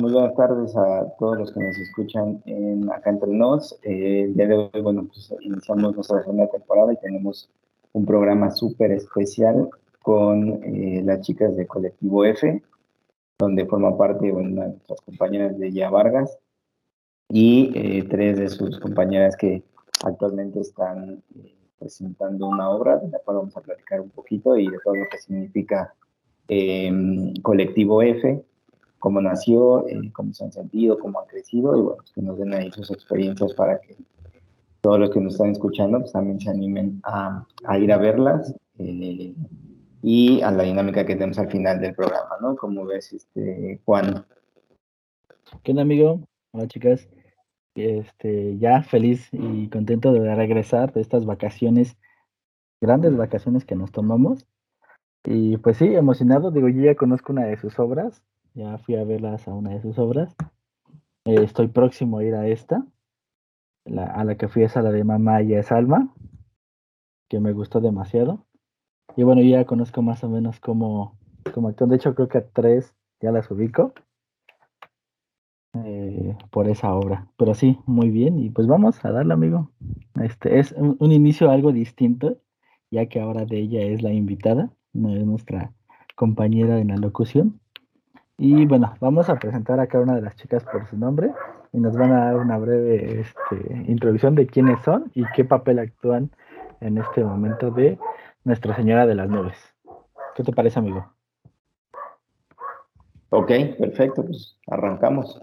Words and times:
Muy 0.00 0.12
buenas 0.12 0.34
tardes 0.34 0.74
a 0.76 1.06
todos 1.18 1.38
los 1.38 1.52
que 1.52 1.60
nos 1.60 1.76
escuchan 1.76 2.42
en 2.46 2.90
Acá 2.90 3.10
Entre 3.10 3.30
Nos. 3.30 3.78
Eh, 3.82 4.22
el 4.24 4.34
día 4.34 4.46
de 4.46 4.56
hoy, 4.56 4.80
bueno, 4.80 5.06
pues 5.06 5.32
iniciamos 5.40 5.94
nuestra 5.94 6.20
segunda 6.20 6.48
temporada 6.48 6.92
y 6.94 6.96
tenemos 6.96 7.50
un 7.92 8.06
programa 8.06 8.50
súper 8.50 8.92
especial 8.92 9.68
con 10.02 10.62
eh, 10.64 11.02
las 11.04 11.20
chicas 11.20 11.54
de 11.54 11.66
Colectivo 11.66 12.24
F, 12.24 12.62
donde 13.38 13.66
forma 13.66 13.96
parte 13.98 14.32
una 14.32 14.62
de 14.64 14.68
nuestras 14.70 15.00
compañeras 15.02 15.58
de 15.58 15.70
Ya 15.70 15.90
Vargas 15.90 16.38
y 17.28 17.70
eh, 17.74 18.06
tres 18.08 18.38
de 18.38 18.48
sus 18.48 18.80
compañeras 18.80 19.36
que 19.36 19.62
actualmente 20.02 20.60
están 20.60 21.22
presentando 21.78 22.48
una 22.48 22.70
obra 22.70 22.96
de 22.96 23.08
la 23.10 23.18
cual 23.18 23.38
vamos 23.38 23.56
a 23.56 23.60
platicar 23.60 24.00
un 24.00 24.10
poquito 24.10 24.56
y 24.56 24.66
de 24.66 24.78
todo 24.82 24.94
lo 24.94 25.06
que 25.10 25.18
significa 25.18 25.94
Colectivo 27.42 28.02
F 28.02 28.44
cómo 29.00 29.20
nació, 29.20 29.88
eh, 29.88 30.12
cómo 30.12 30.32
se 30.32 30.44
han 30.44 30.52
sentido, 30.52 30.98
cómo 30.98 31.18
han 31.18 31.26
crecido 31.26 31.76
y 31.76 31.80
bueno, 31.80 31.96
pues 31.96 32.12
que 32.12 32.22
nos 32.22 32.38
den 32.38 32.54
ahí 32.54 32.70
sus 32.70 32.90
experiencias 32.92 33.52
para 33.54 33.80
que 33.80 33.96
todos 34.80 35.00
los 35.00 35.10
que 35.10 35.20
nos 35.20 35.34
están 35.34 35.50
escuchando 35.50 35.98
pues 35.98 36.12
también 36.12 36.38
se 36.38 36.50
animen 36.50 37.00
a, 37.02 37.44
a 37.64 37.78
ir 37.78 37.92
a 37.92 37.96
verlas 37.96 38.54
eh, 38.78 39.34
y 40.02 40.40
a 40.42 40.50
la 40.50 40.62
dinámica 40.62 41.04
que 41.04 41.14
tenemos 41.14 41.38
al 41.38 41.50
final 41.50 41.80
del 41.80 41.94
programa, 41.94 42.36
¿no? 42.40 42.56
Como 42.56 42.86
ves, 42.86 43.12
este, 43.12 43.80
Juan. 43.84 44.24
¿Qué 45.62 45.72
onda, 45.72 45.82
amigo? 45.82 46.20
Hola, 46.52 46.66
chicas. 46.68 47.08
Este, 47.74 48.56
ya 48.58 48.82
feliz 48.82 49.28
y 49.32 49.68
contento 49.68 50.12
de 50.12 50.34
regresar 50.34 50.92
de 50.92 51.00
estas 51.00 51.24
vacaciones, 51.24 51.96
grandes 52.80 53.16
vacaciones 53.16 53.64
que 53.64 53.76
nos 53.76 53.92
tomamos. 53.92 54.46
Y 55.24 55.58
pues 55.58 55.76
sí, 55.76 55.86
emocionado, 55.94 56.50
digo, 56.50 56.68
yo 56.68 56.82
ya 56.82 56.94
conozco 56.94 57.32
una 57.32 57.44
de 57.44 57.58
sus 57.58 57.78
obras, 57.78 58.22
ya 58.54 58.78
fui 58.78 58.96
a 58.96 59.04
verlas 59.04 59.46
a 59.48 59.54
una 59.54 59.70
de 59.70 59.82
sus 59.82 59.98
obras. 59.98 60.34
Eh, 61.24 61.42
estoy 61.42 61.68
próximo 61.68 62.18
a 62.18 62.24
ir 62.24 62.34
a 62.34 62.48
esta. 62.48 62.84
a 63.86 64.24
la 64.24 64.36
que 64.36 64.48
fui 64.48 64.62
es 64.62 64.76
a 64.76 64.82
la 64.82 64.92
de 64.92 65.04
Mamá 65.04 65.42
y 65.42 65.54
es 65.54 65.72
Alma, 65.72 66.14
que 67.28 67.40
me 67.40 67.52
gustó 67.52 67.80
demasiado. 67.80 68.46
Y 69.16 69.22
bueno, 69.22 69.42
ya 69.42 69.64
conozco 69.64 70.02
más 70.02 70.22
o 70.24 70.28
menos 70.28 70.60
cómo, 70.60 71.18
cómo 71.52 71.68
actúan. 71.68 71.90
De 71.90 71.96
hecho, 71.96 72.14
creo 72.14 72.28
que 72.28 72.38
a 72.38 72.48
tres 72.48 72.94
ya 73.20 73.32
las 73.32 73.50
ubico 73.50 73.92
eh, 75.74 76.36
por 76.50 76.68
esa 76.68 76.94
obra. 76.94 77.28
Pero 77.36 77.54
sí, 77.54 77.78
muy 77.86 78.10
bien. 78.10 78.38
Y 78.38 78.50
pues 78.50 78.66
vamos 78.66 79.04
a 79.04 79.10
darle, 79.10 79.34
amigo. 79.34 79.70
Este 80.22 80.58
es 80.58 80.72
un, 80.72 80.96
un, 80.98 81.12
inicio 81.12 81.50
algo 81.50 81.72
distinto, 81.72 82.38
ya 82.90 83.06
que 83.06 83.20
ahora 83.20 83.44
de 83.44 83.58
ella 83.58 83.82
es 83.82 84.02
la 84.02 84.12
invitada, 84.12 84.70
no 84.92 85.14
es 85.14 85.24
nuestra 85.24 85.72
compañera 86.16 86.78
en 86.78 86.88
la 86.88 86.96
locución. 86.96 87.60
Y 88.42 88.64
bueno, 88.64 88.94
vamos 89.00 89.28
a 89.28 89.38
presentar 89.38 89.78
a 89.80 89.86
cada 89.86 90.02
una 90.02 90.14
de 90.14 90.22
las 90.22 90.34
chicas 90.34 90.64
por 90.64 90.88
su 90.88 90.96
nombre 90.96 91.30
y 91.74 91.78
nos 91.78 91.94
van 91.94 92.10
a 92.10 92.24
dar 92.24 92.36
una 92.36 92.56
breve 92.56 93.20
este, 93.20 93.84
introducción 93.86 94.34
de 94.34 94.46
quiénes 94.46 94.80
son 94.80 95.10
y 95.14 95.24
qué 95.36 95.44
papel 95.44 95.78
actúan 95.78 96.30
en 96.80 96.96
este 96.96 97.22
momento 97.22 97.70
de 97.70 97.98
Nuestra 98.44 98.74
Señora 98.74 99.06
de 99.06 99.14
las 99.14 99.28
Nubes. 99.28 99.58
¿Qué 100.34 100.42
te 100.42 100.52
parece, 100.52 100.78
amigo? 100.78 101.06
Ok, 103.28 103.52
perfecto, 103.78 104.24
pues 104.24 104.56
arrancamos. 104.68 105.38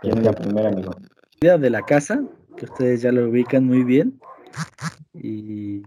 ¿Quién 0.00 0.18
es 0.18 0.24
la 0.24 0.32
primera, 0.32 0.68
amigo? 0.68 0.92
De 1.40 1.70
la 1.70 1.82
casa, 1.82 2.22
que 2.56 2.66
ustedes 2.66 3.02
ya 3.02 3.10
lo 3.10 3.28
ubican 3.28 3.66
muy 3.66 3.82
bien. 3.82 4.20
Y 5.12 5.82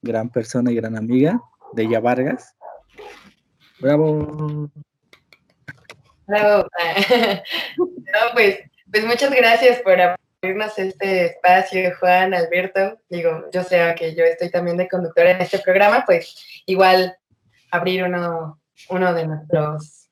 gran 0.00 0.28
persona 0.28 0.70
y 0.70 0.76
gran 0.76 0.96
amiga 0.96 1.42
de 1.72 1.82
ella 1.82 1.98
Vargas. 1.98 2.54
Bravo. 3.80 4.70
No, 7.76 8.34
pues, 8.34 8.60
pues 8.90 9.04
muchas 9.04 9.30
gracias 9.30 9.80
por 9.80 9.98
abrirnos 10.00 10.78
este 10.78 11.26
espacio, 11.26 11.92
Juan, 11.98 12.34
Alberto. 12.34 12.98
Digo, 13.08 13.46
yo 13.52 13.62
sé 13.62 13.94
que 13.96 14.14
yo 14.14 14.24
estoy 14.24 14.50
también 14.50 14.76
de 14.76 14.88
conductora 14.88 15.30
en 15.30 15.40
este 15.40 15.58
programa, 15.60 16.04
pues 16.04 16.62
igual 16.66 17.16
abrir 17.70 18.04
uno, 18.04 18.60
uno 18.90 19.14
de 19.14 19.26
nuestros 19.26 20.02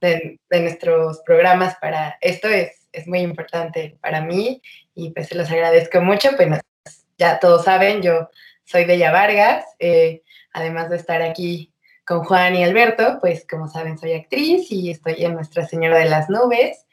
de, 0.00 0.38
nuestros 0.50 1.20
programas 1.24 1.76
para 1.80 2.18
esto 2.20 2.48
es, 2.48 2.88
es 2.92 3.06
muy 3.06 3.20
importante 3.20 3.98
para 4.00 4.20
mí 4.20 4.62
y 4.94 5.10
pues 5.10 5.28
se 5.28 5.34
los 5.34 5.50
agradezco 5.50 6.00
mucho. 6.00 6.30
Pues 6.36 6.60
ya 7.16 7.38
todos 7.38 7.64
saben, 7.64 8.02
yo 8.02 8.28
soy 8.64 8.84
Bella 8.84 9.10
Vargas, 9.10 9.64
eh, 9.78 10.22
además 10.52 10.90
de 10.90 10.96
estar 10.96 11.22
aquí 11.22 11.72
con 12.08 12.24
Juan 12.24 12.56
y 12.56 12.64
Alberto, 12.64 13.18
pues 13.20 13.46
como 13.46 13.68
saben 13.68 13.98
soy 13.98 14.14
actriz 14.14 14.72
y 14.72 14.90
estoy 14.90 15.16
en 15.18 15.34
Nuestra 15.34 15.66
Señora 15.66 15.98
de 15.98 16.08
las 16.08 16.30
Nubes. 16.30 16.86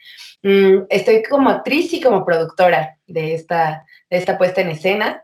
Mm, 0.44 0.88
estoy 0.90 1.24
como 1.24 1.50
actriz 1.50 1.94
y 1.94 2.02
como 2.02 2.26
productora 2.26 3.00
de 3.08 3.34
esta, 3.34 3.86
de 4.10 4.18
esta 4.18 4.38
puesta 4.38 4.60
en 4.60 4.72
escena. 4.72 5.24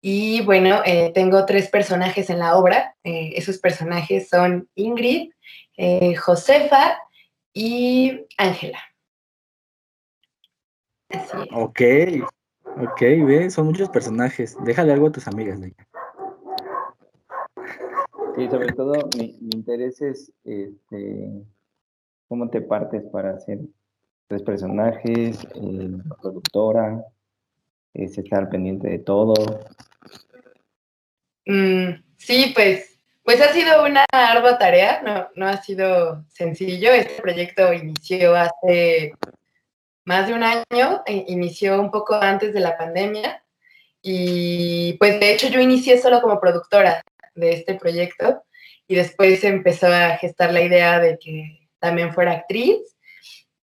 Y 0.00 0.42
bueno, 0.42 0.82
eh, 0.84 1.12
tengo 1.14 1.46
tres 1.46 1.68
personajes 1.68 2.28
en 2.28 2.40
la 2.40 2.56
obra. 2.56 2.96
Eh, 3.04 3.34
esos 3.36 3.58
personajes 3.58 4.28
son 4.28 4.68
Ingrid, 4.74 5.30
eh, 5.76 6.16
Josefa 6.16 6.98
y 7.52 8.26
Ángela. 8.36 8.80
Ok, 11.52 11.80
ok, 12.82 13.00
ve, 13.00 13.48
son 13.48 13.66
muchos 13.66 13.88
personajes. 13.90 14.56
Déjale 14.64 14.92
algo 14.92 15.06
a 15.06 15.12
tus 15.12 15.28
amigas. 15.28 15.60
Sí, 18.36 18.48
sobre 18.48 18.72
todo 18.72 18.92
mi, 19.16 19.36
interés 19.52 20.02
es 20.02 20.32
este, 20.44 21.30
cómo 22.28 22.50
te 22.50 22.60
partes 22.60 23.04
para 23.12 23.30
hacer 23.30 23.60
tres 24.26 24.42
personajes, 24.42 25.38
eh, 25.54 25.90
productora, 26.20 27.04
es 27.92 28.18
estar 28.18 28.48
pendiente 28.48 28.88
de 28.88 28.98
todo. 28.98 29.34
Mm, 31.46 32.02
sí, 32.16 32.52
pues, 32.54 32.98
pues 33.22 33.40
ha 33.40 33.52
sido 33.52 33.84
una 33.84 34.04
ardua 34.10 34.58
tarea, 34.58 35.02
no, 35.02 35.28
no 35.36 35.46
ha 35.46 35.58
sido 35.62 36.24
sencillo. 36.28 36.90
Este 36.90 37.22
proyecto 37.22 37.72
inició 37.72 38.34
hace 38.34 39.12
más 40.04 40.26
de 40.26 40.34
un 40.34 40.42
año, 40.42 41.02
e 41.06 41.24
inició 41.28 41.80
un 41.80 41.90
poco 41.90 42.14
antes 42.14 42.52
de 42.52 42.60
la 42.60 42.76
pandemia 42.76 43.44
y 44.06 44.92
pues 44.98 45.18
de 45.18 45.32
hecho 45.32 45.48
yo 45.48 45.60
inicié 45.60 45.98
solo 45.98 46.20
como 46.20 46.38
productora 46.38 47.02
de 47.34 47.52
este 47.52 47.74
proyecto 47.74 48.44
y 48.86 48.94
después 48.94 49.44
empezó 49.44 49.86
a 49.86 50.16
gestar 50.18 50.52
la 50.52 50.62
idea 50.62 51.00
de 51.00 51.18
que 51.18 51.68
también 51.78 52.12
fuera 52.12 52.32
actriz. 52.32 52.96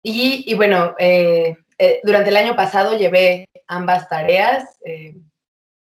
Y, 0.03 0.54
bueno, 0.54 0.94
eh, 0.98 1.56
eh, 1.78 2.00
durante 2.03 2.31
el 2.31 2.36
año 2.36 2.56
pasado 2.56 2.97
llevé 2.97 3.47
ambas 3.66 4.08
tareas 4.08 4.78
eh, 4.84 5.14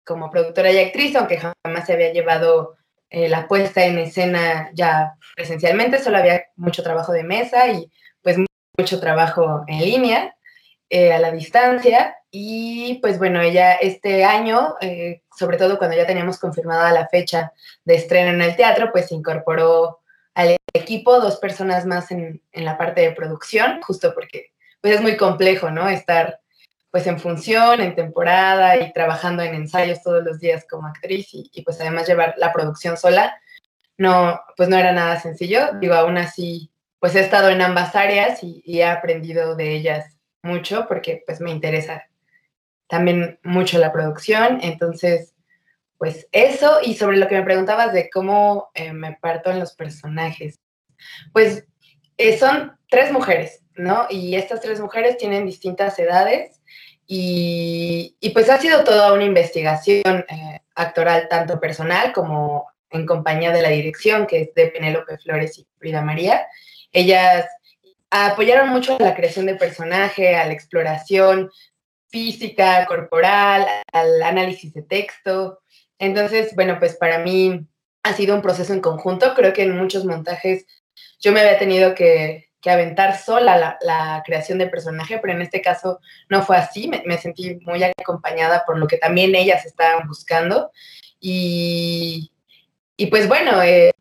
como 0.06 0.32
productora 0.32 0.72
y 0.72 0.80
actriz, 0.80 1.16
aunque 1.16 1.38
jamás 1.40 1.86
se 1.86 1.94
había 1.94 2.14
llevado 2.14 2.76
la 3.10 3.48
puesta 3.48 3.86
en 3.86 4.00
escena 4.00 4.70
ya 4.74 5.14
presencialmente, 5.34 5.98
solo 5.98 6.18
había 6.18 6.44
mucho 6.58 6.84
trabajo 6.84 7.14
de 7.14 7.24
mesa 7.24 7.70
y 7.70 7.90
pues 8.22 8.38
mucho 8.78 9.00
trabajo 9.00 9.64
en 9.68 9.80
línea. 9.80 10.37
Eh, 10.90 11.12
a 11.12 11.20
la 11.20 11.32
distancia 11.32 12.16
y 12.32 13.00
pues 13.02 13.20
bueno, 13.20 13.42
ella 13.42 13.74
este 13.74 14.24
año, 14.24 14.76
eh, 14.80 15.24
sobre 15.38 15.58
todo 15.58 15.78
cuando 15.78 15.98
ya 15.98 16.08
teníamos 16.08 16.40
confirmada 16.40 16.94
la 16.94 17.10
fecha 17.10 17.52
de 17.84 17.96
estreno 17.96 18.30
en 18.32 18.42
el 18.42 18.56
teatro, 18.56 18.90
pues 18.94 19.10
se 19.10 19.16
incorporó 19.16 20.00
al 20.34 20.56
equipo 20.74 21.20
dos 21.20 21.40
personas 21.40 21.86
más 21.86 22.10
en, 22.12 22.42
en, 22.54 22.64
la 22.64 22.78
parte 22.78 23.02
de 23.02 23.12
producción, 23.12 23.82
justo 23.82 24.14
porque 24.14 24.54
pues 24.80 24.94
es 24.96 25.02
muy 25.02 25.18
complejo, 25.18 25.72
¿no? 25.72 25.90
Estar 25.90 26.40
pues 26.90 27.06
en 27.06 27.20
función, 27.20 27.82
en 27.82 27.94
temporada 27.94 28.78
y 28.78 28.94
trabajando 28.94 29.44
en 29.44 29.56
ensayos 29.56 30.02
todos 30.02 30.24
los 30.24 30.40
días 30.40 30.66
como 30.70 30.88
actriz 30.88 31.28
y, 31.34 31.62
pues 31.64 31.82
además 31.82 32.08
llevar 32.08 32.36
la 32.38 32.54
producción 32.54 32.96
sola, 32.96 33.38
no, 33.98 34.40
pues 34.56 34.70
no 34.70 34.78
era 34.78 34.94
nada 34.94 35.20
sencillo. 35.20 35.74
Digo, 35.82 35.96
aún 35.96 36.18
así, 36.18 36.72
pues 37.00 37.14
he 37.16 37.20
estado 37.20 37.50
en 37.50 37.62
ambas 37.62 37.94
áreas 37.94 38.42
y, 38.42 38.62
y 38.64 38.80
he 38.80 38.86
aprendido 38.86 39.56
de 39.56 39.76
ellas 39.76 40.17
mucho 40.48 40.88
porque 40.88 41.24
pues 41.26 41.42
me 41.42 41.52
interesa 41.52 42.08
también 42.88 43.40
mucho 43.44 43.78
la 43.78 43.92
producción. 43.92 44.60
Entonces, 44.64 45.36
pues 45.98 46.28
eso 46.32 46.80
y 46.82 46.96
sobre 46.96 47.18
lo 47.18 47.28
que 47.28 47.36
me 47.36 47.44
preguntabas 47.44 47.94
de 47.94 48.10
cómo 48.10 48.70
eh, 48.74 48.94
me 48.94 49.14
parto 49.14 49.52
en 49.52 49.60
los 49.60 49.74
personajes. 49.74 50.56
Pues 51.34 51.66
eh, 52.18 52.38
son 52.38 52.78
tres 52.90 53.12
mujeres. 53.12 53.62
¿no? 53.78 54.08
Y 54.10 54.36
estas 54.36 54.62
tres 54.62 54.80
mujeres 54.80 55.18
tienen 55.18 55.46
distintas 55.46 55.98
edades 56.00 56.60
y, 57.06 58.18
pues 58.34 58.50
ha 58.50 58.60
sido 58.60 58.84
toda 58.84 59.14
una 59.14 59.24
investigación 59.24 60.26
eh, 60.28 60.60
actoral, 60.76 61.28
tanto 61.30 61.60
personal 61.60 62.12
como 62.12 62.68
en 62.90 63.06
compañía 63.06 63.52
de 63.52 63.62
la 63.62 63.70
dirección, 63.70 64.28
que 64.28 64.42
es 64.42 64.54
de 64.54 64.68
Penélope 64.68 65.18
Flores 65.18 65.58
y 65.58 65.68
Frida 65.78 66.02
María. 66.02 66.48
Ellas 66.92 67.46
apoyaron 68.10 68.70
mucho 68.70 68.98
a 68.98 69.04
la 69.04 69.16
creación 69.16 69.46
de 69.46 69.56
personaje, 69.56 70.36
a 70.36 70.46
la 70.46 70.54
exploración 70.54 71.52
física, 72.10 72.86
corporal, 72.86 73.68
al 73.92 74.24
análisis 74.24 74.74
de 74.74 74.82
texto. 74.82 75.60
Entonces, 76.00 76.56
bueno, 76.56 76.78
pues 76.80 76.96
para 76.96 77.20
mí 77.20 77.68
ha 78.04 78.14
sido 78.14 78.36
un 78.36 78.42
proceso 78.42 78.74
en 78.74 78.82
conjunto. 78.82 79.34
Creo 79.36 79.54
que 79.54 79.64
en 79.64 79.78
muchos 79.78 80.06
montajes 80.06 80.66
yo 81.20 81.32
me 81.32 81.42
había 81.42 81.60
tenido 81.60 81.94
que, 81.96 82.46
aventar 82.68 83.18
sola 83.18 83.78
la, 83.80 84.22
creación 84.26 84.58
de 84.58 84.68
personaje, 84.68 85.20
pero 85.20 85.32
en 85.32 85.42
este 85.42 85.62
caso 85.62 86.02
no 86.28 86.44
fue 86.44 86.58
así. 86.58 86.92
Me, 87.06 87.18
sentí 87.18 87.56
muy 87.62 87.82
acompañada 87.82 88.66
por 88.66 88.78
lo 88.78 88.88
que 88.88 88.98
también 88.98 89.36
ellas 89.36 89.66
estaban 89.66 90.06
buscando. 90.06 90.70
Y, 91.18 92.30
pues 93.10 93.30
bueno, 93.30 93.64
eh, 93.64 93.94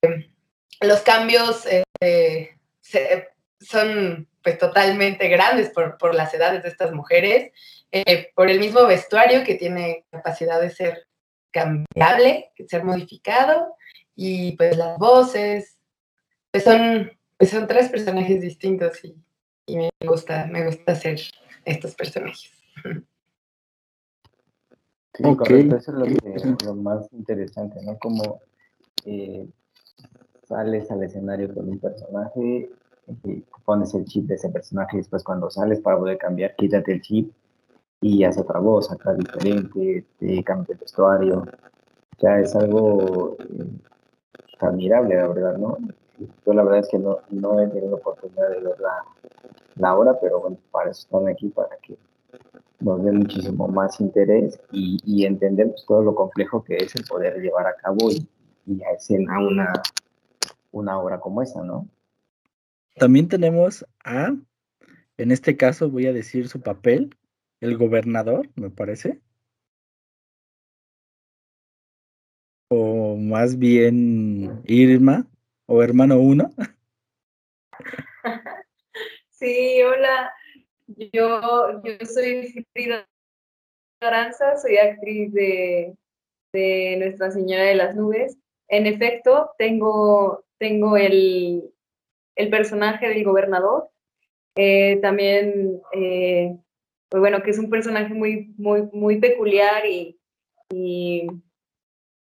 los 0.81 1.01
cambios 1.03 1.65
eh, 2.01 2.57
son 3.67 4.29
pues 4.43 4.59
totalmente 4.59 5.29
grandes 5.29 5.71
por, 5.71 6.15
las 6.15 6.33
edades 6.33 6.63
de 6.63 6.69
estas 6.69 6.93
mujeres, 6.93 7.53
eh, 7.91 8.29
por 8.35 8.49
el 8.49 8.61
mismo 8.61 8.87
vestuario 8.87 9.43
que 9.45 9.57
tiene 9.57 10.05
capacidad 10.11 10.61
de 10.61 10.71
ser 10.71 11.07
cambiable, 11.51 12.53
de 12.57 12.69
ser 12.69 12.85
modificado, 12.85 13.75
y 14.15 14.57
pues 14.57 14.77
las 14.77 14.99
voces, 14.99 15.79
pues 16.51 16.65
son, 16.65 17.11
pues 17.37 17.51
son 17.51 17.67
tres 17.67 17.89
personajes 17.89 18.41
distintos 18.41 19.05
y, 19.05 19.17
me 19.77 19.91
gusta, 20.07 20.47
me 20.47 20.65
gusta 20.65 20.93
hacer 20.93 21.21
estos 21.65 21.95
personajes. 21.95 22.53
Sí, 25.15 25.23
correcto, 25.23 25.77
eso 25.77 25.93
es 26.03 26.65
lo, 26.65 26.75
más 26.75 27.09
interesante, 27.13 27.81
¿no? 27.83 27.99
Como 27.99 28.43
eh, 29.05 29.47
sales 30.47 30.91
al 30.91 31.03
escenario 31.03 31.53
con 31.53 31.69
un 31.69 31.81
personaje, 31.81 32.71
pones 33.65 33.95
el 33.95 34.05
chip 34.05 34.27
de 34.27 34.35
ese 34.35 34.49
personaje 34.49 34.97
y 34.97 35.01
después 35.01 35.23
cuando 35.23 35.51
sales 35.51 35.81
para 35.81 35.99
poder 35.99 36.19
cambiar, 36.19 36.55
quítate 36.57 36.93
el 36.93 37.03
chip 37.03 37.33
y 38.01 38.25
hace 38.25 38.41
otra 38.41 38.61
voz, 38.61 38.91
acá 38.91 39.15
diferente, 39.15 40.07
te 40.19 40.45
cambia 40.45 40.73
el 40.73 40.79
vestuario. 40.79 41.45
O 42.23 42.29
es 42.29 42.57
algo 42.57 43.37
eh, 43.41 43.67
admirable, 44.61 45.17
la 45.17 45.29
verdad, 45.29 45.59
¿no? 45.59 45.77
Yo 46.47 46.53
la 46.55 46.63
verdad 46.63 46.81
es 46.81 46.89
que 46.89 46.99
no, 46.99 47.19
no 47.31 47.61
he 47.61 47.67
tenido 47.69 47.97
oportunidad 47.97 48.49
de 48.49 48.61
ver 48.61 48.81
la, 48.81 49.05
la 49.77 49.97
obra, 49.97 50.19
pero 50.21 50.41
bueno, 50.41 50.57
para 50.71 50.91
eso 50.91 51.03
están 51.03 51.29
aquí, 51.29 51.49
para 51.49 51.77
que 51.83 51.99
nos 52.81 53.05
den 53.05 53.19
muchísimo 53.19 53.69
más 53.69 54.01
interés 54.01 54.59
y, 54.71 54.99
y 55.05 55.27
entender 55.27 55.69
pues, 55.69 55.85
todo 55.87 56.03
lo 56.03 56.15
complejo 56.15 56.63
que 56.63 56.77
es 56.77 56.95
el 56.95 57.05
poder 57.05 57.39
llevar 57.41 57.67
a 57.67 57.77
cabo 57.77 58.11
y, 58.11 58.27
y 58.67 58.83
a 58.83 58.91
escena 58.91 59.39
una, 59.41 59.73
una 60.73 60.99
obra 60.99 61.21
como 61.21 61.43
esa, 61.43 61.63
¿no? 61.63 61.87
También 62.97 63.29
tenemos 63.29 63.85
a, 64.05 64.35
en 65.19 65.31
este 65.31 65.57
caso 65.59 65.91
voy 65.91 66.07
a 66.07 66.15
decir 66.15 66.49
su 66.49 66.63
papel, 66.63 67.15
el 67.61 67.77
gobernador, 67.77 68.49
me 68.57 68.71
parece. 68.71 69.21
O 72.69 73.17
más 73.17 73.59
bien 73.59 74.63
Irma, 74.65 75.27
o 75.67 75.83
hermano 75.83 76.19
uno. 76.19 76.51
Sí, 79.39 79.83
hola. 79.83 80.33
Yo, 80.87 81.83
yo 81.85 82.07
soy 82.07 82.67
Frida 82.73 83.07
Aranza, 84.01 84.57
soy 84.57 84.79
actriz 84.79 85.31
de, 85.35 85.95
de 86.55 86.97
Nuestra 86.99 87.31
Señora 87.31 87.65
de 87.65 87.75
las 87.75 87.95
Nubes. 87.95 88.39
En 88.69 88.87
efecto, 88.87 89.51
tengo, 89.59 90.47
tengo 90.59 90.97
el, 90.97 91.71
el 92.37 92.51
personaje 92.51 93.09
del 93.09 93.25
gobernador. 93.25 93.91
Eh, 94.55 94.99
también, 95.03 95.81
eh, 95.93 96.57
pues 97.09 97.21
bueno, 97.21 97.43
que 97.43 97.51
es 97.51 97.59
un 97.59 97.71
personaje 97.71 98.15
muy, 98.15 98.55
muy, 98.57 98.83
muy 98.93 99.19
peculiar 99.19 99.85
y, 99.87 100.19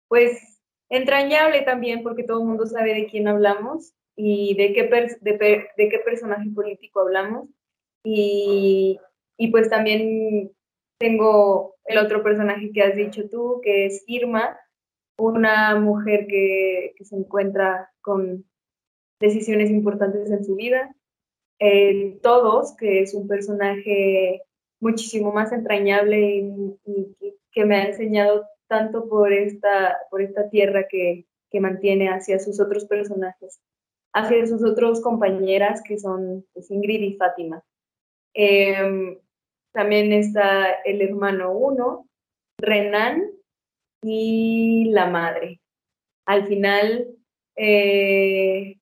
pues 0.09 0.61
entrañable 0.91 1.63
también 1.63 2.03
porque 2.03 2.23
todo 2.25 2.41
el 2.41 2.47
mundo 2.47 2.67
sabe 2.67 2.95
de 2.95 3.07
quién 3.07 3.27
hablamos 3.27 3.95
y 4.17 4.55
de 4.55 4.73
qué, 4.73 4.83
de, 5.21 5.69
qué 5.77 5.99
personaje 6.05 6.49
político 6.55 7.01
hablamos. 7.01 7.49
Y, 8.05 9.01
pues 9.51 9.69
también 9.69 10.53
tengo 10.99 11.75
el 11.87 11.99
otro 11.99 12.23
personaje 12.23 12.71
que 12.73 12.83
has 12.83 12.95
dicho 12.95 13.29
tú, 13.29 13.61
que 13.63 13.87
es 13.87 14.05
Irma, 14.07 14.59
una 15.19 15.77
mujer 15.77 16.27
que 16.27 16.95
se 17.01 17.17
encuentra 17.17 17.91
con 18.01 18.45
decisiones 19.21 19.71
importantes 19.71 20.31
en 20.31 20.45
su 20.45 20.57
vida. 20.57 20.95
Todos, 22.23 22.77
que 22.77 23.01
es 23.01 23.15
un 23.15 23.27
personaje 23.27 24.43
muchísimo 24.81 25.33
más 25.33 25.53
entrañable 25.53 26.21
y, 26.85 27.17
que 27.53 27.65
me 27.65 27.77
ha 27.77 27.85
enseñado 27.87 28.45
tanto 28.67 29.09
por 29.09 29.33
esta, 29.33 29.97
por 30.11 30.21
esta 30.21 30.51
tierra 30.51 30.87
que, 30.89 31.25
que 31.51 31.61
mantiene 31.61 32.09
hacia 32.09 32.41
sus 32.41 32.61
otros 32.61 32.85
personajes, 32.87 33.61
hacia 34.13 34.45
sus 34.47 34.65
otros 34.65 35.01
compañeras 35.01 35.83
que 35.87 35.99
son 35.99 36.45
Ingrid 36.69 37.01
y 37.01 37.17
Fátima. 37.17 37.63
Em, 38.35 39.17
también 39.73 40.13
está 40.13 40.73
el 40.85 41.01
hermano 41.01 41.53
uno, 41.53 42.09
Renan 42.59 43.31
y 44.03 44.87
la 44.91 45.07
madre. 45.07 45.61
Al 46.27 46.47
final, 46.49 47.09
eh, 47.57 48.79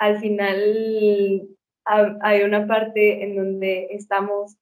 al 0.00 0.18
final 0.18 1.46
hay 1.84 2.42
una 2.42 2.66
parte 2.66 3.22
en 3.22 3.36
donde 3.36 3.88
estamos 3.90 4.56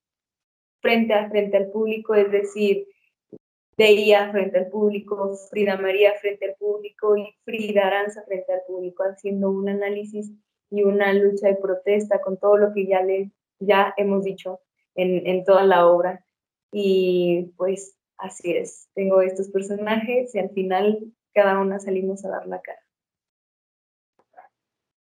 frente 0.80 1.14
a 1.14 1.30
frente 1.30 1.56
al 1.56 1.70
público, 1.70 2.14
es 2.14 2.30
decir, 2.30 2.86
Deia 3.76 4.32
frente 4.32 4.58
al 4.58 4.66
público, 4.66 5.36
Frida 5.50 5.76
María 5.76 6.12
frente 6.20 6.46
al 6.46 6.56
público 6.56 7.16
y 7.16 7.32
Frida 7.44 7.86
Aranza 7.86 8.24
frente 8.24 8.52
al 8.52 8.62
público, 8.66 9.04
haciendo 9.04 9.50
un 9.50 9.68
análisis 9.68 10.32
y 10.68 10.82
una 10.82 11.12
lucha 11.12 11.46
de 11.46 11.54
protesta 11.54 12.20
con 12.20 12.38
todo 12.38 12.56
lo 12.56 12.74
que 12.74 12.88
ya, 12.88 13.04
le, 13.04 13.30
ya 13.60 13.94
hemos 13.96 14.24
dicho 14.24 14.58
en, 14.96 15.24
en 15.28 15.44
toda 15.44 15.62
la 15.62 15.86
obra. 15.86 16.24
Y 16.72 17.52
pues 17.56 17.96
así 18.16 18.50
es, 18.50 18.88
tengo 18.94 19.22
estos 19.22 19.48
personajes 19.50 20.34
y 20.34 20.40
al 20.40 20.50
final 20.50 21.12
cada 21.32 21.60
una 21.60 21.78
salimos 21.78 22.24
a 22.24 22.30
dar 22.30 22.48
la 22.48 22.60
cara. 22.60 22.87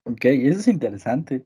Ok, 0.06 0.26
eso 0.26 0.60
es 0.60 0.68
interesante. 0.68 1.46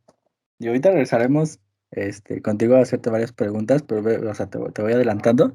Y 0.59 0.67
ahorita 0.67 0.89
regresaremos 0.89 1.59
este, 1.91 2.41
contigo 2.41 2.75
a 2.75 2.81
hacerte 2.81 3.09
varias 3.09 3.31
preguntas, 3.31 3.83
pero 3.83 4.29
o 4.29 4.33
sea, 4.33 4.49
te, 4.49 4.57
voy 4.57 4.93
adelantando. 4.93 5.53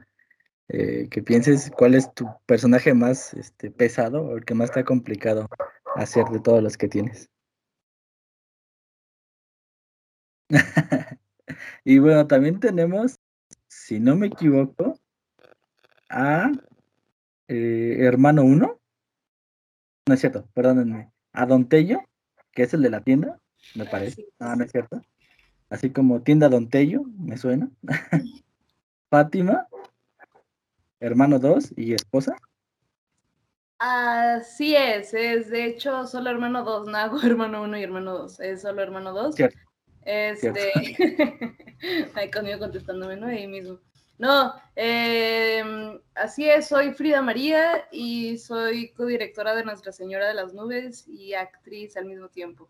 Eh, 0.68 1.09
que 1.11 1.23
pienses 1.23 1.71
cuál 1.76 1.94
es 1.94 2.14
tu 2.14 2.26
personaje 2.47 2.94
más 2.94 3.35
este, 3.35 3.71
pesado 3.71 4.23
o 4.23 4.37
el 4.37 4.44
que 4.44 4.54
más 4.54 4.71
está 4.71 4.85
complicado 4.85 5.49
hacer 5.97 6.25
de 6.26 6.40
todos 6.40 6.62
los 6.62 6.76
que 6.78 6.88
tienes. 6.88 7.28
y 11.85 11.99
bueno, 11.99 12.26
también 12.26 12.61
tenemos, 12.61 13.18
si 13.68 14.00
no 14.00 14.16
me 14.16 14.28
equivoco, 14.28 14.99
a 16.09 16.52
eh, 17.49 17.97
Hermano 18.00 18.44
1. 18.44 18.80
No 20.06 20.14
es 20.14 20.21
cierto, 20.21 20.49
perdónenme. 20.54 21.12
A 21.32 21.47
Don 21.47 21.68
Tello 21.68 22.02
que 22.52 22.62
es 22.62 22.75
el 22.75 22.82
de 22.82 22.90
la 22.90 23.00
tienda, 23.00 23.40
me 23.75 23.85
parece. 23.87 24.26
Ah, 24.38 24.54
no 24.56 24.64
es 24.64 24.73
cierto. 24.73 25.02
Así 25.71 25.90
como 25.90 26.23
tienda 26.23 26.49
Don 26.49 26.68
Tello, 26.68 27.02
me 27.18 27.37
suena. 27.37 27.71
Fátima, 29.11 29.66
hermano 31.00 31.38
2 31.38 31.73
y 31.76 31.94
esposa. 31.94 32.37
Así 33.78 34.76
es, 34.76 35.12
es 35.12 35.50
de 35.50 35.64
hecho 35.64 36.06
solo 36.06 36.30
hermano 36.30 36.62
2, 36.62 36.88
no 36.88 36.97
hago 36.97 37.21
hermano 37.23 37.62
1 37.62 37.78
y 37.78 37.82
hermano 37.82 38.12
2, 38.18 38.40
es 38.40 38.62
solo 38.62 38.80
hermano 38.80 39.12
2. 39.12 39.35
Este, 40.04 40.73
ahí 42.14 42.30
conmigo 42.30 42.59
contestándome, 42.59 43.16
¿no? 43.16 43.26
Ahí 43.26 43.47
mismo. 43.47 43.78
No, 44.19 44.54
em, 44.76 46.00
así 46.14 46.49
es, 46.49 46.69
soy 46.69 46.92
Frida 46.92 47.23
María 47.23 47.88
y 47.90 48.38
soy 48.38 48.92
codirectora 48.92 49.54
de 49.54 49.64
Nuestra 49.64 49.92
Señora 49.92 50.28
de 50.28 50.35
las 50.35 50.54
Nubes 50.54 51.09
y 51.09 51.35
actriz 51.35 51.97
al 51.97 52.04
mismo 52.04 52.28
tiempo. 52.28 52.69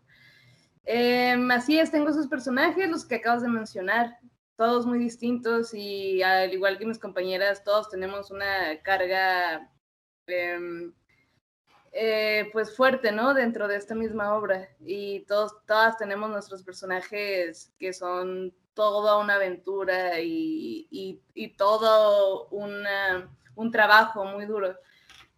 Em, 0.85 1.49
así 1.51 1.79
es, 1.79 1.91
tengo 1.91 2.09
esos 2.09 2.27
personajes, 2.27 2.89
los 2.89 3.05
que 3.05 3.15
acabas 3.15 3.43
de 3.43 3.49
mencionar, 3.49 4.17
todos 4.55 4.85
muy 4.85 4.99
distintos 4.99 5.73
y 5.73 6.21
al 6.23 6.53
igual 6.53 6.77
que 6.77 6.85
mis 6.85 6.99
compañeras, 6.99 7.63
todos 7.63 7.89
tenemos 7.89 8.31
una 8.31 8.81
carga 8.83 9.69
em, 10.27 10.93
eh, 11.91 12.49
pues 12.51 12.75
fuerte, 12.75 13.11
¿no? 13.11 13.33
Dentro 13.33 13.67
de 13.67 13.77
esta 13.77 13.95
misma 13.95 14.35
obra 14.35 14.69
y 14.79 15.21
todos, 15.25 15.53
todas 15.67 15.97
tenemos 15.97 16.29
nuestros 16.29 16.63
personajes 16.63 17.71
que 17.77 17.93
son 17.93 18.53
toda 18.73 19.17
una 19.17 19.35
aventura 19.35 20.19
y, 20.19 20.87
y, 21.33 21.47
todo 21.55 22.47
un 22.49 23.71
trabajo 23.71 24.25
muy 24.25 24.45
duro. 24.45 24.77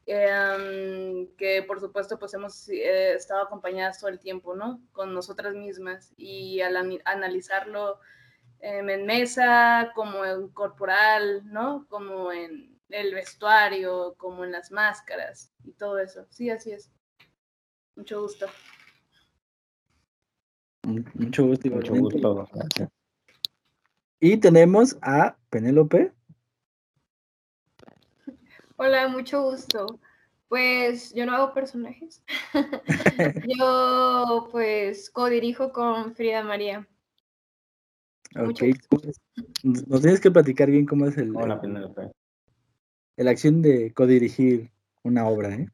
Em, 0.07 1.35
que 1.35 1.63
por 1.63 1.79
supuesto 1.79 2.19
pues 2.19 2.31
hemos 2.35 2.69
eh, 2.69 3.15
estado 3.15 3.41
acompañadas 3.41 3.99
todo 3.99 4.11
el 4.11 4.19
tiempo, 4.19 4.55
¿no? 4.55 4.79
Con 4.91 5.15
nosotras 5.15 5.55
mismas 5.55 6.13
y 6.15 6.61
al 6.61 7.01
analizarlo 7.05 7.99
em, 8.59 8.87
en 8.87 9.05
mesa, 9.07 9.91
como 9.95 10.23
en 10.23 10.49
corporal, 10.49 11.41
¿no? 11.51 11.87
Como 11.89 12.31
en 12.31 12.79
el 12.89 13.15
vestuario, 13.15 14.13
como 14.17 14.43
en 14.43 14.51
las 14.51 14.71
máscaras 14.71 15.51
y 15.63 15.73
todo 15.73 15.97
eso. 15.97 16.27
Sí, 16.29 16.51
así 16.51 16.71
es. 16.71 16.91
Mucho 17.95 18.21
gusto. 18.21 18.45
Mucho 20.83 21.47
gusto. 21.47 21.69
Mucho 21.69 21.93
gusto. 21.95 22.47
Y 24.27 24.37
tenemos 24.37 24.97
a 25.03 25.37
Penélope. 25.51 26.11
Hola, 28.75 29.07
mucho 29.07 29.43
gusto. 29.43 29.99
Pues 30.47 31.13
yo 31.13 31.27
no 31.27 31.35
hago 31.35 31.53
personajes. 31.53 32.23
yo 33.59 34.49
pues 34.51 35.11
co-dirijo 35.11 35.71
con 35.71 36.15
Frida 36.15 36.41
María. 36.41 36.87
Ok, 38.35 38.63
nos 39.61 40.01
tienes 40.01 40.19
que 40.19 40.31
platicar 40.31 40.71
bien 40.71 40.87
cómo 40.87 41.05
es 41.05 41.15
el, 41.19 41.35
Hola, 41.35 41.61
Penélope. 41.61 42.09
la 43.17 43.29
acción 43.29 43.61
de 43.61 43.93
co-dirigir 43.93 44.71
una 45.03 45.27
obra, 45.27 45.53
¿eh? 45.53 45.69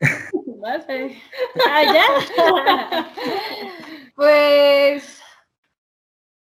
Ah, 0.64 1.82
ya. 1.84 3.12
pues 4.16 5.21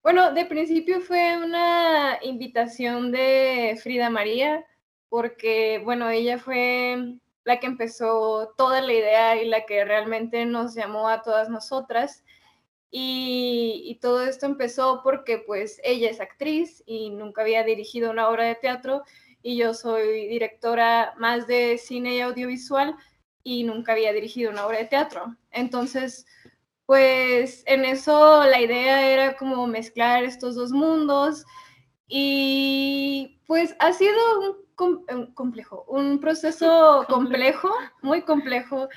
bueno, 0.03 0.33
de 0.33 0.45
principio 0.45 1.01
fue 1.01 1.37
una 1.37 2.17
invitación 2.21 3.11
de 3.11 3.79
Frida 3.81 4.09
María, 4.09 4.65
porque, 5.09 5.81
bueno, 5.83 6.09
ella 6.09 6.39
fue 6.39 7.17
la 7.43 7.59
que 7.59 7.67
empezó 7.67 8.53
toda 8.57 8.81
la 8.81 8.93
idea 8.93 9.41
y 9.41 9.47
la 9.47 9.65
que 9.65 9.83
realmente 9.85 10.45
nos 10.45 10.75
llamó 10.75 11.09
a 11.09 11.21
todas 11.21 11.49
nosotras. 11.49 12.23
Y, 12.91 13.99
todo 14.01 14.25
esto 14.25 14.45
empezó 14.47 15.01
porque 15.03 15.37
pues 15.37 15.79
ella 15.83 16.09
es 16.09 16.19
actriz 16.19 16.83
y 16.85 17.11
nunca 17.11 17.41
había 17.43 17.63
dirigido 17.63 18.11
una 18.11 18.27
obra 18.29 18.45
de 18.45 18.55
teatro 18.55 19.03
y 19.43 19.57
yo 19.57 19.73
soy 19.73 20.27
directora 20.27 21.13
más 21.17 21.47
de 21.47 21.77
cine 21.77 22.15
y 22.15 22.21
audiovisual 22.21 22.95
y 23.43 23.63
nunca 23.63 23.93
había 23.93 24.11
dirigido 24.11 24.51
una 24.51 24.65
obra 24.65 24.79
de 24.79 24.85
teatro. 24.85 25.37
Entonces, 25.51 26.25
pues 26.91 27.63
en 27.67 27.85
eso 27.85 28.43
la 28.43 28.59
idea 28.59 29.09
era 29.09 29.37
como 29.37 29.65
mezclar 29.65 30.25
estos 30.25 30.55
dos 30.55 30.73
mundos 30.73 31.45
y 32.05 33.39
pues 33.47 33.73
ha 33.79 33.93
sido 33.93 34.13
un, 34.75 35.05
complejo, 35.33 35.85
un 35.87 36.19
proceso 36.19 37.05
complejo, 37.07 37.69
muy 38.01 38.23
complejo, 38.23 38.89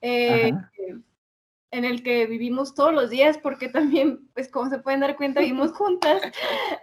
eh, 0.00 0.52
en 1.72 1.84
el 1.84 2.04
que 2.04 2.26
vivimos 2.26 2.72
todos 2.72 2.94
los 2.94 3.10
días 3.10 3.36
porque 3.38 3.68
también, 3.68 4.28
pues 4.32 4.48
como 4.48 4.70
se 4.70 4.78
pueden 4.78 5.00
dar 5.00 5.16
cuenta, 5.16 5.40
vivimos 5.40 5.72
juntas. 5.76 6.22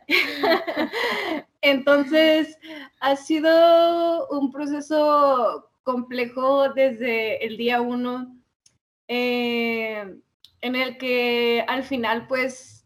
Entonces, 1.62 2.60
ha 3.00 3.16
sido 3.16 4.28
un 4.32 4.52
proceso 4.52 5.72
complejo 5.84 6.74
desde 6.74 7.46
el 7.46 7.56
día 7.56 7.80
uno. 7.80 8.36
Eh, 9.08 10.20
en 10.62 10.76
el 10.76 10.98
que 10.98 11.64
al 11.68 11.84
final 11.84 12.28
pues 12.28 12.78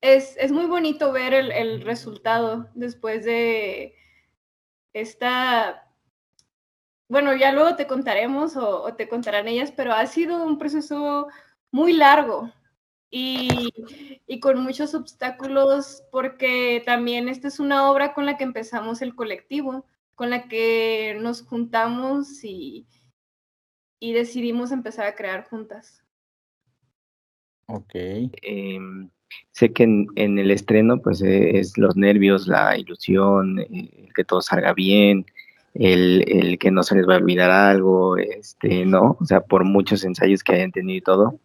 es, 0.00 0.52
muy 0.52 0.66
bonito 0.66 1.12
ver 1.12 1.34
el, 1.34 1.80
resultado 1.82 2.68
después 2.74 3.24
de 3.24 3.94
esta, 4.92 5.90
bueno, 7.08 7.34
ya 7.34 7.52
luego 7.52 7.76
te 7.76 7.86
contaremos 7.86 8.56
o, 8.56 8.94
te 8.94 9.08
contarán 9.08 9.48
ellas, 9.48 9.72
pero 9.72 9.92
ha 9.92 10.06
sido 10.06 10.44
un 10.44 10.58
proceso 10.58 11.28
muy 11.70 11.92
largo 11.92 12.52
y, 13.10 13.72
y, 14.26 14.40
con 14.40 14.62
muchos 14.62 14.94
obstáculos 14.94 16.02
porque 16.10 16.82
también 16.84 17.28
esta 17.28 17.48
es 17.48 17.60
una 17.60 17.90
obra 17.90 18.14
con 18.14 18.26
la 18.26 18.36
que 18.36 18.44
empezamos 18.44 19.02
el 19.02 19.14
colectivo, 19.14 19.86
con 20.14 20.30
la 20.30 20.48
que 20.48 21.16
nos 21.20 21.42
juntamos 21.42 22.44
y, 22.44 22.86
y 24.00 24.12
decidimos 24.12 24.72
empezar 24.72 25.06
a 25.06 25.14
crear 25.14 25.48
juntas. 25.48 26.05
Ok. 27.66 27.94
Em, 27.94 29.10
sé 29.52 29.72
que 29.72 29.84
en, 29.84 30.38
el 30.38 30.50
estreno, 30.50 31.00
pues 31.00 31.22
e, 31.22 31.58
es 31.58 31.76
los 31.78 31.96
nervios, 31.96 32.46
la 32.46 32.76
ilusión, 32.78 33.60
eh, 33.60 34.08
que 34.14 34.24
todo 34.24 34.40
salga 34.40 34.72
bien, 34.72 35.26
el, 35.74 36.58
que 36.58 36.70
no 36.70 36.82
se 36.82 36.96
les 36.96 37.08
va 37.08 37.14
a 37.14 37.18
olvidar 37.18 37.50
algo, 37.50 38.16
este, 38.16 38.86
¿no? 38.86 39.16
O 39.20 39.24
sea, 39.26 39.40
por 39.40 39.64
muchos 39.64 40.04
ensayos 40.04 40.42
que 40.42 40.54
hayan 40.54 40.72
tenido 40.72 40.98
y 40.98 41.02
todo. 41.02 41.40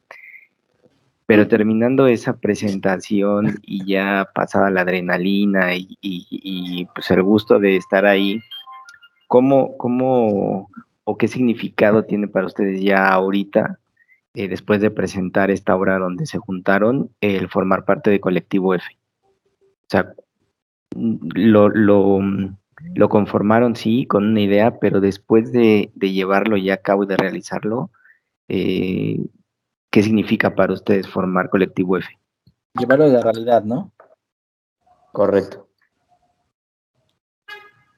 Pero 1.26 1.48
terminando 1.48 2.08
esa 2.08 2.38
presentación 2.38 3.60
y 3.64 3.86
ya 3.86 4.30
pasada 4.36 4.70
la 4.70 4.82
adrenalina 4.82 5.76
y, 5.76 5.98
y 6.02 6.86
pues 6.94 7.10
el 7.12 7.24
gusto 7.24 7.60
de 7.60 7.78
estar 7.78 8.06
ahí, 8.06 8.42
¿cómo, 9.28 9.78
cómo 9.78 10.70
o 11.06 11.18
qué 11.18 11.28
significado 11.28 12.04
tiene 12.04 12.28
para 12.28 12.48
ustedes 12.48 12.82
ya 12.82 13.08
ahorita 13.08 13.81
eh, 14.34 14.48
después 14.48 14.80
de 14.80 14.92
presentar 14.92 15.52
esta 15.52 15.76
obra 15.76 15.98
donde 16.00 16.26
se 16.26 16.38
juntaron, 16.38 17.14
el 17.20 17.50
formar 17.50 17.84
parte 17.84 18.10
de 18.10 18.22
Colectivo 18.22 18.74
F. 18.74 18.86
O 19.24 19.90
sea, 19.90 20.14
lo, 20.96 21.68
lo, 21.70 23.10
conformaron, 23.10 23.76
sí, 23.76 24.06
con 24.06 24.26
una 24.26 24.40
idea, 24.40 24.80
pero 24.80 25.02
después 25.02 25.52
de, 25.52 25.92
llevarlo 26.00 26.56
ya 26.56 26.76
a 26.76 26.78
cabo 26.78 27.04
y 27.04 27.08
de 27.08 27.18
realizarlo, 27.18 27.92
eh, 28.48 29.20
¿qué 29.90 30.02
significa 30.04 30.56
para 30.56 30.74
ustedes 30.74 31.10
formar 31.10 31.50
Colectivo 31.50 31.98
F? 31.98 32.08
Llevarlo 32.80 33.06
a 33.06 33.10
la 33.10 33.22
realidad, 33.22 33.64
¿no? 33.66 33.92
Correcto. 35.12 35.68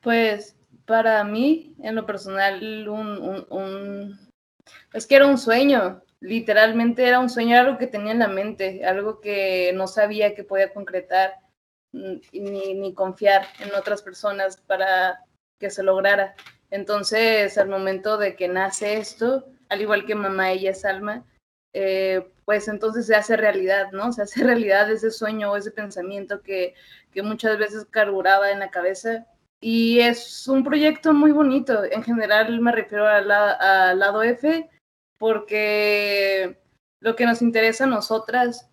Pues 0.02 0.58
para 0.86 1.24
mí, 1.24 1.76
en 1.84 1.94
lo 1.94 2.08
personal, 2.08 2.90
un, 2.90 3.46
un, 3.52 4.20
es 4.94 5.06
que 5.06 5.16
era 5.16 5.28
un 5.28 5.38
sueño 5.38 6.02
literalmente 6.24 7.06
era 7.06 7.20
un 7.20 7.30
sueño, 7.30 7.60
algo 7.60 7.78
que 7.78 7.88
tenía 7.88 8.14
en 8.14 8.20
la 8.20 8.30
mente, 8.30 8.86
algo 8.86 9.20
que 9.20 9.72
no 9.76 9.88
sabía 9.88 10.34
que 10.34 10.46
podía 10.46 10.74
concretar 10.74 11.34
mm, 11.92 12.16
ni, 12.32 12.74
ni 12.76 12.94
confiar 12.94 13.46
en 13.60 13.76
otras 13.76 14.02
personas 14.02 14.56
para 14.56 15.20
que 15.60 15.70
se 15.70 15.84
lograra. 15.84 16.34
Entonces, 16.72 17.58
al 17.58 17.68
momento 17.68 18.18
de 18.18 18.38
que 18.38 18.48
nace 18.48 18.98
esto, 18.98 19.46
al 19.68 19.82
igual 19.82 20.06
que 20.06 20.16
mamá, 20.16 20.52
ella 20.52 20.72
es 20.72 20.86
alma, 20.86 21.26
eh, 21.74 22.26
pues 22.46 22.70
entonces 22.70 23.06
se 23.06 23.16
hace 23.16 23.36
realidad, 23.36 23.92
¿no? 23.92 24.14
Se 24.14 24.22
hace 24.22 24.44
realidad 24.46 24.90
ese 24.90 25.12
sueño 25.12 25.52
o 25.52 25.58
ese 25.58 25.72
pensamiento 25.72 26.42
que, 26.42 26.74
que 27.12 27.22
muchas 27.22 27.58
veces 27.58 27.86
carburaba 27.90 28.50
en 28.52 28.60
la 28.60 28.72
cabeza. 28.72 29.28
Y 29.60 30.00
es 30.00 30.48
un 30.48 30.64
proyecto 30.64 31.14
muy 31.14 31.32
bonito. 31.32 31.84
En 31.84 32.04
general 32.04 32.62
me 32.62 32.72
refiero 32.72 33.08
al 33.08 33.28
lado 33.28 34.24
F, 34.24 34.70
porque 35.24 36.60
lo 37.00 37.16
que 37.16 37.26
nos 37.26 37.42
interesa 37.42 37.86
a 37.86 37.88
nosotras 37.88 38.70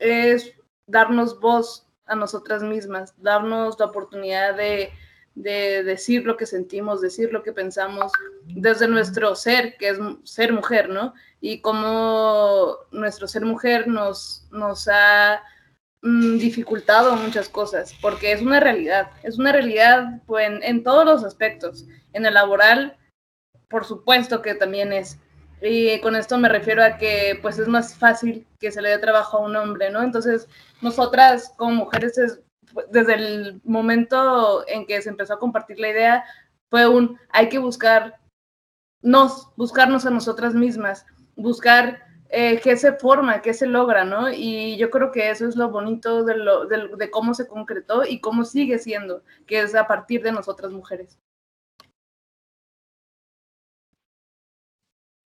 es 0.00 0.52
darnos 0.88 1.38
voz 1.38 1.86
a 2.06 2.16
nosotras 2.16 2.64
mismas, 2.64 3.14
darnos 3.22 3.78
la 3.78 3.86
oportunidad 3.86 4.56
de, 4.56 4.90
decir 5.36 6.26
lo 6.26 6.36
que 6.36 6.46
sentimos, 6.46 7.00
decir 7.00 7.32
lo 7.32 7.44
que 7.44 7.52
pensamos 7.52 8.10
desde 8.44 8.88
nuestro 8.88 9.36
ser, 9.36 9.76
que 9.76 9.90
es 9.90 9.98
ser 10.24 10.52
mujer, 10.52 10.88
¿no? 10.88 11.14
Y 11.40 11.60
cómo 11.60 12.74
nuestro 12.90 13.28
ser 13.28 13.44
mujer 13.44 13.86
nos, 13.86 14.48
nos 14.50 14.88
ha 14.88 15.44
mm, 16.02 16.38
dificultado 16.38 17.14
muchas 17.14 17.48
cosas, 17.48 17.94
porque 18.02 18.32
es 18.32 18.42
una 18.42 18.58
realidad, 18.58 19.12
es 19.22 19.38
una 19.38 19.52
realidad 19.52 20.22
pues, 20.26 20.50
en 20.60 20.82
todos 20.82 21.04
los 21.04 21.22
aspectos. 21.22 21.86
En 22.12 22.26
el 22.26 22.34
laboral, 22.34 22.96
por 23.68 23.84
supuesto 23.84 24.42
que 24.42 24.56
también 24.56 24.92
es, 24.92 25.20
y 25.64 26.00
con 26.00 26.14
esto 26.16 26.36
me 26.38 26.48
refiero 26.48 26.82
a 26.84 26.96
que 26.98 27.38
pues 27.40 27.58
es 27.58 27.68
más 27.68 27.96
fácil 27.96 28.46
que 28.60 28.70
se 28.70 28.82
le 28.82 28.90
dé 28.90 28.98
trabajo 28.98 29.38
a 29.38 29.40
un 29.40 29.56
hombre, 29.56 29.90
¿no? 29.90 30.02
Entonces, 30.02 30.48
nosotras 30.82 31.54
como 31.56 31.74
mujeres, 31.74 32.40
desde 32.90 33.14
el 33.14 33.60
momento 33.64 34.64
en 34.68 34.86
que 34.86 35.00
se 35.00 35.08
empezó 35.08 35.34
a 35.34 35.38
compartir 35.38 35.78
la 35.78 35.88
idea, 35.88 36.24
fue 36.70 36.86
un, 36.86 37.18
hay 37.30 37.48
que 37.48 37.58
buscar 37.58 38.20
nos, 39.00 39.54
buscarnos 39.56 40.06
a 40.06 40.10
nosotras 40.10 40.54
mismas, 40.54 41.06
buscar 41.36 42.02
eh, 42.30 42.60
qué 42.62 42.76
se 42.76 42.94
forma, 42.94 43.42
qué 43.42 43.54
se 43.54 43.66
logra, 43.66 44.04
¿no? 44.04 44.30
Y 44.32 44.76
yo 44.76 44.90
creo 44.90 45.12
que 45.12 45.30
eso 45.30 45.46
es 45.46 45.56
lo 45.56 45.70
bonito 45.70 46.24
de, 46.24 47.10
cómo 47.10 47.34
se 47.34 47.46
concretó 47.46 48.04
y 48.04 48.20
cómo 48.20 48.44
sigue 48.44 48.78
siendo, 48.78 49.22
que 49.46 49.60
es 49.60 49.74
a 49.74 49.86
partir 49.86 50.22
de 50.22 50.32
nosotras 50.32 50.72
mujeres. 50.72 51.18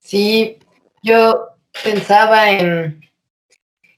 Sí, 0.08 0.58
yo 1.02 1.50
pensaba 1.84 2.52
en, 2.52 3.02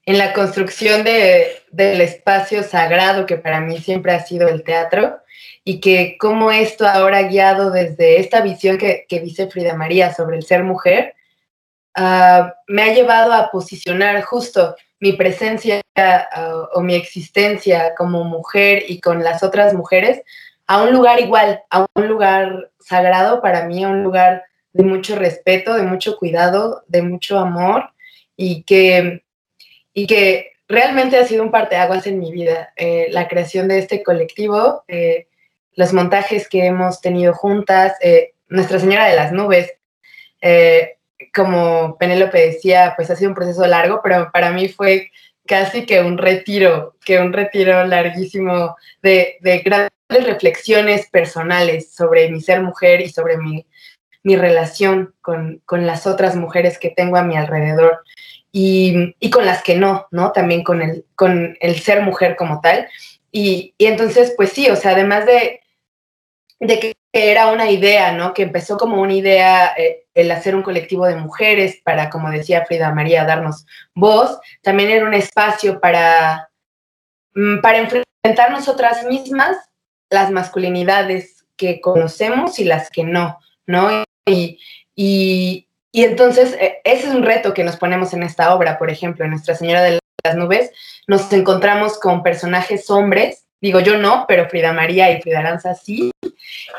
en 0.07 0.19
la 0.19 0.33
construcción 0.33 1.05
de, 1.05 1.63
del 1.71 2.01
espacio 2.01 2.65
sagrado 2.65 3.27
que 3.27 3.37
para 3.37 3.61
mí 3.61 3.79
siempre 3.79 4.11
ha 4.11 4.19
sido 4.19 4.49
el 4.49 4.65
teatro 4.65 5.21
y 5.63 5.79
que 5.79 6.17
como 6.19 6.51
esto 6.51 6.85
ahora 6.89 7.23
guiado 7.23 7.71
desde 7.71 8.19
esta 8.19 8.41
visión 8.41 8.77
que, 8.77 9.07
dice 9.23 9.49
Frida 9.49 9.77
María 9.77 10.13
sobre 10.13 10.37
el 10.37 10.43
ser 10.43 10.65
mujer, 10.65 11.15
ah, 11.95 12.57
me 12.67 12.83
ha 12.83 12.93
llevado 12.93 13.33
a 13.33 13.53
posicionar 13.53 14.21
justo 14.23 14.75
mi 14.99 15.13
presencia 15.13 15.81
ah, 15.95 16.71
o 16.75 16.81
mi 16.81 16.97
existencia 16.97 17.95
como 17.97 18.25
mujer 18.25 18.83
y 18.89 19.01
con 19.01 19.23
las 19.23 19.45
otras 19.45 19.75
mujeres 19.75 20.23
a 20.67 20.83
un 20.83 20.93
lugar 20.93 21.21
igual, 21.21 21.63
a 21.71 21.87
un 21.95 22.09
lugar 22.09 22.73
sagrado 22.81 23.41
para 23.41 23.67
mí, 23.67 23.85
a 23.85 23.89
un 23.89 24.03
lugar 24.03 24.50
de 24.73 24.85
mucho 24.85 25.17
respeto, 25.17 25.75
de 25.75 25.83
mucho 25.83 26.17
cuidado, 26.17 26.85
de 26.87 27.03
mucho 27.03 27.39
amor 27.39 27.91
y 28.37 28.63
que, 28.63 29.25
y 29.93 30.07
que 30.07 30.53
realmente 30.69 31.19
ha 31.19 31.27
sido 31.27 31.43
un 31.43 31.51
parteaguas 31.51 32.07
en 32.07 32.19
mi 32.19 32.31
vida. 32.33 32.73
Eh, 32.77 33.09
la 33.11 33.29
creación 33.29 33.69
de 33.69 33.79
este 33.79 34.03
colectivo, 34.03 34.85
eh, 34.89 35.27
los 35.75 35.93
montajes 35.93 36.49
que 36.49 36.67
hemos 36.67 37.01
tenido 37.01 37.35
juntas, 37.35 37.95
eh, 38.01 38.33
Nuestra 38.49 38.79
Señora 38.79 39.07
de 39.07 39.17
las 39.17 39.33
Nubes, 39.33 39.73
como 41.35 41.97
Penélope 41.99 42.47
decía, 42.47 42.95
pues 42.97 43.11
ha 43.11 43.17
sido 43.17 43.31
un 43.31 43.37
proceso 43.37 43.65
largo, 43.67 44.01
pero 44.03 44.31
para 44.33 44.51
mí 44.51 44.69
fue 44.69 45.11
casi 45.47 45.85
que 45.85 46.01
un 46.01 46.19
retiro, 46.19 46.97
que 47.05 47.19
un 47.19 47.33
retiro 47.33 47.85
larguísimo 47.85 48.77
de, 49.03 49.37
de 49.41 49.59
grandes 49.59 49.91
reflexiones 50.09 51.09
personales 51.11 51.93
sobre 51.93 52.31
mi 52.31 52.41
ser 52.41 52.63
mujer 52.63 53.03
y 53.03 53.11
sobre 53.11 53.37
mi, 53.37 53.67
mi 54.23 54.37
relación 54.37 55.15
con, 55.23 55.63
con, 55.65 55.87
las 55.87 56.07
otras 56.07 56.37
mujeres 56.37 56.79
que 56.79 56.91
tengo 56.91 57.17
a 57.17 57.23
mi 57.23 57.37
alrededor 57.37 58.03
y, 58.53 59.15
y, 59.19 59.31
con 59.31 59.47
las 59.47 59.63
que 59.63 59.77
no, 59.77 60.07
¿no? 60.11 60.33
También 60.33 60.63
con 60.63 60.83
el, 60.83 61.05
con 61.15 61.57
el 61.61 61.81
ser 61.81 62.03
mujer 62.03 62.37
como 62.37 62.61
tal. 62.61 62.89
Y, 63.33 63.75
y 63.79 63.87
entonces, 63.87 64.35
pues 64.37 64.51
sí, 64.51 64.69
o 64.69 64.77
sea, 64.77 64.93
además 64.93 65.25
de, 65.27 65.61
de 66.59 66.81
que 66.81 66.95
era 67.13 67.51
una 67.53 67.71
idea, 67.71 68.13
¿no? 68.13 68.35
Que 68.35 68.43
empezó 68.43 68.77
como 68.77 69.01
una 69.01 69.15
idea 69.15 69.73
eh, 69.77 70.05
el 70.15 70.31
hacer 70.31 70.55
un 70.55 70.63
colectivo 70.63 71.07
de 71.07 71.17
mujeres 71.17 71.81
para, 71.83 72.11
como 72.11 72.31
decía 72.31 72.67
Frida 72.67 72.95
María, 72.95 73.25
darnos 73.25 73.67
voz. 73.95 74.39
También 74.63 74.91
era 74.91 75.07
un 75.07 75.15
espacio 75.15 75.81
para, 75.81 76.51
mm, 77.35 77.61
para 77.61 77.79
enfrentar 77.79 78.51
nosotras 78.51 79.05
mismas 79.07 79.57
las 80.11 80.31
masculinidades 80.31 81.45
que 81.57 81.81
conocemos 81.81 82.59
y 82.59 82.65
las 82.65 82.91
que 82.91 83.05
no, 83.05 83.39
¿no? 83.67 84.05
Y, 84.27 84.59
y, 84.95 85.67
y 85.93 86.05
entonces 86.05 86.53
e, 86.55 86.81
ese 86.85 87.09
es 87.09 87.15
un 87.15 87.23
reto 87.23 87.55
que 87.55 87.65
nos 87.65 87.77
ponemos 87.77 88.13
en 88.13 88.23
esta 88.23 88.55
obra, 88.55 88.79
por 88.79 88.91
ejemplo, 88.91 89.25
en 89.25 89.31
Nuestra 89.31 89.55
Señora 89.55 89.83
de 89.83 89.99
las 90.25 90.37
Nubes, 90.37 90.71
nos 91.07 91.33
encontramos 91.33 91.99
con 91.99 92.23
personajes 92.23 92.91
hombres, 92.91 93.47
digo 93.61 93.81
yo 93.81 93.99
no, 93.99 94.27
pero 94.29 94.49
Frida 94.49 94.73
María 94.73 95.11
y 95.11 95.23
Frida 95.23 95.41
Aranza 95.41 95.75
sí, 95.75 96.11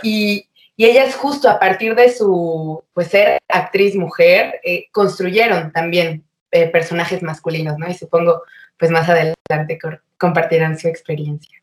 y, 0.03 0.47
y 0.75 0.85
ellas 0.85 1.15
justo 1.15 1.49
a 1.49 1.59
partir 1.59 1.95
de 1.95 2.11
su, 2.11 2.83
pues 2.93 3.07
ser 3.07 3.39
actriz 3.47 3.95
mujer, 3.95 4.59
eh, 4.63 4.85
construyeron 4.91 5.71
también 5.71 6.23
eh, 6.51 6.67
personajes 6.67 7.23
masculinos, 7.23 7.77
¿no? 7.77 7.89
Y 7.89 7.93
supongo, 7.93 8.43
pues 8.77 8.91
más 8.91 9.07
adelante 9.09 9.79
compartirán 10.17 10.77
su 10.77 10.87
experiencia. 10.87 11.61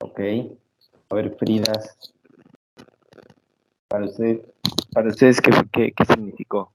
Ok. 0.00 0.20
A 1.10 1.14
ver, 1.14 1.34
Frida, 1.38 1.72
para, 3.94 4.06
usted, 4.06 4.40
para 4.92 5.08
ustedes, 5.08 5.40
¿qué, 5.40 5.52
qué, 5.72 5.92
qué 5.92 6.04
significó? 6.04 6.74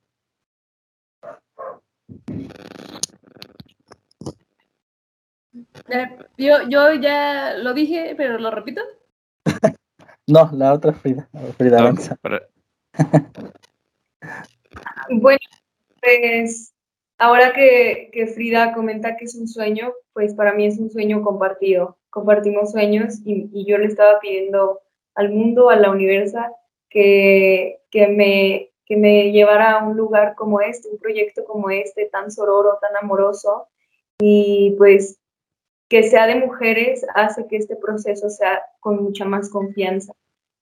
Eh, 5.90 6.18
yo, 6.38 6.70
yo 6.70 6.94
ya 6.94 7.56
lo 7.58 7.74
dije, 7.74 8.14
pero 8.16 8.40
lo 8.40 8.52
repito. 8.52 8.82
no, 10.28 10.50
la 10.54 10.72
otra 10.72 10.94
Frida, 10.94 11.28
Frida 11.58 11.80
Avanza. 11.80 12.18
bueno, 15.10 15.40
pues 16.02 16.74
ahora 17.18 17.52
que, 17.52 18.12
que, 18.14 18.28
Frida 18.28 18.74
comenta 18.74 19.18
que 19.18 19.26
es 19.26 19.36
un 19.36 19.50
sueño, 19.50 19.92
pues 20.14 20.34
para 20.36 20.54
mí 20.54 20.66
es 20.66 20.80
un 20.80 20.90
sueño 20.90 21.22
compartido. 21.22 21.98
Compartimos 22.12 22.72
sueños 22.72 23.16
y, 23.26 23.50
y 23.52 23.66
yo 23.66 23.78
le 23.78 23.88
estaba 23.88 24.22
pidiendo 24.22 24.80
al 25.16 25.32
mundo, 25.32 25.70
a 25.70 25.76
la 25.76 25.92
universa, 25.92 26.54
que, 26.90 27.80
que, 27.92 28.08
me, 28.08 28.72
que 28.86 28.98
me 28.98 29.32
llevara 29.32 29.80
a 29.80 29.88
un 29.88 29.96
lugar 29.96 30.36
como 30.36 30.62
este, 30.62 30.90
un 30.90 30.98
proyecto 30.98 31.46
como 31.46 31.70
este, 31.70 32.06
tan 32.06 32.32
sororo, 32.32 32.78
tan 32.82 32.96
amoroso. 32.98 33.68
Y 34.20 34.76
pues 34.78 35.20
que 35.90 36.04
sea 36.04 36.28
de 36.28 36.36
mujeres 36.36 37.06
hace 37.16 37.48
que 37.48 37.58
este 37.58 37.76
proceso 37.76 38.30
sea 38.30 38.62
con 38.80 39.04
mucha 39.04 39.26
más 39.26 39.50
confianza. 39.50 40.14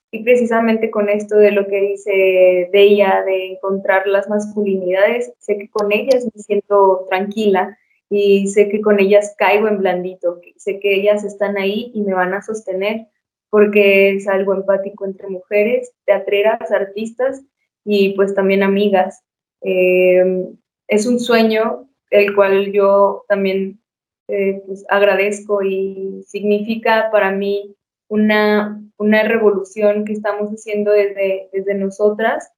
Y 0.09 0.23
precisamente 0.23 0.89
con 0.89 1.09
esto 1.09 1.35
de 1.35 1.51
lo 1.51 1.67
que 1.67 1.81
dice 1.81 2.69
de 2.71 2.81
ella, 2.81 3.23
de 3.25 3.51
encontrar 3.51 4.07
las 4.07 4.29
masculinidades, 4.29 5.33
sé 5.37 5.57
que 5.57 5.69
con 5.69 5.91
ellas 5.91 6.25
me 6.33 6.41
siento 6.41 7.05
tranquila 7.09 7.77
y 8.09 8.47
sé 8.47 8.69
que 8.69 8.79
con 8.79 9.01
ellas 9.01 9.35
caigo 9.37 9.67
en 9.67 9.79
blandito, 9.79 10.39
sé 10.55 10.79
que 10.79 10.95
ellas 10.95 11.25
están 11.25 11.57
ahí 11.57 11.91
y 11.93 12.01
me 12.03 12.13
van 12.13 12.33
a 12.33 12.41
sostener 12.41 13.07
porque 13.49 14.11
es 14.11 14.27
algo 14.27 14.53
empático 14.53 15.05
entre 15.05 15.27
mujeres, 15.29 15.91
teatreras, 16.05 16.71
artistas 16.71 17.41
y 17.85 18.13
pues 18.15 18.33
también 18.33 18.63
amigas. 18.63 19.23
Eh, 19.61 20.47
es 20.87 21.07
un 21.07 21.19
sueño 21.19 21.87
el 22.09 22.35
cual 22.35 22.71
yo 22.71 23.25
también 23.27 23.79
eh, 24.27 24.61
pues 24.65 24.85
agradezco 24.89 25.61
y 25.63 26.23
significa 26.25 27.09
para 27.11 27.31
mí 27.31 27.75
una, 28.09 28.81
una 28.97 29.23
revolución 29.23 30.05
que 30.05 30.13
estamos 30.13 30.49
haciendo 30.49 30.91
desde, 30.91 31.49
desde 31.51 31.73
nosotras, 31.75 32.51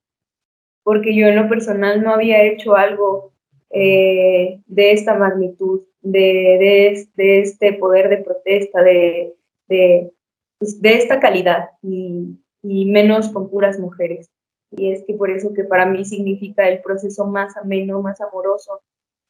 porque 0.83 1.15
yo 1.15 1.27
en 1.27 1.35
lo 1.35 1.49
personal 1.49 2.01
no 2.01 2.11
había 2.11 2.43
hecho 2.43 2.75
algo 2.75 3.33
eh, 3.71 4.61
de 4.65 4.91
esta 4.91 5.15
magnitud, 5.15 5.81
de, 6.01 7.05
de, 7.15 7.39
este 7.41 7.73
poder 7.73 8.09
de 8.09 8.17
protesta, 8.17 8.81
de, 8.81 9.35
de, 9.67 10.11
pues, 10.59 10.81
de 10.81 10.97
esta 10.97 11.19
calidad 11.19 11.69
y, 11.81 12.37
y, 12.61 12.85
menos 12.85 13.29
con 13.29 13.49
puras 13.49 13.79
mujeres. 13.79 14.29
Y 14.71 14.91
es 14.91 15.03
que 15.05 15.15
por 15.15 15.31
eso 15.31 15.53
que 15.53 15.63
para 15.63 15.85
mí 15.87 16.05
significa 16.05 16.67
el 16.69 16.81
proceso 16.81 17.25
más 17.25 17.57
ameno, 17.57 18.01
más 18.01 18.21
amoroso 18.21 18.81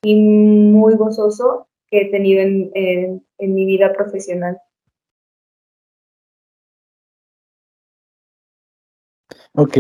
y 0.02 0.16
muy 0.16 0.96
gozoso 0.96 1.68
que 1.90 2.02
he 2.02 2.12
tenido 2.12 2.42
en, 2.42 3.24
mi 3.38 3.66
vida 3.66 3.94
profesional. 3.94 4.60
Ok, 9.54 9.78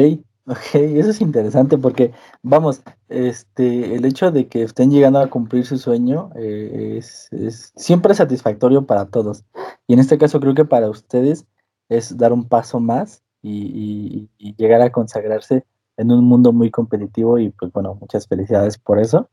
ok, 0.47 0.75
eso 0.75 1.11
es 1.11 1.21
interesante 1.21 1.77
porque, 1.77 2.11
vamos, 2.41 2.81
este, 3.07 3.95
el 3.95 4.05
hecho 4.05 4.31
de 4.31 4.47
que 4.47 4.63
estén 4.63 4.91
llegando 4.91 5.19
a 5.19 5.29
cumplir 5.29 5.65
su 5.65 5.77
sueño 5.77 6.31
eh, 6.35 6.97
es, 6.97 7.29
siempre 7.75 8.13
satisfactorio 8.13 8.85
para 8.85 9.05
todos. 9.05 9.45
Y 9.89 9.93
en 9.93 9.99
este 9.99 10.19
caso 10.19 10.39
creo 10.39 10.53
que 10.53 10.65
para 10.65 10.87
ustedes 10.87 11.47
es 11.89 12.15
dar 12.15 12.31
un 12.31 12.47
paso 12.47 12.79
más 12.79 13.23
y, 13.41 14.29
llegar 14.37 14.83
a 14.83 14.91
consagrarse 14.91 15.65
en 15.97 16.11
un 16.11 16.25
mundo 16.25 16.53
muy 16.53 16.69
competitivo 16.69 17.39
y 17.39 17.49
pues 17.49 17.71
bueno, 17.71 17.97
muchas 17.99 18.27
felicidades 18.27 18.77
por 18.77 18.99
eso, 18.99 19.31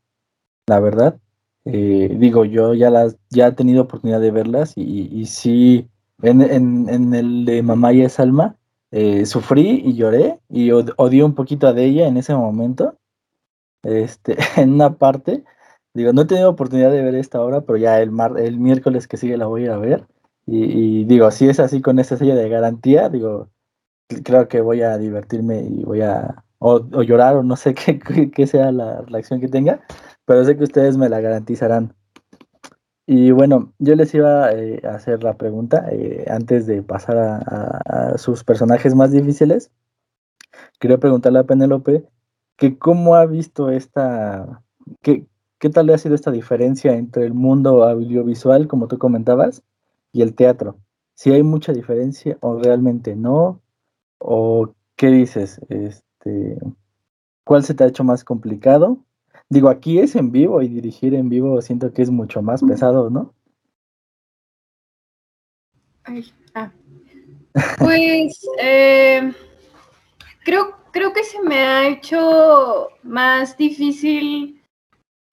la 0.67 0.79
verdad. 0.79 1.19
Eh, 1.65 2.15
digo, 2.19 2.43
yo 2.43 2.73
ya 2.73 2.89
las 2.89 3.17
ya 3.29 3.47
he 3.47 3.51
tenido 3.51 3.83
oportunidad 3.83 4.19
de 4.19 4.31
verlas 4.31 4.73
y, 4.75 5.07
y 5.11 5.27
sí, 5.27 5.87
en, 6.23 7.13
el 7.13 7.45
de 7.45 7.61
Mamá 7.61 7.93
y 7.93 8.01
es 8.01 8.19
Alma, 8.19 8.55
eh, 8.89 9.27
sufrí 9.27 9.83
y 9.85 9.93
lloré 9.93 10.39
y 10.49 10.71
odié 10.71 11.23
un 11.23 11.35
poquito 11.35 11.71
de 11.71 11.85
ella 11.85 12.07
en 12.07 12.17
ese 12.17 12.33
momento. 12.33 12.97
Este, 13.83 14.37
en 14.59 14.73
una 14.73 14.95
parte, 14.95 15.43
digo, 15.93 16.13
no 16.13 16.21
he 16.21 16.25
tenido 16.25 16.49
oportunidad 16.49 16.89
de 16.89 17.03
ver 17.03 17.13
esta 17.13 17.41
obra, 17.41 17.61
pero 17.61 17.77
ya 17.77 18.01
el, 18.01 18.09
mar, 18.09 18.39
el 18.39 18.57
miércoles 18.57 19.07
que 19.07 19.17
sigue 19.17 19.37
la 19.37 19.45
voy 19.45 19.67
a 19.67 19.77
ver. 19.77 20.07
Y, 20.49 21.03
digo, 21.03 21.29
si 21.31 21.49
es 21.49 21.59
así 21.59 21.81
con 21.81 21.99
esta 21.99 22.15
sello 22.15 22.35
de 22.35 22.47
garantía, 22.47 23.09
digo, 23.09 23.49
creo 24.23 24.47
que 24.47 24.61
voy 24.61 24.81
a 24.81 24.97
divertirme 24.97 25.61
y 25.61 25.83
voy 25.83 26.01
a, 26.01 26.45
o, 26.59 26.79
llorar 27.03 27.35
o 27.35 27.43
no 27.43 27.57
sé 27.57 27.73
qué, 27.75 27.99
qué, 28.31 28.47
sea 28.47 28.71
la 28.71 29.01
reacción 29.01 29.41
que 29.41 29.49
tenga, 29.49 29.81
pero 30.25 30.45
sé 30.45 30.57
que 30.57 30.63
ustedes 30.63 30.97
me 30.97 31.09
la 31.09 31.19
garantizarán. 31.19 31.93
Y 33.05 33.31
bueno, 33.31 33.73
yo 33.79 33.95
les 33.95 34.13
iba 34.13 34.51
eh, 34.53 34.81
a 34.85 34.95
hacer 34.95 35.23
la 35.23 35.37
pregunta 35.37 35.87
eh, 35.91 36.25
antes 36.29 36.65
de 36.65 36.81
pasar 36.81 37.17
a, 37.17 38.17
sus 38.17 38.43
personajes 38.43 38.95
más 38.95 39.11
difíciles. 39.11 39.71
Quería 40.79 40.97
preguntarle 40.97 41.39
a 41.39 41.45
Penélope 41.45 42.05
que 42.57 42.77
cómo 42.77 43.15
ha 43.15 43.25
visto 43.25 43.69
esta, 43.69 44.61
qué, 45.01 45.25
qué 45.59 45.69
tal 45.69 45.87
le 45.87 45.93
ha 45.93 45.97
sido 45.97 46.15
esta 46.15 46.31
diferencia 46.31 46.93
entre 46.93 47.25
el 47.25 47.33
mundo 47.33 47.83
audiovisual, 47.83 48.67
como 48.67 48.87
tú 48.87 48.97
comentabas, 48.97 49.63
y 50.17 50.21
el 50.21 50.35
teatro. 50.35 50.77
Si 51.15 51.31
hay 51.31 51.43
mucha 51.43 51.73
diferencia 51.73 52.37
o 52.41 52.59
realmente 52.59 53.15
no, 53.15 53.61
o 54.19 54.73
qué 54.95 55.07
dices, 55.07 55.61
este, 55.69 56.57
¿cuál 57.43 57.63
se 57.63 57.73
te 57.73 57.83
ha 57.83 57.87
hecho 57.87 58.03
más 58.03 58.23
complicado 58.23 58.99
Digo, 59.49 59.69
aquí 59.69 59.99
es 59.99 60.15
en 60.15 60.31
vivo 60.31 60.61
y 60.61 60.67
dirigir 60.67 61.13
en 61.13 61.29
vivo 61.29 61.61
siento 61.61 61.93
que 61.93 62.01
es 62.01 62.09
mucho 62.09 62.41
más 62.41 62.61
pesado, 62.61 63.09
¿no? 63.09 63.33
Ay, 66.03 66.33
ah. 66.53 66.71
Pues 67.77 68.45
eh, 68.61 69.33
creo, 70.43 70.75
creo 70.91 71.13
que 71.13 71.23
se 71.23 71.41
me 71.41 71.59
ha 71.59 71.87
hecho 71.87 72.89
más 73.03 73.57
difícil 73.57 74.61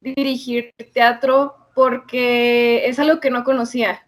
dirigir 0.00 0.72
teatro 0.92 1.56
porque 1.74 2.86
es 2.86 2.98
algo 3.00 3.20
que 3.20 3.30
no 3.30 3.42
conocía. 3.42 4.06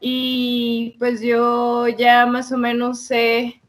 Y 0.00 0.96
pues 0.98 1.20
yo 1.20 1.86
ya 1.88 2.24
más 2.26 2.50
o 2.52 2.56
menos 2.56 3.02
sé 3.02 3.60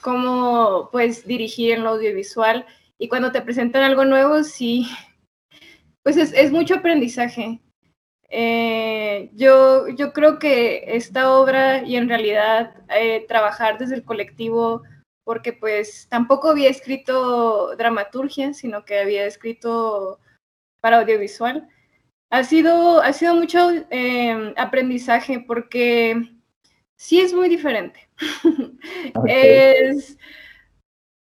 cómo 0.00 0.88
pues 0.92 1.26
dirigir 1.26 1.72
en 1.72 1.84
lo 1.84 1.90
audiovisual 1.90 2.64
y 2.98 3.08
cuando 3.08 3.32
te 3.32 3.42
presentan 3.42 3.82
algo 3.82 4.04
nuevo, 4.04 4.44
sí, 4.44 4.88
pues 6.02 6.16
es, 6.16 6.52
mucho 6.52 6.76
aprendizaje. 6.76 7.60
Eh, 8.28 9.30
yo, 9.34 9.88
yo 9.88 10.12
creo 10.12 10.38
que 10.38 10.84
esta 10.96 11.32
obra 11.32 11.82
y 11.84 11.96
en 11.96 12.08
realidad 12.08 12.74
eh, 12.90 13.24
trabajar 13.28 13.78
desde 13.78 13.96
el 13.96 14.04
colectivo, 14.04 14.82
porque 15.24 15.52
pues 15.52 16.06
tampoco 16.08 16.50
había 16.50 16.70
escrito 16.70 17.76
dramaturgia, 17.76 18.54
sino 18.54 18.84
que 18.84 18.98
había 18.98 19.26
escrito 19.26 20.18
para 20.80 20.98
audiovisual, 21.00 21.68
ha 22.34 22.42
sido, 22.42 23.00
ha 23.00 23.12
sido 23.12 23.36
mucho 23.36 23.70
eh, 23.90 24.54
aprendizaje 24.56 25.38
porque 25.38 26.20
sí 26.96 27.20
es 27.20 27.32
muy 27.32 27.48
diferente. 27.48 28.08
es, 29.28 30.18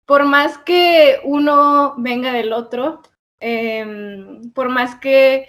por 0.06 0.24
más 0.24 0.58
que 0.58 1.18
uno 1.24 1.94
venga 1.98 2.32
del 2.32 2.52
otro, 2.52 3.02
em, 3.40 4.52
por 4.52 4.68
más 4.68 4.94
que 4.94 5.48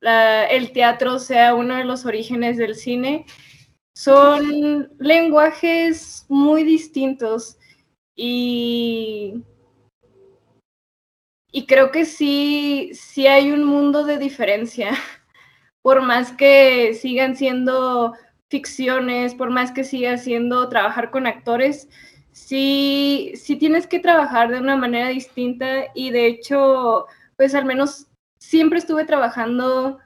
el 0.00 0.72
teatro 0.72 1.20
sea 1.20 1.54
uno 1.54 1.76
de 1.76 1.84
los 1.84 2.04
orígenes 2.04 2.56
del 2.56 2.74
cine, 2.74 3.24
son 3.94 4.92
lenguajes 4.98 6.26
muy 6.28 6.64
distintos 6.64 7.56
y, 8.16 9.44
y 11.52 11.66
creo 11.66 11.90
que 11.90 12.04
sí, 12.04 12.90
sí 12.94 13.26
hay 13.26 13.50
un 13.52 13.64
mundo 13.64 14.04
de 14.04 14.18
diferencia, 14.18 14.90
por 15.82 16.02
más 16.02 16.32
que 16.32 16.94
sigan 16.94 17.36
siendo 17.36 18.14
ficciones, 18.48 19.34
por 19.34 19.50
más 19.50 19.72
que 19.72 19.84
siga 19.84 20.18
siendo 20.18 20.68
trabajar 20.68 21.10
con 21.10 21.26
actores, 21.26 21.88
sí, 22.32 23.32
sí 23.36 23.56
tienes 23.56 23.86
que 23.86 24.00
trabajar 24.00 24.50
de 24.50 24.60
una 24.60 24.76
manera 24.76 25.08
distinta 25.08 25.86
y 25.94 26.10
de 26.10 26.26
hecho, 26.26 27.06
pues 27.36 27.54
al 27.54 27.64
menos 27.64 28.06
siempre 28.38 28.78
estuve 28.78 29.04
trabajando 29.04 29.98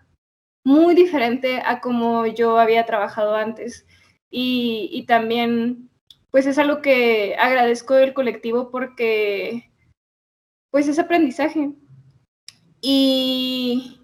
muy 0.65 0.95
diferente 0.95 1.63
a 1.65 1.81
como 1.81 2.27
yo 2.27 2.59
había 2.59 2.87
trabajado 2.87 3.35
antes. 3.37 3.87
Y, 4.31 4.89
y 4.93 5.05
también, 5.07 5.91
pues 6.31 6.47
es 6.47 6.59
algo 6.59 6.81
que 6.83 7.37
agradezco 7.39 7.95
del 7.95 8.15
colectivo 8.15 8.71
porque, 8.71 9.71
pues 10.73 10.89
es 10.89 10.99
aprendizaje. 10.99 11.71
Y 12.81 14.01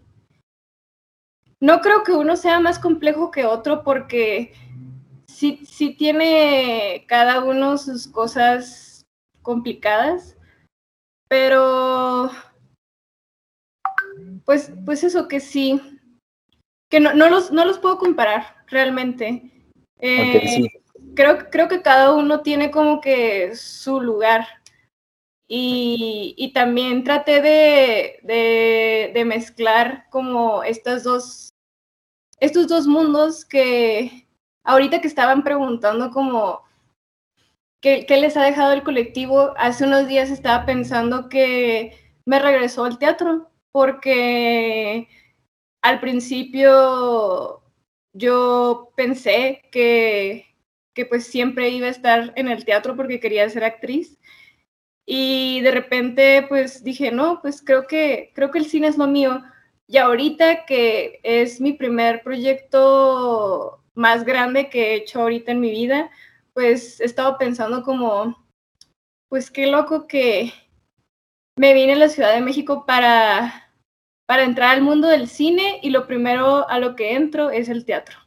no 1.61 1.81
creo 1.81 2.05
que 2.05 2.13
uno 2.13 2.37
sea 2.37 2.61
más 2.61 2.79
complejo 2.79 3.33
que 3.33 3.45
otro 3.45 3.83
porque 3.83 4.53
sí, 5.27 5.61
sí 5.67 5.95
tiene 5.95 7.05
cada 7.09 7.43
uno 7.43 7.77
sus 7.79 8.07
cosas 8.07 9.05
complicadas, 9.43 10.37
pero 11.27 12.31
pues, 14.45 14.71
pues 14.85 15.03
eso 15.03 15.27
que 15.27 15.41
sí, 15.41 15.81
que 16.91 17.01
no, 17.01 17.15
no, 17.15 17.31
los, 17.31 17.51
no 17.51 17.65
los 17.65 17.79
puedo 17.79 17.99
comparar 17.99 18.65
realmente. 18.67 19.51
Eh, 20.01 20.69
creo, 21.17 21.51
creo 21.51 21.67
que 21.67 21.83
cada 21.83 22.15
uno 22.15 22.43
tiene 22.43 22.71
como 22.71 23.01
que 23.01 23.57
su 23.57 24.01
lugar. 24.01 24.47
Y, 25.51 26.53
también 26.55 27.05
traté 27.05 27.41
de, 27.41 29.11
de, 29.15 29.25
mezclar 29.25 30.07
como 30.11 30.63
dos, 31.03 31.51
estos 32.39 32.69
dos 32.69 32.87
mundos 32.87 33.45
que, 33.47 34.29
ahorita 34.65 35.01
que 35.01 35.09
estaban 35.09 35.43
preguntando 35.43 36.11
como 36.11 36.69
¿qué, 37.81 38.07
les 38.09 38.37
ha 38.37 38.43
dejado 38.45 38.73
el 38.73 38.83
colectivo, 38.83 39.55
hace 39.57 39.85
unos 39.85 40.09
días 40.09 40.31
estaba 40.31 40.67
pensando 40.67 41.29
que 41.29 41.93
me 42.25 42.39
regresó 42.39 42.85
al 42.85 42.99
teatro, 42.99 43.51
porque 43.73 45.09
al 45.83 46.01
principio 46.01 47.63
yo 48.13 48.93
pensé 48.97 49.63
que, 49.73 50.47
que 50.95 51.07
pues 51.07 51.27
siempre 51.27 51.71
iba 51.71 51.87
a 51.87 51.91
estar 51.91 52.33
en 52.37 52.49
el 52.49 52.65
teatro 52.65 52.97
porque 52.97 53.21
quería 53.21 53.49
ser 53.49 53.65
actriz. 53.65 54.19
Y 55.11 55.63
de 55.63 55.71
repente 55.71 56.45
pues 56.51 56.85
dije, 56.85 57.11
no, 57.11 57.41
pues 57.41 57.63
creo 57.63 57.87
que, 57.87 58.31
creo 58.35 58.51
que 58.51 58.59
el 58.59 58.67
cine 58.67 58.89
es 58.89 58.99
lo 58.99 59.07
mío. 59.07 59.43
Y 59.87 59.97
ahorita 59.97 60.67
que 60.67 61.19
es 61.23 61.63
mi 61.63 61.73
primer 61.73 62.23
proyecto 62.23 63.83
más 63.95 64.25
grande 64.25 64.69
que 64.69 64.93
he 64.93 64.95
hecho 64.97 65.23
ahorita 65.23 65.53
en 65.53 65.61
mi 65.61 65.71
vida, 65.71 66.11
pues 66.53 67.01
he 67.01 67.07
estado 67.07 67.39
pensando 67.39 67.83
como, 67.83 68.47
pues 69.31 69.51
qué 69.51 69.67
loco 69.67 70.07
que 70.07 70.53
me 71.57 71.73
vine 71.73 71.95
a 71.95 71.97
la 71.97 72.11
Ciudad 72.11 72.35
de 72.35 72.43
México 72.43 72.85
para, 72.85 73.73
para 74.27 74.45
entrar 74.45 74.77
al 74.77 74.83
mundo 74.83 75.09
del 75.09 75.27
cine 75.27 75.81
y 75.83 75.89
lo 75.89 76.07
primero 76.07 76.69
a 76.69 76.79
lo 76.79 76.95
que 76.97 77.15
entro 77.15 77.49
es 77.49 77.71
el 77.71 77.87
teatro. 77.87 78.19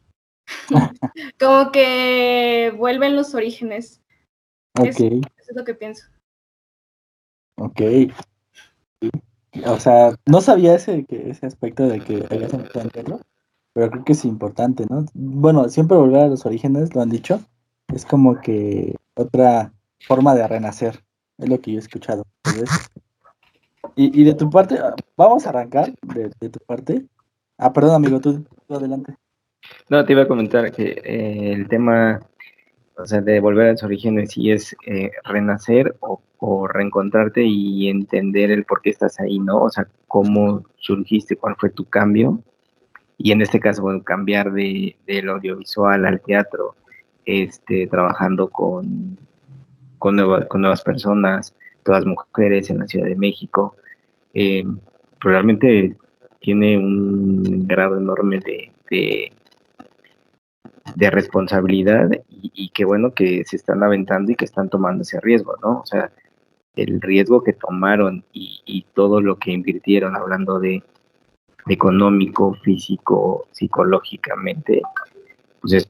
como 1.39 1.71
que 1.71 2.73
vuelven 2.75 3.15
los 3.15 3.35
orígenes. 3.35 4.01
Eso, 4.83 5.05
es 5.05 5.55
lo 5.55 5.63
que 5.63 5.75
pienso. 5.75 6.07
Ok. 7.55 7.81
O 9.65 9.79
sea, 9.79 10.15
no 10.25 10.41
sabía 10.41 10.75
ese, 10.75 11.05
ese 11.09 11.45
aspecto 11.45 11.87
de 11.87 11.99
que 11.99 12.25
habías 12.29 12.51
pero 13.73 13.89
creo 13.89 14.03
que 14.03 14.11
es 14.13 14.25
importante, 14.25 14.85
¿no? 14.89 15.05
Bueno, 15.13 15.69
siempre 15.69 15.97
volver 15.97 16.23
a 16.23 16.27
los 16.27 16.45
orígenes, 16.45 16.93
lo 16.93 17.01
han 17.01 17.09
dicho, 17.09 17.41
es 17.93 18.05
como 18.05 18.39
que 18.41 18.95
otra 19.15 19.71
forma 20.07 20.35
de 20.35 20.47
renacer, 20.47 21.03
es 21.37 21.49
lo 21.49 21.59
que 21.59 21.71
yo 21.71 21.77
he 21.77 21.81
escuchado. 21.81 22.23
Y, 23.95 24.21
y, 24.21 24.23
de 24.23 24.33
tu 24.33 24.49
parte, 24.49 24.79
vamos 25.17 25.45
a 25.45 25.49
arrancar 25.49 25.93
de, 26.01 26.49
tu 26.49 26.59
parte. 26.65 27.05
Ah, 27.57 27.73
perdón, 27.73 27.95
amigo, 27.95 28.19
tú, 28.19 28.45
adelante. 28.69 29.15
No, 29.89 30.03
te 30.05 30.13
iba 30.13 30.23
a 30.23 30.27
comentar 30.27 30.71
que 30.71 31.01
eh, 31.03 31.53
el 31.53 31.67
tema, 31.67 32.19
o 33.01 33.05
sea, 33.05 33.21
de 33.21 33.39
volver 33.39 33.67
a 33.67 33.71
los 33.73 33.83
orígenes, 33.83 34.31
sí 34.31 34.51
es 34.51 34.75
eh, 34.85 35.11
renacer 35.23 35.95
o, 35.99 36.21
reencontrarte 36.67 37.43
y 37.43 37.87
entender 37.87 38.49
el 38.49 38.65
por 38.65 38.81
qué 38.81 38.89
estás 38.89 39.19
ahí, 39.19 39.37
¿no? 39.37 39.61
O 39.61 39.69
sea, 39.69 39.87
cómo 40.07 40.63
surgiste, 40.77 41.35
cuál 41.35 41.55
fue 41.55 41.69
tu 41.69 41.85
cambio 41.85 42.41
y 43.23 43.31
en 43.31 43.41
este 43.41 43.59
caso, 43.59 43.83
bueno, 43.83 44.03
cambiar 44.03 44.51
de, 44.51 44.95
del 45.05 45.29
audiovisual 45.29 46.05
al 46.05 46.21
teatro, 46.21 46.75
este, 47.25 47.85
trabajando 47.85 48.49
con, 48.49 49.19
con, 49.99 50.17
con 50.47 50.61
nuevas 50.61 50.81
personas, 50.81 51.53
todas 51.83 52.05
mujeres 52.05 52.71
en 52.71 52.79
la 52.79 52.87
Ciudad 52.87 53.05
de 53.05 53.15
México, 53.15 53.75
eh, 54.33 54.63
realmente 55.19 55.95
tiene 56.39 56.79
un 56.79 57.67
grado 57.67 57.97
enorme 57.97 58.39
de, 58.39 59.31
responsabilidad 60.97 62.09
y, 62.29 62.51
y 62.53 62.69
qué 62.69 62.85
bueno 62.85 63.13
que 63.13 63.43
se 63.45 63.55
están 63.55 63.83
aventando 63.83 64.31
y 64.31 64.35
que 64.35 64.45
están 64.45 64.69
tomando 64.69 65.03
ese 65.03 65.19
riesgo, 65.19 65.55
¿no? 65.61 65.79
O 65.79 65.85
sea, 65.85 66.11
el 66.75 67.01
riesgo 67.01 67.43
que 67.43 67.53
tomaron 67.53 68.23
y, 68.33 68.61
y 68.65 68.85
todo 68.93 69.21
lo 69.21 69.37
que 69.37 69.51
invirtieron 69.51 70.15
hablando 70.15 70.59
de 70.59 70.83
económico, 71.67 72.53
físico, 72.63 73.47
psicológicamente, 73.51 74.81
pues 75.61 75.73
es 75.73 75.89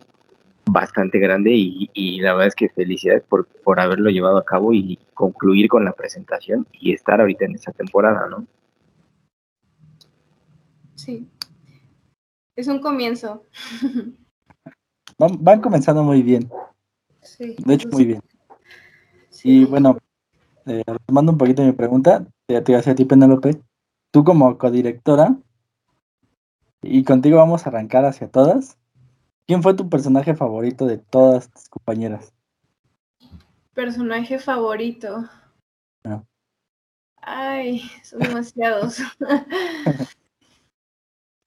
bastante 0.66 1.20
grande 1.20 1.52
y, 1.54 2.20
la 2.22 2.34
verdad 2.34 2.48
es 2.48 2.56
que 2.56 2.70
felicidades 2.70 3.24
por, 3.24 3.46
por 3.46 3.80
haberlo 3.80 4.10
llevado 4.10 4.38
a 4.38 4.46
cabo 4.46 4.74
y 4.74 5.00
concluir 5.14 5.68
con 5.68 5.86
la 5.86 5.94
presentación 5.94 6.68
y 6.72 6.94
estar 6.94 7.20
ahorita 7.20 7.46
en 7.46 7.56
esa 7.56 7.72
temporada, 7.72 8.28
¿no? 8.30 8.46
Sí, 10.96 11.28
es 12.56 12.68
un 12.68 12.80
comienzo. 12.80 13.44
Van, 15.30 15.62
comenzando 15.62 16.04
muy 16.04 16.24
bien. 16.24 16.50
Sí. 17.22 17.56
De 17.60 17.74
hecho, 17.76 17.90
muy 17.90 18.06
bien. 18.06 18.22
Y 19.44 19.66
bueno, 19.66 19.98
eh, 20.66 20.84
un 21.08 21.38
poquito 21.38 21.62
mi 21.62 21.74
pregunta, 21.74 22.26
te, 22.48 22.60
te 22.62 22.76
hacia 22.76 22.96
ti, 22.96 23.06
Penélope. 23.06 23.62
Tú 24.12 24.24
como 24.24 24.58
codirectora, 24.58 25.38
y 26.82 27.04
contigo 27.04 27.38
vamos 27.38 27.66
a 27.66 27.70
arrancar 27.70 28.06
hacia 28.06 28.28
todas. 28.30 28.78
¿Quién 29.46 29.62
fue 29.62 29.76
tu 29.76 29.90
personaje 29.90 30.34
favorito 30.36 30.88
de 30.88 30.98
todas 30.98 31.50
tus 31.52 31.70
compañeras? 31.70 32.34
Personaje 33.74 34.40
favorito. 34.40 35.30
Ay, 37.22 37.84
son 38.04 38.20
demasiados. 38.20 38.98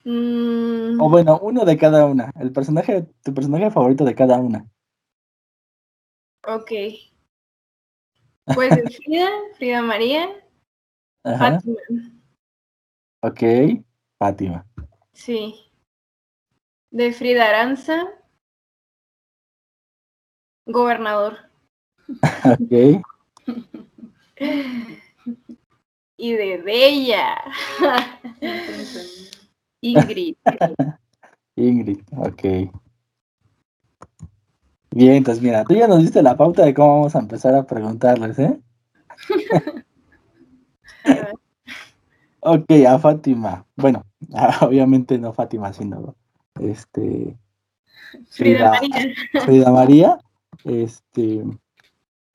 Mm. 0.05 1.01
O 1.01 1.09
bueno, 1.09 1.39
uno 1.41 1.65
de 1.65 1.77
cada 1.77 2.05
una. 2.05 2.31
El 2.39 2.51
personaje, 2.51 3.07
tu 3.23 3.33
personaje 3.33 3.71
favorito 3.71 4.05
de 4.05 4.13
cada 4.13 4.37
una. 4.37 4.65
Ok. 6.47 6.71
Pues 8.53 8.69
Frida, 9.03 9.29
Frida 9.57 9.81
María, 9.81 10.29
Fátima. 11.23 11.79
Ok, 13.23 13.41
Fátima. 14.19 14.63
Sí. 15.13 15.55
De 16.91 17.11
Frida 17.11 17.49
Aranza, 17.49 18.07
gobernador. 20.67 21.39
ok. 22.43 23.01
y 26.17 26.33
de 26.33 26.57
Bella. 26.57 27.43
Ingrid. 29.85 30.35
Ingrid, 31.55 31.99
ok. 32.17 32.43
Bien, 34.91 35.13
entonces 35.13 35.43
mira, 35.43 35.63
tú 35.63 35.75
ya 35.75 35.87
nos 35.87 35.99
diste 35.99 36.23
la 36.23 36.35
pauta 36.37 36.65
de 36.65 36.73
cómo 36.73 36.95
vamos 36.95 37.15
a 37.15 37.19
empezar 37.19 37.53
a 37.53 37.67
preguntarles, 37.67 38.39
¿eh? 38.39 38.59
ok, 42.39 42.65
a 42.87 42.97
Fátima. 42.97 43.65
Bueno, 43.75 44.03
obviamente 44.61 45.19
no 45.19 45.33
Fátima, 45.33 45.71
sino 45.73 46.15
este 46.59 47.37
Frida, 48.29 48.71
María. 48.71 49.13
Frida 49.43 49.71
María. 49.71 50.17
Este, 50.63 51.43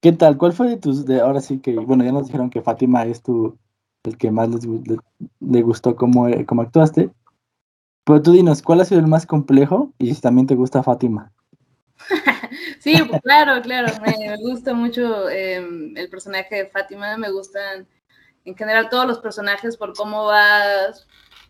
¿qué 0.00 0.12
tal? 0.12 0.36
¿Cuál 0.36 0.52
fue 0.52 0.68
de 0.68 0.76
tus 0.76 1.04
de 1.04 1.20
ahora 1.20 1.40
sí 1.40 1.58
que 1.58 1.74
bueno, 1.76 2.04
ya 2.04 2.12
nos 2.12 2.26
dijeron 2.26 2.50
que 2.50 2.62
Fátima 2.62 3.04
es 3.06 3.22
tu 3.22 3.58
el 4.04 4.16
que 4.16 4.30
más 4.30 4.48
les, 4.48 4.66
le, 5.40 5.62
gustó 5.62 5.96
cómo, 5.96 6.28
cómo 6.46 6.62
actuaste? 6.62 7.10
Pero 8.10 8.22
tú 8.22 8.32
dinos, 8.32 8.60
¿cuál 8.60 8.80
ha 8.80 8.84
sido 8.84 9.00
el 9.00 9.06
más 9.06 9.24
complejo? 9.24 9.94
Y 9.96 10.12
si 10.12 10.20
también 10.20 10.44
te 10.44 10.56
gusta 10.56 10.82
Fátima. 10.82 11.32
sí, 12.80 13.00
pues, 13.08 13.22
claro, 13.22 13.62
claro. 13.62 13.86
Me, 14.04 14.36
gusta 14.38 14.74
mucho 14.74 15.30
em, 15.30 15.96
el 15.96 16.10
personaje 16.10 16.56
de 16.56 16.66
Fátima. 16.66 17.16
Me 17.16 17.30
gustan 17.30 17.86
en 18.44 18.56
general 18.56 18.88
todos 18.90 19.06
los 19.06 19.20
personajes 19.20 19.76
por 19.76 19.94
cómo 19.94 20.24
va 20.24 20.88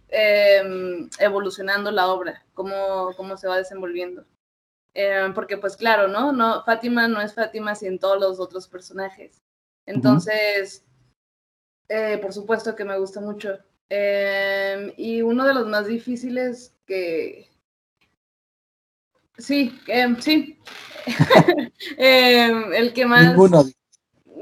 em, 0.09 1.09
evolucionando 1.19 1.91
la 1.91 2.09
obra, 2.09 2.45
cómo, 2.53 3.13
cómo 3.17 3.39
se 3.39 3.49
va 3.49 3.57
desenvolviendo. 3.57 4.27
Em, 4.93 5.33
porque 5.33 5.57
pues 5.57 5.79
claro, 5.79 6.09
¿no? 6.09 6.31
no 6.31 6.63
Fátima 6.65 7.09
no 7.09 7.23
es 7.23 7.33
Fátima 7.33 7.75
sin 7.75 7.99
todos 7.99 8.21
los 8.21 8.39
otros 8.39 8.69
personajes. 8.69 9.41
Entonces, 9.87 10.85
eh, 11.89 12.19
por 12.21 12.35
supuesto 12.35 12.77
que 12.77 12.85
me 12.85 12.99
gusta 12.99 13.23
mucho. 13.23 13.61
Em, 13.93 14.93
y 14.97 15.21
uno 15.21 15.45
de 15.45 15.53
los 15.53 15.67
más 15.67 15.87
difíciles 15.87 16.73
que... 16.87 17.49
Sí, 19.37 19.77
em, 19.89 20.17
sí. 20.21 20.59
Em, 21.99 22.73
el 22.73 22.93
que 22.93 23.05
más... 23.05 23.37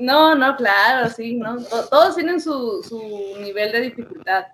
No, 0.01 0.35
no, 0.35 0.57
claro, 0.57 1.09
sí, 1.09 1.35
¿no? 1.35 1.57
Todos 1.91 2.15
tienen 2.15 2.41
su, 2.41 2.85
su 2.87 3.41
nivel 3.41 3.73
de 3.73 3.81
dificultad. 3.81 4.45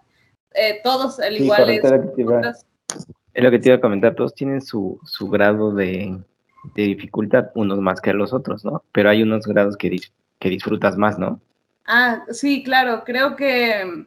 Eh, 0.54 0.80
todos, 0.82 1.18
al 1.18 1.36
igual 1.36 1.68
es... 1.70 1.84
Es 3.34 3.42
lo 3.42 3.50
que 3.50 3.58
te 3.58 3.68
iba 3.68 3.78
a 3.78 3.80
comentar, 3.80 4.14
todos 4.14 4.32
tienen 4.32 4.62
su, 4.62 5.00
su 5.04 5.28
grado 5.28 5.74
de, 5.74 6.16
de, 6.76 6.82
dificultad, 6.84 7.50
unos 7.56 7.80
más 7.80 8.00
que 8.00 8.12
los 8.12 8.32
otros, 8.32 8.64
¿no? 8.64 8.84
Pero 8.92 9.10
hay 9.10 9.24
unos 9.24 9.44
grados 9.44 9.76
que, 9.76 9.96
que 10.38 10.48
disfrutas 10.48 10.96
más, 10.96 11.18
¿no? 11.18 11.40
Ah, 11.84 12.24
sí, 12.30 12.62
claro, 12.62 13.02
creo 13.04 13.34
que 13.34 14.06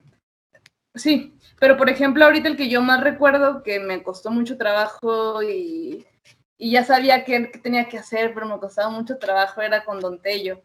Sí, 0.97 1.33
pero 1.60 1.77
por 1.77 1.89
ejemplo, 1.89 2.25
ahorita 2.25 2.47
el 2.47 2.57
que 2.57 2.69
yo 2.69 2.81
más 2.81 3.03
recuerdo 3.03 3.63
que 3.63 3.79
me 3.79 4.03
costó 4.03 4.31
mucho 4.31 4.57
trabajo 4.57 5.41
y, 5.43 6.05
ya 6.60 6.83
sabía 6.83 7.23
qué, 7.23 7.51
tenía 7.62 7.88
que 7.88 7.97
hacer, 7.97 8.33
pero 8.33 8.47
me 8.47 8.60
costaba 8.60 8.89
mucho 8.89 9.17
trabajo 9.17 9.62
era 9.62 9.86
con 9.86 9.99
Don 9.99 10.21
Tello. 10.21 10.62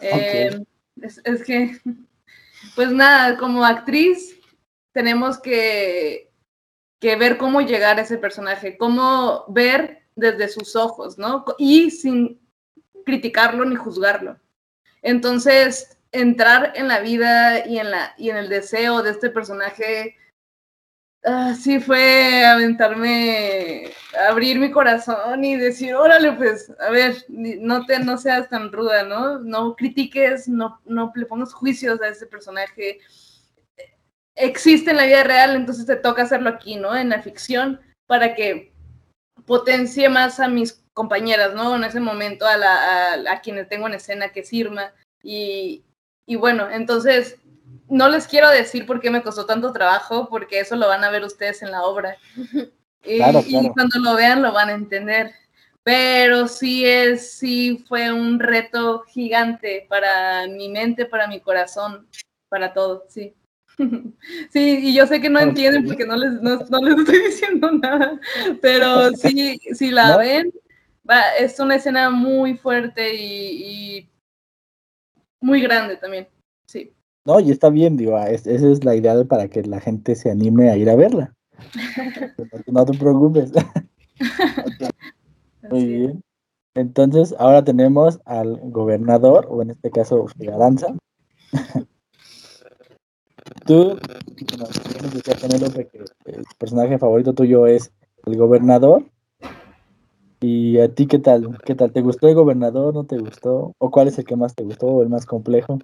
Eh, 0.00 0.60
es, 1.00 1.44
que, 1.44 1.78
pues 2.76 2.90
nada, 2.90 3.38
como 3.38 3.64
actriz 3.64 4.38
tenemos 4.92 5.40
que, 5.40 6.30
que 7.00 7.16
ver 7.16 7.38
cómo 7.38 7.60
llegar 7.60 7.98
a 7.98 8.02
ese 8.02 8.18
personaje, 8.18 8.76
cómo 8.76 9.44
ver 9.48 10.04
desde 10.14 10.48
sus 10.48 10.76
ojos, 10.76 11.18
¿no? 11.18 11.44
Y 11.58 11.90
sin 11.90 12.40
criticarlo 13.04 13.64
ni 13.64 13.76
juzgarlo. 13.76 14.38
Entonces, 15.02 15.98
entrar 16.14 16.72
en 16.76 16.88
la 16.88 17.00
vida 17.00 17.66
y 17.66 17.78
en, 17.78 17.90
la, 17.90 18.14
y 18.16 18.30
en 18.30 18.36
el 18.36 18.48
deseo 18.48 19.02
de 19.02 19.10
este 19.10 19.30
personaje, 19.30 20.16
uh, 21.24 21.54
sí 21.54 21.80
fue 21.80 22.44
aventarme, 22.44 23.90
abrir 24.28 24.60
mi 24.60 24.70
corazón 24.70 25.44
y 25.44 25.56
decir, 25.56 25.94
órale, 25.94 26.32
pues, 26.32 26.72
a 26.78 26.90
ver, 26.90 27.16
no, 27.28 27.84
te, 27.84 27.98
no 27.98 28.16
seas 28.16 28.48
tan 28.48 28.70
ruda, 28.70 29.02
¿no? 29.02 29.40
No 29.40 29.74
critiques, 29.74 30.48
no, 30.48 30.80
no 30.84 31.12
le 31.16 31.26
pongas 31.26 31.52
juicios 31.52 32.00
a 32.00 32.08
ese 32.08 32.26
personaje. 32.26 33.00
Existe 34.36 34.92
en 34.92 34.96
la 34.96 35.06
vida 35.06 35.24
real, 35.24 35.56
entonces 35.56 35.84
te 35.84 35.96
toca 35.96 36.22
hacerlo 36.22 36.48
aquí, 36.48 36.76
¿no? 36.76 36.96
En 36.96 37.08
la 37.08 37.22
ficción, 37.22 37.80
para 38.06 38.36
que 38.36 38.72
potencie 39.46 40.08
más 40.08 40.38
a 40.38 40.46
mis 40.46 40.84
compañeras, 40.92 41.54
¿no? 41.54 41.74
En 41.74 41.82
ese 41.82 41.98
momento 41.98 42.46
a, 42.46 42.56
la, 42.56 43.14
a, 43.14 43.32
a 43.32 43.40
quienes 43.40 43.68
tengo 43.68 43.88
en 43.88 43.94
escena, 43.94 44.28
que 44.28 44.40
es 44.40 44.52
Irma, 44.52 44.92
y, 45.24 45.84
y 46.26 46.36
bueno, 46.36 46.70
entonces 46.70 47.36
no 47.88 48.08
les 48.08 48.26
quiero 48.26 48.50
decir 48.50 48.86
por 48.86 49.00
qué 49.00 49.10
me 49.10 49.22
costó 49.22 49.46
tanto 49.46 49.72
trabajo, 49.72 50.28
porque 50.28 50.60
eso 50.60 50.76
lo 50.76 50.88
van 50.88 51.04
a 51.04 51.10
ver 51.10 51.24
ustedes 51.24 51.62
en 51.62 51.70
la 51.70 51.82
obra. 51.82 52.16
y, 53.04 53.18
cuando 53.70 53.98
lo 54.00 54.14
vean 54.14 54.42
lo 54.42 54.52
van 54.52 54.68
a 54.70 54.74
entender. 54.74 55.32
Pero 55.82 56.48
sí 56.48 56.86
es, 56.86 57.32
sí 57.32 57.84
fue 57.86 58.10
un 58.10 58.40
reto 58.40 59.02
gigante 59.02 59.86
para 59.88 60.46
mi 60.46 60.70
mente, 60.70 61.04
para 61.04 61.28
mi 61.28 61.40
corazón, 61.40 62.08
para 62.48 62.72
todo, 62.72 63.04
sí. 63.08 63.34
Sí, 64.50 64.78
y 64.82 64.94
yo 64.94 65.06
sé 65.06 65.20
que 65.20 65.28
no 65.28 65.40
entienden 65.40 65.84
porque 65.84 66.06
no 66.06 66.16
les, 66.16 66.40
no, 66.40 66.80
les 66.80 66.98
estoy 66.98 67.18
diciendo 67.26 67.70
nada, 67.72 68.18
pero 68.62 69.10
sí, 69.10 69.58
si 69.74 69.90
la 69.90 70.16
ven, 70.16 70.50
va, 71.08 71.34
es 71.36 71.58
una 71.60 71.76
escena 71.76 72.08
muy 72.08 72.56
fuerte 72.56 73.14
y 73.14 74.08
muy 75.44 75.60
grande 75.60 75.96
también, 75.96 76.26
sí. 76.66 76.92
No, 77.26 77.38
y 77.38 77.50
está 77.50 77.70
bien, 77.70 77.96
digo, 77.96 78.18
esa 78.18 78.50
es 78.50 78.84
la 78.84 78.96
idea 78.96 79.22
para 79.24 79.48
que 79.48 79.62
la 79.62 79.80
gente 79.80 80.14
se 80.14 80.30
anime 80.30 80.70
a 80.70 80.76
ir 80.76 80.88
a 80.90 80.96
verla. 80.96 81.34
no 82.66 82.84
te 82.84 82.98
preocupes. 82.98 83.52
Muy 85.70 85.84
bien. 85.86 86.22
Entonces, 86.74 87.34
ahora 87.38 87.62
tenemos 87.62 88.20
al 88.24 88.58
gobernador, 88.70 89.46
o 89.48 89.62
en 89.62 89.70
este 89.70 89.90
caso, 89.90 90.26
Figaranza. 90.28 90.88
Tú, 93.66 93.98
que 94.36 96.32
el 96.32 96.44
personaje 96.58 96.98
favorito 96.98 97.34
tuyo 97.34 97.66
es 97.66 97.92
el 98.26 98.36
gobernador. 98.36 99.04
¿Y 100.40 100.78
a 100.80 100.88
ti 100.94 101.06
qué 101.06 101.18
tal? 101.18 101.58
¿Qué 101.64 101.74
tal? 101.74 101.92
¿Te 101.92 102.00
gustó 102.00 102.28
el 102.28 102.34
gobernador? 102.34 102.94
¿No 102.94 103.04
te 103.04 103.18
gustó? 103.18 103.74
¿O 103.78 103.90
cuál 103.90 104.08
es 104.08 104.18
el 104.18 104.24
que 104.24 104.36
más 104.36 104.54
te 104.54 104.64
gustó 104.64 104.86
o 104.86 105.02
el 105.02 105.08
más 105.08 105.26
complejo? 105.26 105.78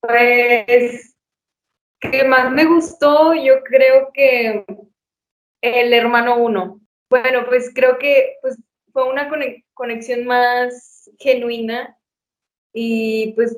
Pues, 0.00 1.16
que 2.00 2.24
más 2.24 2.52
me 2.52 2.64
gustó, 2.64 3.34
yo 3.34 3.62
creo 3.64 4.10
que 4.12 4.64
el 5.62 5.92
hermano 5.92 6.36
uno. 6.36 6.80
Bueno, 7.08 7.44
pues 7.46 7.72
creo 7.74 7.98
que 7.98 8.36
pues, 8.42 8.58
fue 8.92 9.08
una 9.08 9.30
conexión 9.74 10.26
más 10.26 11.10
genuina 11.18 11.98
y 12.72 13.32
pues 13.34 13.56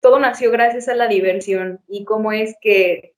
todo 0.00 0.18
nació 0.18 0.50
gracias 0.50 0.88
a 0.88 0.94
la 0.94 1.08
diversión 1.08 1.80
y 1.88 2.04
cómo 2.04 2.32
es 2.32 2.54
que 2.60 3.14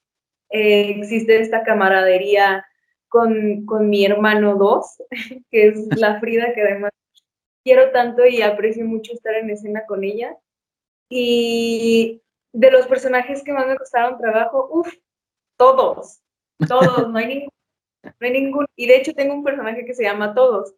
eh, 0.50 0.90
existe 0.90 1.40
esta 1.40 1.64
camaradería 1.64 2.64
con, 3.08 3.88
mi 3.88 4.04
hermano 4.04 4.56
2, 4.56 5.02
que 5.50 5.68
es 5.68 5.98
la 5.98 6.20
Frida, 6.20 6.52
que 6.54 6.62
además 6.62 6.92
quiero 7.64 7.90
tanto 7.90 8.26
y 8.26 8.42
aprecio 8.42 8.84
mucho 8.84 9.12
estar 9.12 9.34
en 9.34 9.50
escena 9.50 9.86
con 9.86 10.04
ella. 10.04 10.36
Y 11.08 12.22
de 12.52 12.70
los 12.70 12.86
personajes 12.86 13.42
que 13.42 13.52
más 13.52 13.66
me 13.66 13.76
costaron 13.76 14.18
trabajo, 14.18 14.68
uff, 14.70 14.92
todos, 15.56 16.20
todos, 16.68 17.08
no 17.10 17.18
hay 17.18 17.26
ningún, 17.26 17.50
no 18.02 18.26
hay 18.26 18.30
ningún, 18.30 18.66
y 18.76 18.86
de 18.86 18.96
hecho 18.96 19.12
tengo 19.14 19.34
un 19.34 19.44
personaje 19.44 19.84
que 19.84 19.94
se 19.94 20.02
llama 20.02 20.34
Todos, 20.34 20.74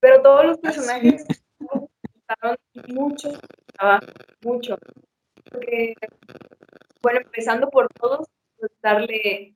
pero 0.00 0.22
todos 0.22 0.44
los 0.44 0.58
personajes 0.58 1.24
me 1.58 1.66
costaron 1.68 2.56
mucho 2.88 3.30
trabajo, 3.74 4.06
mucho. 4.42 4.76
Porque, 5.50 5.94
bueno, 7.02 7.20
empezando 7.20 7.68
por 7.70 7.88
todos, 7.94 8.26
pues 8.58 8.72
darle 8.82 9.54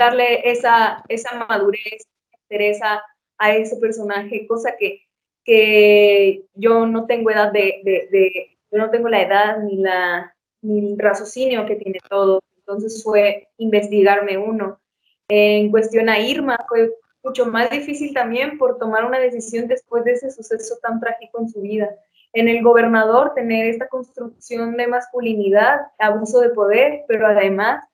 darle 0.00 0.50
esa, 0.50 1.04
esa 1.08 1.46
madurez, 1.46 2.08
interesa 2.48 3.02
a 3.38 3.54
ese 3.54 3.76
personaje, 3.76 4.46
cosa 4.46 4.74
que, 4.78 5.02
que 5.44 6.46
yo 6.54 6.86
no 6.86 7.06
tengo 7.06 7.30
edad 7.30 7.52
de, 7.52 8.56
yo 8.70 8.78
no 8.78 8.90
tengo 8.90 9.08
la 9.08 9.22
edad 9.22 9.58
ni, 9.58 9.76
la, 9.76 10.34
ni 10.62 10.92
el 10.92 10.98
raciocinio 10.98 11.66
que 11.66 11.76
tiene 11.76 11.98
todo. 12.08 12.40
Entonces 12.56 13.02
fue 13.02 13.48
investigarme 13.58 14.38
uno. 14.38 14.80
En 15.28 15.70
cuestión 15.70 16.08
a 16.08 16.18
Irma, 16.18 16.58
fue 16.68 16.92
mucho 17.22 17.46
más 17.46 17.70
difícil 17.70 18.14
también 18.14 18.58
por 18.58 18.78
tomar 18.78 19.04
una 19.04 19.18
decisión 19.18 19.68
después 19.68 20.04
de 20.04 20.12
ese 20.12 20.30
suceso 20.30 20.78
tan 20.82 20.98
trágico 20.98 21.40
en 21.40 21.48
su 21.48 21.60
vida. 21.60 21.90
En 22.32 22.48
el 22.48 22.62
gobernador, 22.62 23.34
tener 23.34 23.66
esta 23.66 23.88
construcción 23.88 24.76
de 24.76 24.86
masculinidad, 24.86 25.80
abuso 25.98 26.40
de 26.40 26.50
poder, 26.50 27.04
pero 27.08 27.26
además 27.26 27.84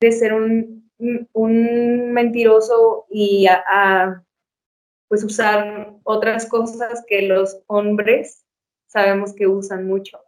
de 0.00 0.12
ser 0.12 0.32
un, 0.32 0.85
un 0.98 2.12
mentiroso 2.12 3.06
y 3.10 3.46
a, 3.48 4.22
pues 5.08 5.22
usar 5.24 5.92
otras 6.02 6.48
cosas 6.48 7.04
que 7.06 7.22
los 7.22 7.60
hombres 7.66 8.44
sabemos 8.86 9.34
que 9.34 9.46
usan 9.46 9.86
mucho. 9.86 10.20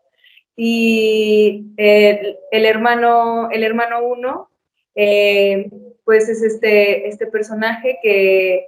Y 0.57 1.73
el, 1.77 2.37
hermano, 2.51 3.51
el 3.51 3.63
hermano 3.63 4.05
uno, 4.05 4.51
eh, 4.95 5.71
pues 6.05 6.29
es 6.29 6.43
este, 6.43 7.09
este 7.09 7.27
personaje 7.29 7.99
que, 8.03 8.67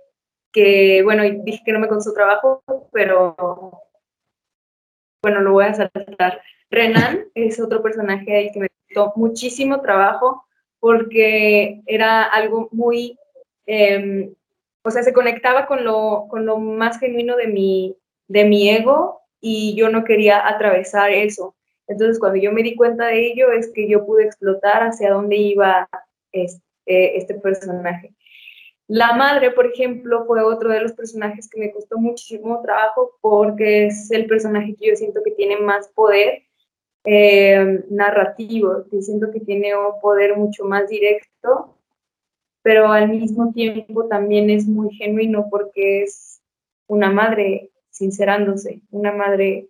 que, 0.53 1.03
bueno, 1.03 1.25
dije 1.43 1.63
que 1.65 1.73
no 1.73 1.81
me 1.81 1.89
su 2.01 2.15
trabajo, 2.15 2.63
pero 2.93 3.83
bueno, 5.23 5.41
lo 5.41 5.53
voy 5.53 5.65
a 5.65 5.75
saltar. 5.75 6.41
Renan 6.71 7.27
es 7.35 7.61
otro 7.61 7.83
personaje 7.83 8.51
que 8.53 8.61
me 8.61 8.69
costó 8.89 9.13
muchísimo 9.17 9.81
trabajo 9.81 10.45
porque 10.81 11.83
era 11.87 12.25
algo 12.25 12.69
muy, 12.73 13.19
em, 13.67 14.35
o 14.83 14.91
sea, 14.91 15.03
se 15.03 15.13
conectaba 15.13 15.67
con 15.67 15.85
lo, 15.85 16.27
con 16.29 16.47
lo 16.47 16.59
más 16.59 16.99
genuino 16.99 17.37
de 17.37 17.47
mi, 17.47 17.97
de 18.29 18.45
mi 18.45 18.71
ego 18.71 19.21
y 19.41 19.75
yo 19.77 19.91
no 19.91 20.05
quería 20.05 20.49
atravesar 20.49 21.11
eso. 21.11 21.55
Entonces, 21.87 22.19
cuando 22.19 22.39
yo 22.39 22.53
me 22.53 22.63
di 22.63 22.77
cuenta 22.77 23.07
de 23.07 23.27
ello, 23.27 23.53
es 23.53 23.71
que 23.73 23.89
yo 23.89 24.07
pude 24.07 24.25
explotar 24.25 24.83
hacia 24.83 25.11
dónde 25.13 25.37
iba 25.37 25.89
este, 26.33 26.61
este 26.87 27.35
personaje. 27.35 28.15
La 28.87 29.13
madre, 29.13 29.53
por 29.53 29.67
ejemplo, 29.67 30.25
fue 30.27 30.43
otro 30.43 30.71
de 30.71 30.81
los 30.81 30.93
personajes 30.93 31.49
que 31.49 31.61
me 31.61 31.73
costó 31.73 31.99
muchísimo 31.99 32.61
trabajo 32.63 33.13
porque 33.21 33.87
es 33.87 34.11
el 34.11 34.27
personaje 34.27 34.75
que 34.75 34.89
yo 34.89 34.97
siento 34.97 35.21
que 35.25 35.31
tiene 35.33 35.59
más 35.59 35.89
poder 35.89 36.43
eh, 37.05 37.85
narrativo, 37.91 38.85
que 38.91 39.03
siento 39.03 39.31
que 39.31 39.41
tiene 39.41 39.75
un 39.77 40.01
poder 40.01 40.37
mucho 40.37 40.65
más 40.65 40.89
directo, 40.89 41.77
pero 42.63 42.89
al 42.89 43.09
mismo 43.09 43.53
tiempo 43.53 44.07
también 44.07 44.51
es 44.51 44.67
muy 44.67 44.95
genuino 44.95 45.49
porque 45.51 46.03
es 46.03 46.43
una 46.87 47.11
madre 47.11 47.71
sincerándose, 47.91 48.83
una 48.91 49.13
madre 49.13 49.69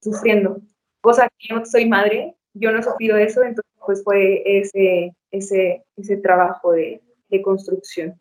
sufriendo, 0.00 0.60
cosa 1.00 1.28
que 1.38 1.48
yo 1.48 1.56
no 1.56 1.66
soy 1.66 1.86
madre, 1.88 2.36
yo 2.54 2.72
no 2.72 2.78
he 2.78 2.82
sufrido 2.82 3.16
eso, 3.16 3.42
entonces 3.42 3.72
pues 3.84 4.02
fue 4.02 4.42
ese, 4.44 5.14
ese, 5.30 5.84
ese 5.96 6.16
trabajo 6.16 6.72
de, 6.72 7.00
de 7.28 7.42
construcción. 7.42 8.20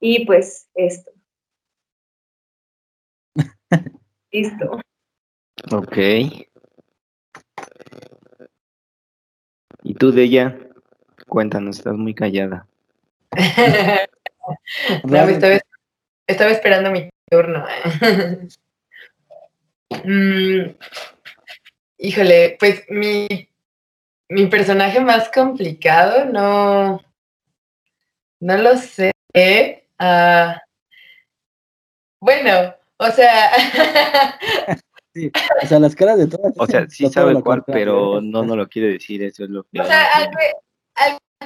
Y 0.00 0.24
pues 0.26 0.68
esto. 0.74 1.10
Listo. 4.32 4.80
Ok. 5.72 5.96
¿Y 9.82 9.87
tú 9.98 10.12
de 10.12 10.22
ella? 10.22 10.56
Cuéntanos, 11.28 11.78
estás 11.78 11.94
muy 11.94 12.14
callada. 12.14 12.66
estaba, 16.26 16.50
esperando 16.50 16.90
mi 16.90 17.10
turno. 17.30 17.64
Mm, 20.04 20.76
híjole, 21.96 22.58
pues 22.60 22.84
mi, 22.90 23.26
mi 24.28 24.46
personaje 24.46 25.00
más 25.00 25.30
complicado, 25.30 26.26
no, 26.26 27.00
no 28.40 28.56
lo 28.58 28.76
sé. 28.76 29.12
Ah, 29.98 30.60
bueno, 32.20 32.74
o 32.98 33.10
sea, 33.10 33.50
O 35.62 35.66
sea, 35.66 35.78
las 35.78 35.94
caras 35.94 36.18
de 36.18 36.26
todas. 36.26 36.52
O 36.56 36.66
sea, 36.66 36.86
sí 36.88 37.08
sabe 37.08 37.40
cuál, 37.42 37.64
pero 37.64 38.20
no 38.20 38.44
no 38.44 38.56
lo 38.56 38.68
quiere 38.68 38.92
decir, 38.92 39.22
eso 39.22 39.44
es 39.44 39.50
lo 39.50 39.64
que... 39.64 39.80
O 39.80 39.84
sea, 39.84 40.06
al 40.16 40.30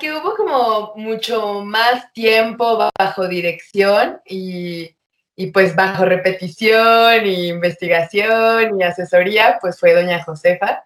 que, 0.00 0.12
hubo 0.12 0.34
como 0.34 0.92
mucho 0.96 1.62
más 1.62 2.12
tiempo 2.12 2.90
bajo 2.98 3.28
dirección 3.28 4.20
y, 4.26 4.96
y 5.36 5.46
pues 5.48 5.76
bajo 5.76 6.04
repetición 6.04 7.26
y 7.26 7.48
investigación 7.48 8.80
y 8.80 8.82
asesoría, 8.82 9.58
pues 9.60 9.78
fue 9.78 9.94
doña 9.94 10.24
Josefa. 10.24 10.84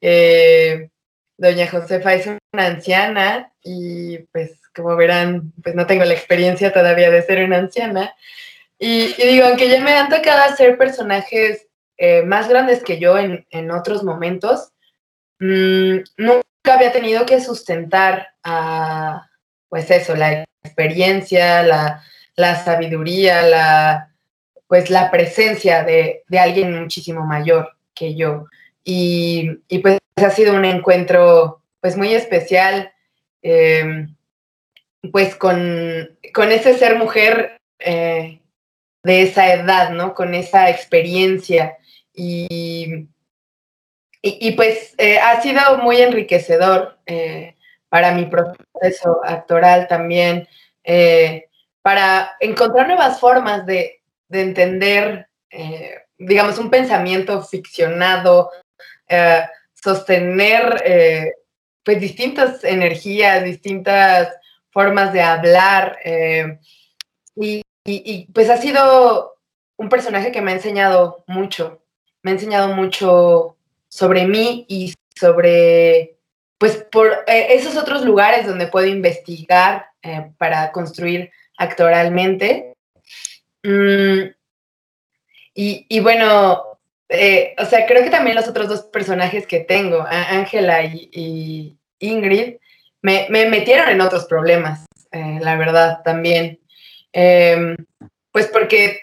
Eh, 0.00 0.90
doña 1.38 1.68
Josefa 1.68 2.14
es 2.14 2.26
una 2.26 2.66
anciana 2.66 3.52
y 3.62 4.18
pues 4.32 4.60
como 4.74 4.96
verán, 4.96 5.52
pues 5.62 5.74
no 5.74 5.86
tengo 5.86 6.04
la 6.04 6.14
experiencia 6.14 6.72
todavía 6.72 7.10
de 7.10 7.22
ser 7.22 7.44
una 7.44 7.58
anciana. 7.58 8.14
Y, 8.78 9.14
y 9.18 9.26
digo, 9.26 9.46
aunque 9.46 9.68
ya 9.68 9.80
me 9.80 9.92
han 9.92 10.08
tocado 10.08 10.42
hacer 10.42 10.78
personajes 10.78 11.66
eh, 12.02 12.22
más 12.22 12.48
grandes 12.48 12.82
que 12.82 12.98
yo 12.98 13.18
en, 13.18 13.46
en 13.50 13.70
otros 13.70 14.02
momentos, 14.02 14.72
mm, 15.38 15.96
nunca 16.16 16.44
había 16.64 16.92
tenido 16.92 17.26
que 17.26 17.42
sustentar 17.42 18.28
a, 18.42 19.28
pues 19.68 19.90
eso, 19.90 20.16
la 20.16 20.46
experiencia, 20.64 21.62
la, 21.62 22.02
la 22.36 22.56
sabiduría, 22.64 23.42
la, 23.42 24.14
pues 24.66 24.88
la 24.88 25.10
presencia 25.10 25.84
de, 25.84 26.24
de, 26.26 26.38
alguien 26.38 26.80
muchísimo 26.80 27.26
mayor 27.26 27.76
que 27.94 28.14
yo. 28.14 28.46
Y, 28.82 29.50
pues 29.82 29.98
ha 30.16 30.30
sido 30.30 30.54
un 30.54 30.64
encuentro 30.64 31.60
pues 31.82 31.98
muy 31.98 32.14
especial, 32.14 32.94
eh, 33.42 34.06
pues 35.12 35.36
con, 35.36 36.16
con, 36.32 36.50
ese 36.50 36.78
ser 36.78 36.96
mujer 36.96 37.58
eh, 37.78 38.40
de 39.02 39.22
esa 39.22 39.52
edad, 39.52 39.90
¿no? 39.90 40.14
Con 40.14 40.34
esa 40.34 40.70
experiencia 40.70 41.76
y, 42.12 43.08
y, 44.22 44.52
pues 44.52 44.94
eh, 44.98 45.18
ha 45.18 45.40
sido 45.40 45.78
muy 45.78 46.00
enriquecedor 46.00 46.98
eh, 47.06 47.56
para 47.88 48.12
mi 48.12 48.26
proceso 48.26 49.20
actoral 49.24 49.88
también, 49.88 50.46
eh, 50.84 51.48
para 51.82 52.36
encontrar 52.40 52.86
nuevas 52.86 53.18
formas 53.18 53.64
de, 53.64 54.02
de 54.28 54.42
entender, 54.42 55.28
digamos, 56.18 56.58
un 56.58 56.70
pensamiento 56.70 57.42
ficcionado, 57.42 58.50
sostener 59.72 61.34
pues 61.82 61.98
distintas 61.98 62.62
energías, 62.62 63.42
distintas 63.42 64.28
formas 64.70 65.12
de 65.14 65.22
hablar. 65.22 65.98
y, 67.34 67.62
y, 67.84 68.30
pues 68.32 68.50
ha 68.50 68.58
sido 68.58 69.40
un 69.78 69.88
personaje 69.88 70.30
que 70.30 70.42
me 70.42 70.52
ha 70.52 70.54
enseñado 70.54 71.24
mucho, 71.26 71.79
me 72.22 72.30
ha 72.30 72.34
enseñado 72.34 72.74
mucho 72.74 73.56
sobre 73.88 74.26
mí 74.26 74.64
y 74.68 74.94
sobre, 75.18 76.16
pues, 76.58 76.84
por 76.90 77.24
eh, 77.26 77.48
esos 77.50 77.76
otros 77.76 78.04
lugares 78.04 78.46
donde 78.46 78.66
puedo 78.66 78.86
investigar 78.86 79.86
eh, 80.02 80.30
para 80.38 80.72
construir 80.72 81.30
actoralmente. 81.58 82.74
Mm, 83.62 84.30
y, 85.54 86.00
bueno, 86.00 86.78
eh, 87.10 87.54
o 87.58 87.66
sea, 87.66 87.84
creo 87.86 88.02
que 88.02 88.08
también 88.08 88.34
los 88.34 88.48
otros 88.48 88.66
dos 88.68 88.82
personajes 88.84 89.46
que 89.46 89.60
tengo, 89.60 90.06
Ángela 90.08 90.82
y, 90.84 91.76
Ingrid, 91.98 92.56
me, 93.02 93.26
me, 93.28 93.44
metieron 93.46 93.90
en 93.90 94.00
otros 94.00 94.24
problemas, 94.24 94.86
la 95.12 95.56
verdad, 95.56 96.00
también. 96.02 96.60
Em, 97.12 97.76
pues 98.32 98.46
porque 98.46 99.00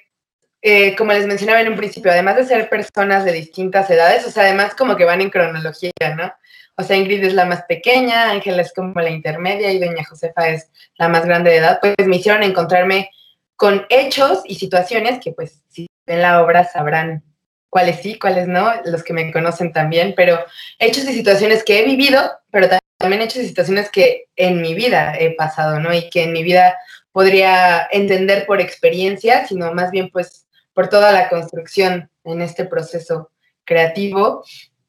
eh, 0.62 0.96
como 0.96 1.14
les 1.14 1.28
mencionaba 1.28 1.62
en 1.62 1.70
un 1.70 1.78
principio, 1.78 2.12
además 2.12 2.36
de 2.38 2.46
ser 2.46 2.70
personas 2.70 3.26
de 3.26 3.32
distintas 3.32 3.90
edades, 3.90 4.26
o 4.26 4.32
sea, 4.32 4.44
además 4.44 4.76
como 4.76 4.96
que 4.96 5.06
van 5.06 5.22
en 5.22 5.30
cronología, 5.30 5.92
¿no? 6.16 6.34
O 6.76 6.84
sea, 6.84 6.96
Ingrid 6.96 7.24
es 7.24 7.34
la 7.34 7.46
más 7.46 7.64
pequeña, 7.64 8.30
Ángela 8.30 8.62
es 8.62 8.74
como 8.74 9.00
la 9.00 9.10
intermedia 9.10 9.72
y 9.72 9.80
Doña 9.80 10.06
Josefa 10.06 10.50
es 10.50 10.70
la 10.98 11.10
más 11.10 11.26
grande 11.26 11.52
de 11.52 11.58
edad, 11.58 11.80
pues 11.82 11.96
me 12.06 12.18
hicieron 12.18 12.44
encontrarme 12.44 13.10
con 13.56 13.86
hechos 13.90 14.42
y 14.46 14.56
situaciones 14.56 15.20
que 15.20 15.32
pues 15.32 15.64
si 15.70 15.88
ven 16.06 16.22
la 16.22 16.42
obra 16.44 16.64
sabrán 16.64 17.24
cuáles 17.70 18.02
sí, 18.02 18.18
cuáles 18.18 18.48
no, 18.48 18.72
los 18.86 19.04
que 19.04 19.14
me 19.14 19.32
conocen 19.32 19.74
también, 19.74 20.14
pero 20.16 20.40
hechos 20.80 21.06
y 21.06 21.14
situaciones 21.14 21.64
que 21.64 21.80
he 21.80 21.86
vivido, 21.86 22.32
pero 22.52 22.68
también 22.98 23.22
hechos 23.22 23.44
y 23.44 23.48
situaciones 23.48 23.90
que 23.90 24.26
en 24.36 24.62
mi 24.62 24.74
vida 24.74 25.16
he 25.20 25.32
pasado, 25.36 25.80
¿no? 25.80 25.94
Y 25.94 26.10
que 26.10 26.24
en 26.24 26.34
mi 26.34 26.44
vida 26.44 26.76
podría 27.12 27.88
entender 27.92 28.46
por 28.46 28.62
experiencia, 28.62 29.48
sino 29.48 29.74
más 29.74 29.92
bien 29.92 30.10
pues 30.12 30.47
por 30.78 30.90
toda 30.90 31.12
la 31.12 31.28
construcción 31.28 32.08
en 32.24 32.40
este 32.44 32.66
proceso 32.66 33.32
creativo. 33.66 34.44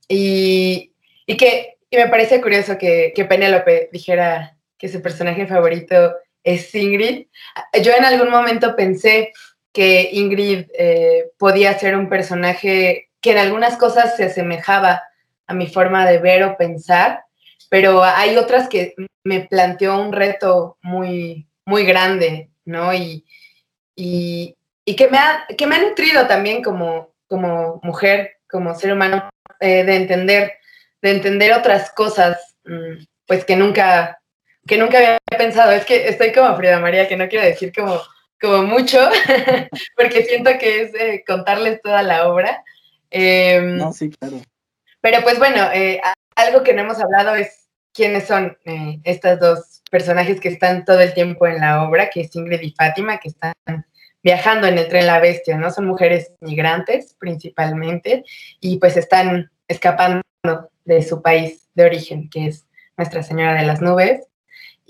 Y, 0.07 0.93
que 1.27 1.79
me 1.91 2.09
parece 2.09 2.43
curioso 2.43 2.77
que, 2.77 3.15
que 3.17 3.25
Penélope 3.25 3.89
dijera 3.91 4.55
que 4.77 4.91
su 4.91 5.01
personaje 5.01 5.47
favorito 5.47 6.15
es 6.45 6.75
Ingrid. 6.75 7.29
Yo 7.83 7.93
en 7.97 8.05
algún 8.05 8.29
momento 8.29 8.77
pensé 8.77 9.33
que 9.73 10.11
Ingrid 10.13 10.67
eh, 10.79 11.31
podía 11.39 11.79
ser 11.79 11.97
un 11.97 12.11
personaje 12.11 13.09
que 13.23 13.31
en 13.31 13.39
algunas 13.39 13.79
cosas 13.79 14.15
se 14.15 14.25
asemejaba 14.25 15.03
a 15.47 15.55
mi 15.55 15.69
forma 15.69 16.05
de 16.05 16.19
ver 16.19 16.43
o 16.43 16.59
pensar, 16.59 17.23
pero 17.71 18.05
hay 18.05 18.37
otras 18.37 18.69
que 18.69 18.95
me 19.25 19.41
planteó 19.47 19.99
un 19.99 20.13
reto 20.13 20.77
muy, 20.83 21.49
muy 21.65 21.85
grande, 21.85 22.51
¿no? 22.67 22.93
Y, 22.93 23.25
y, 23.97 24.58
que, 24.97 25.09
me 25.09 25.19
ha, 25.19 25.47
que 25.57 25.67
me 25.67 25.77
ha 25.77 25.83
nutrido 25.83 26.27
también 26.27 26.63
como, 26.63 27.15
como 27.27 27.81
mujer, 27.83 28.39
como 28.49 28.75
ser 28.75 28.93
humano, 28.93 29.29
eh, 29.61 29.85
de 29.85 29.97
entender, 29.97 30.53
de 31.03 31.11
entender 31.11 31.53
otras 31.53 31.91
cosas, 31.91 32.57
mm, 32.65 33.05
pues 33.27 33.45
que 33.45 33.57
nunca, 33.57 34.21
que 34.67 34.79
nunca 34.79 34.99
había 34.99 35.19
pensado. 35.37 35.73
Es 35.73 35.85
que 35.85 36.09
estoy 36.09 36.33
como 36.33 36.57
Frida 36.57 36.81
María, 36.81 37.09
que 37.09 37.17
no 37.17 37.29
quiero 37.29 37.45
decir 37.45 37.73
como, 37.73 38.01
como 38.41 38.63
mucho, 38.63 38.99
porque 39.97 40.25
siento 40.25 40.51
que 40.59 40.83
es 40.83 40.95
eh, 40.95 41.25
contarles 41.27 41.81
toda 41.83 42.03
la 42.03 42.29
obra. 42.29 42.65
Em, 43.11 43.77
no, 43.77 43.93
sí, 43.93 44.11
claro. 44.11 44.41
Pero 45.01 45.23
pues 45.23 45.39
bueno, 45.39 45.71
eh, 45.73 46.01
algo 46.35 46.63
que 46.63 46.73
no 46.73 46.83
hemos 46.83 46.99
hablado 47.01 47.35
es 47.35 47.69
quiénes 47.93 48.27
son 48.27 48.57
estas 49.05 49.41
dos 49.41 49.83
personajes 49.91 50.41
que 50.41 50.49
están 50.49 50.85
todo 50.85 51.01
el 51.01 51.15
tiempo 51.15 51.47
en 51.47 51.61
la 51.61 51.83
obra, 51.83 52.11
que 52.11 52.23
es 52.23 52.37
Ingrid 52.37 52.61
y 52.61 52.73
Fátima, 52.73 53.19
que 53.19 53.29
están 53.29 53.55
viajando 54.23 54.67
en 54.67 54.79
el 54.79 54.89
tren 54.89 55.07
La 55.07 55.21
Bestia, 55.21 55.57
¿no? 55.57 55.71
Son 55.71 55.87
mujeres 55.87 56.33
migrantes 56.41 57.15
principalmente 57.19 58.25
y 58.61 58.79
pues 58.79 58.97
están 58.97 59.51
escapando 59.69 60.23
de 60.85 61.03
su 61.03 61.23
país 61.23 61.69
de 61.75 61.85
origen, 61.85 62.29
que 62.31 62.47
es 62.47 62.67
Nuestra 62.97 63.23
Señora 63.23 63.55
de 63.55 63.67
las 63.67 63.81
Nubes. 63.81 64.27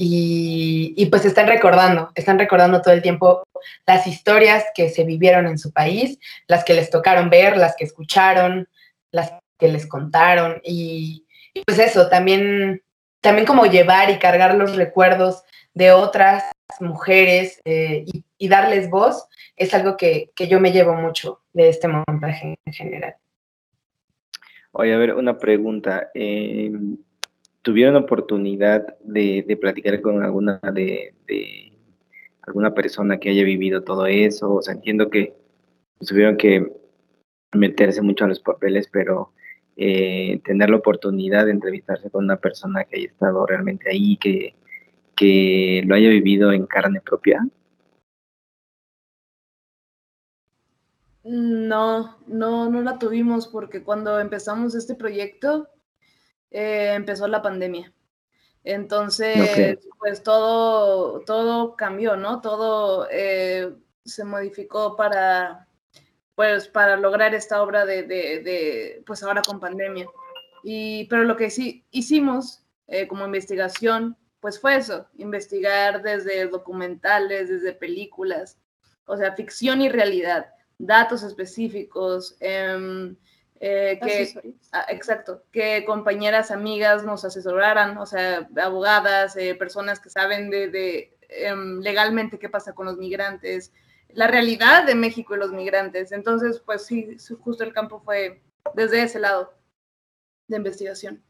Y, 0.00 1.06
pues 1.10 1.24
están 1.24 1.48
recordando, 1.48 2.12
están 2.14 2.38
recordando 2.38 2.80
todo 2.82 2.94
el 2.94 3.02
tiempo 3.02 3.42
las 3.84 4.06
historias 4.06 4.64
que 4.72 4.90
se 4.90 5.02
vivieron 5.02 5.48
en 5.48 5.58
su 5.58 5.72
país, 5.72 6.20
las 6.46 6.62
que 6.62 6.74
les 6.74 6.88
tocaron 6.88 7.30
ver, 7.30 7.56
las 7.56 7.74
que 7.74 7.82
escucharon, 7.82 8.68
las 9.10 9.32
que 9.58 9.66
les 9.66 9.88
contaron 9.88 10.60
y, 10.62 11.26
pues 11.66 11.80
eso, 11.80 12.08
también, 12.08 12.80
también 13.20 13.44
como 13.44 13.66
llevar 13.66 14.08
y 14.10 14.20
cargar 14.20 14.54
los 14.54 14.76
recuerdos 14.76 15.42
de 15.74 15.90
otras 15.90 16.44
mujeres 16.78 17.60
eh, 17.64 18.04
y, 18.06 18.24
darles 18.46 18.88
voz 18.88 19.26
es 19.56 19.74
algo 19.74 19.96
que, 19.96 20.30
yo 20.48 20.60
me 20.60 20.70
llevo 20.70 20.94
mucho 20.94 21.40
de 21.52 21.68
este 21.68 21.88
montaje 21.88 22.56
en 22.64 22.72
general. 22.72 23.16
Oye, 24.70 24.94
a 24.94 24.98
ver, 24.98 25.14
una 25.14 25.38
pregunta. 25.38 26.10
Em, 26.14 26.96
¿Tuvieron 27.62 27.96
oportunidad 27.96 28.96
de, 29.00 29.58
platicar 29.60 30.00
con 30.00 30.22
alguna 30.22 30.60
de, 30.72 31.12
alguna 32.42 32.72
persona 32.72 33.18
que 33.18 33.30
haya 33.30 33.42
vivido 33.42 33.82
todo 33.82 34.06
eso? 34.06 34.54
O 34.54 34.62
sea, 34.62 34.74
entiendo 34.74 35.10
que 35.10 35.34
tuvieron 36.06 36.36
que 36.36 36.72
meterse 37.52 38.00
mucho 38.00 38.24
en 38.24 38.30
los 38.30 38.40
papeles, 38.40 38.88
pero 38.90 39.32
eh, 39.76 40.40
tener 40.44 40.70
la 40.70 40.76
oportunidad 40.76 41.46
de 41.46 41.52
entrevistarse 41.52 42.10
con 42.10 42.24
una 42.24 42.36
persona 42.36 42.84
que 42.84 42.96
haya 42.96 43.08
estado 43.08 43.44
realmente 43.44 43.90
ahí, 43.90 44.16
que, 44.16 44.54
que 45.16 45.82
lo 45.84 45.94
haya 45.94 46.08
vivido 46.08 46.52
en 46.52 46.66
carne 46.66 47.00
propia? 47.00 47.44
No, 51.30 52.16
no, 52.26 52.70
no 52.70 52.80
la 52.80 52.98
tuvimos 52.98 53.48
porque 53.48 53.82
cuando 53.82 54.18
empezamos 54.18 54.74
este 54.74 54.94
proyecto 54.94 55.68
eh, 56.50 56.94
empezó 56.94 57.28
la 57.28 57.42
pandemia. 57.42 57.92
Entonces, 58.64 59.78
pues 59.98 60.22
todo, 60.22 61.20
todo 61.26 61.76
cambió, 61.76 62.16
¿no? 62.16 62.40
Todo 62.40 63.08
eh, 63.10 63.74
se 64.06 64.24
modificó 64.24 64.96
para, 64.96 65.68
pues 66.34 66.66
para 66.66 66.96
lograr 66.96 67.34
esta 67.34 67.62
obra 67.62 67.84
de, 67.84 68.04
de, 68.04 69.02
pues 69.06 69.22
ahora 69.22 69.42
con 69.42 69.60
pandemia. 69.60 70.06
Y, 70.64 71.04
pero 71.08 71.24
lo 71.24 71.36
que 71.36 71.50
sí 71.50 71.84
hicimos 71.90 72.64
eh, 72.86 73.06
como 73.06 73.26
investigación, 73.26 74.16
pues 74.40 74.58
fue 74.58 74.76
eso, 74.76 75.06
investigar 75.18 76.00
desde 76.00 76.48
documentales, 76.48 77.50
desde 77.50 77.74
películas, 77.74 78.58
o 79.04 79.14
sea, 79.18 79.34
ficción 79.34 79.82
y 79.82 79.90
realidad, 79.90 80.54
datos 80.78 81.22
específicos, 81.22 82.36
em, 82.40 83.16
eh, 83.60 83.98
que, 84.02 84.52
ah, 84.72 84.86
exacto, 84.88 85.42
que 85.50 85.84
compañeras, 85.84 86.50
amigas 86.50 87.04
nos 87.04 87.24
asesoraran, 87.24 87.98
o 87.98 88.06
sea, 88.06 88.48
abogadas, 88.62 89.36
eh, 89.36 89.54
personas 89.56 89.98
que 90.00 90.10
saben 90.10 90.48
de, 90.50 90.68
de 90.68 91.16
em, 91.28 91.80
legalmente 91.80 92.38
qué 92.38 92.48
pasa 92.48 92.72
con 92.72 92.86
los 92.86 92.96
migrantes, 92.96 93.72
la 94.10 94.26
realidad 94.26 94.86
de 94.86 94.94
México 94.94 95.34
y 95.34 95.38
los 95.38 95.52
migrantes. 95.52 96.12
Entonces, 96.12 96.60
pues 96.64 96.86
sí, 96.86 97.16
justo 97.40 97.64
el 97.64 97.72
campo 97.72 98.00
fue 98.00 98.40
desde 98.74 99.02
ese 99.02 99.18
lado 99.18 99.52
de 100.46 100.56
investigación. 100.56 101.22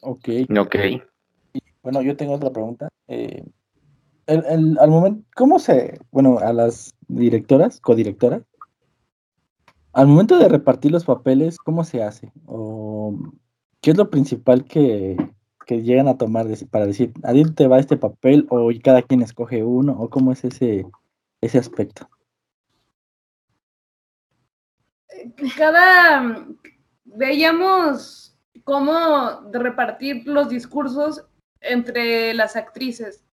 Ok. 0.00 0.28
Ok. 0.58 0.76
Bueno, 1.82 2.02
yo 2.02 2.16
tengo 2.16 2.34
otra 2.34 2.50
pregunta. 2.50 2.88
Eh, 3.08 3.44
al 4.26 4.90
momento, 4.90 5.24
¿cómo 5.34 5.58
se, 5.58 5.98
bueno, 6.10 6.38
a 6.38 6.52
las 6.52 6.94
directoras, 7.08 7.80
codirectoras, 7.80 8.42
al 9.92 10.08
momento 10.08 10.38
de 10.38 10.48
repartir 10.48 10.92
los 10.92 11.06
papeles, 11.06 11.56
¿cómo 11.56 11.82
se 11.82 12.02
hace? 12.02 12.30
¿O 12.44 13.16
qué 13.80 13.92
es 13.92 13.96
lo 13.96 14.10
principal 14.10 14.64
que, 14.64 15.16
que 15.66 15.82
llegan 15.82 16.06
a 16.06 16.18
tomar 16.18 16.46
para 16.70 16.86
decir, 16.86 17.12
a 17.24 17.32
ti 17.32 17.44
te 17.54 17.66
va 17.66 17.78
este 17.78 17.96
papel 17.96 18.46
o 18.50 18.70
cada 18.84 19.02
quien 19.02 19.22
escoge 19.22 19.64
uno 19.64 19.96
o 19.98 20.10
cómo 20.10 20.32
es 20.32 20.44
ese, 20.44 20.86
ese 21.40 21.58
aspecto? 21.58 22.08
Cada, 25.56 26.46
veíamos 27.04 28.38
cómo 28.64 29.50
repartir 29.52 30.26
los 30.26 30.48
discursos 30.48 31.24
entre 31.60 32.34
las 32.34 32.54
actrices. 32.54 33.25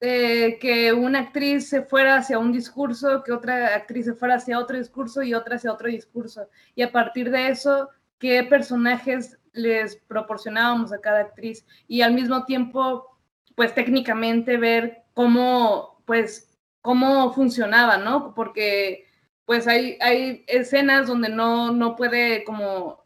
Que 0.00 0.92
una 0.92 1.20
actriz 1.20 1.68
se 1.68 1.82
fuera 1.82 2.16
hacia 2.16 2.38
un 2.38 2.52
discurso, 2.52 3.22
que 3.24 3.32
otra 3.32 3.74
actriz 3.74 4.06
se 4.06 4.14
fuera 4.14 4.36
hacia 4.36 4.58
otro 4.58 4.78
discurso 4.78 5.22
y 5.22 5.34
otra 5.34 5.56
hacia 5.56 5.72
otro 5.72 5.88
discurso. 5.88 6.48
Y 6.74 6.82
a 6.82 6.92
partir 6.92 7.30
de 7.30 7.48
eso, 7.48 7.88
qué 8.18 8.44
personajes 8.44 9.38
les 9.52 9.96
proporcionábamos 9.96 10.92
a 10.92 11.00
cada 11.00 11.20
actriz 11.20 11.66
y 11.88 12.02
al 12.02 12.14
mismo 12.14 12.44
tiempo, 12.44 13.18
pues 13.56 13.74
técnicamente 13.74 14.56
ver 14.56 15.02
cómo, 15.14 16.02
pues, 16.06 16.56
cómo 16.80 17.32
funcionaba, 17.32 17.98
¿no? 17.98 18.34
Porque 18.34 19.08
pues 19.48 19.66
hay, 19.66 19.96
hay 20.02 20.44
escenas 20.46 21.06
donde 21.06 21.30
no, 21.30 21.72
no 21.72 21.96
puede 21.96 22.44
como, 22.44 23.02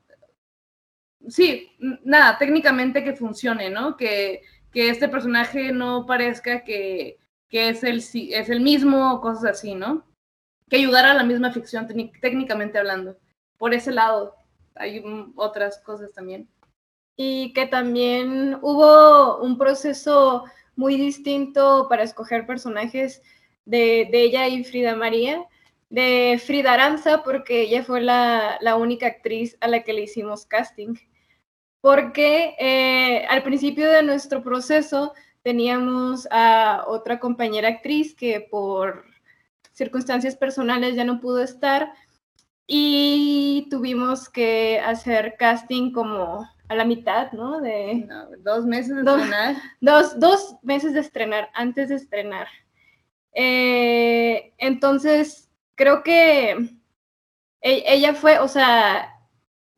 sí, 1.28 1.70
nada, 2.03 2.36
técnicamente 2.36 3.05
que 3.05 3.14
funcione, 3.14 3.70
¿no? 3.70 3.97
Que, 3.97 4.43
que 4.72 4.88
este 4.88 5.08
personaje 5.08 5.72
no 5.72 6.06
parezca 6.06 6.64
que, 6.64 7.18
que 7.48 7.68
es, 7.68 7.84
el, 7.84 7.98
es 7.98 8.48
el 8.48 8.60
mismo, 8.60 9.20
cosas 9.20 9.44
así, 9.44 9.74
¿no? 9.74 10.04
Que 10.68 10.76
ayudara 10.76 11.10
a 11.10 11.14
la 11.14 11.24
misma 11.24 11.52
ficción 11.52 11.86
técnicamente 11.86 12.78
hablando. 12.78 13.16
Por 13.58 13.74
ese 13.74 13.92
lado, 13.92 14.34
hay 14.74 15.04
otras 15.36 15.78
cosas 15.80 16.12
también. 16.12 16.48
Y 17.16 17.52
que 17.52 17.66
también 17.66 18.58
hubo 18.62 19.42
un 19.42 19.58
proceso 19.58 20.44
muy 20.76 20.96
distinto 20.96 21.86
para 21.88 22.02
escoger 22.02 22.46
personajes 22.46 23.22
de, 23.64 24.08
ella 24.12 24.48
y 24.48 24.64
Frida 24.64 24.96
María, 24.96 25.46
de 25.90 26.40
Frida 26.44 26.72
Aranza, 26.72 27.22
porque 27.22 27.62
ella 27.62 27.84
fue 27.84 28.00
la, 28.00 28.58
única 28.78 29.06
actriz 29.06 29.56
a 29.60 29.68
la 29.68 29.82
que 29.82 29.92
le 29.92 30.02
hicimos 30.02 30.46
casting. 30.46 30.94
Porque 31.83 32.55
eh, 32.59 33.26
al 33.28 33.43
principio 33.43 33.91
de 33.91 34.03
nuestro 34.03 34.43
proceso 34.43 35.12
teníamos 35.43 36.26
a 36.30 36.85
otra 36.87 37.20
compañera 37.20 37.68
actriz 37.68 38.14
que 38.14 38.41
por 38.51 39.05
circunstancias 39.72 40.37
personales 40.37 40.95
ya 40.95 41.05
no 41.05 41.20
pudo 41.20 41.43
estar, 41.43 41.93
y 42.66 43.66
tuvimos 43.70 44.28
que 44.28 44.80
hacer 44.80 45.37
casting 45.39 45.93
como 45.93 46.49
a 46.68 46.74
la 46.74 46.85
mitad, 46.85 47.30
¿no? 47.33 47.61
De 47.61 48.09
dos 48.39 48.64
meses 48.64 48.97
de 48.97 49.03
estrenar. 49.03 49.57
Dos, 50.16 50.57
meses 50.62 50.95
de 50.95 51.01
estrenar, 51.01 51.51
antes 51.53 51.91
de 51.91 51.97
estrenar. 51.97 52.49
Eh, 53.35 54.55
entonces, 54.57 55.51
creo 55.74 56.03
que 56.03 56.53
e, 57.61 57.85
ella 57.87 58.14
fue, 58.14 58.39
o 58.39 58.49
sea, 58.49 59.20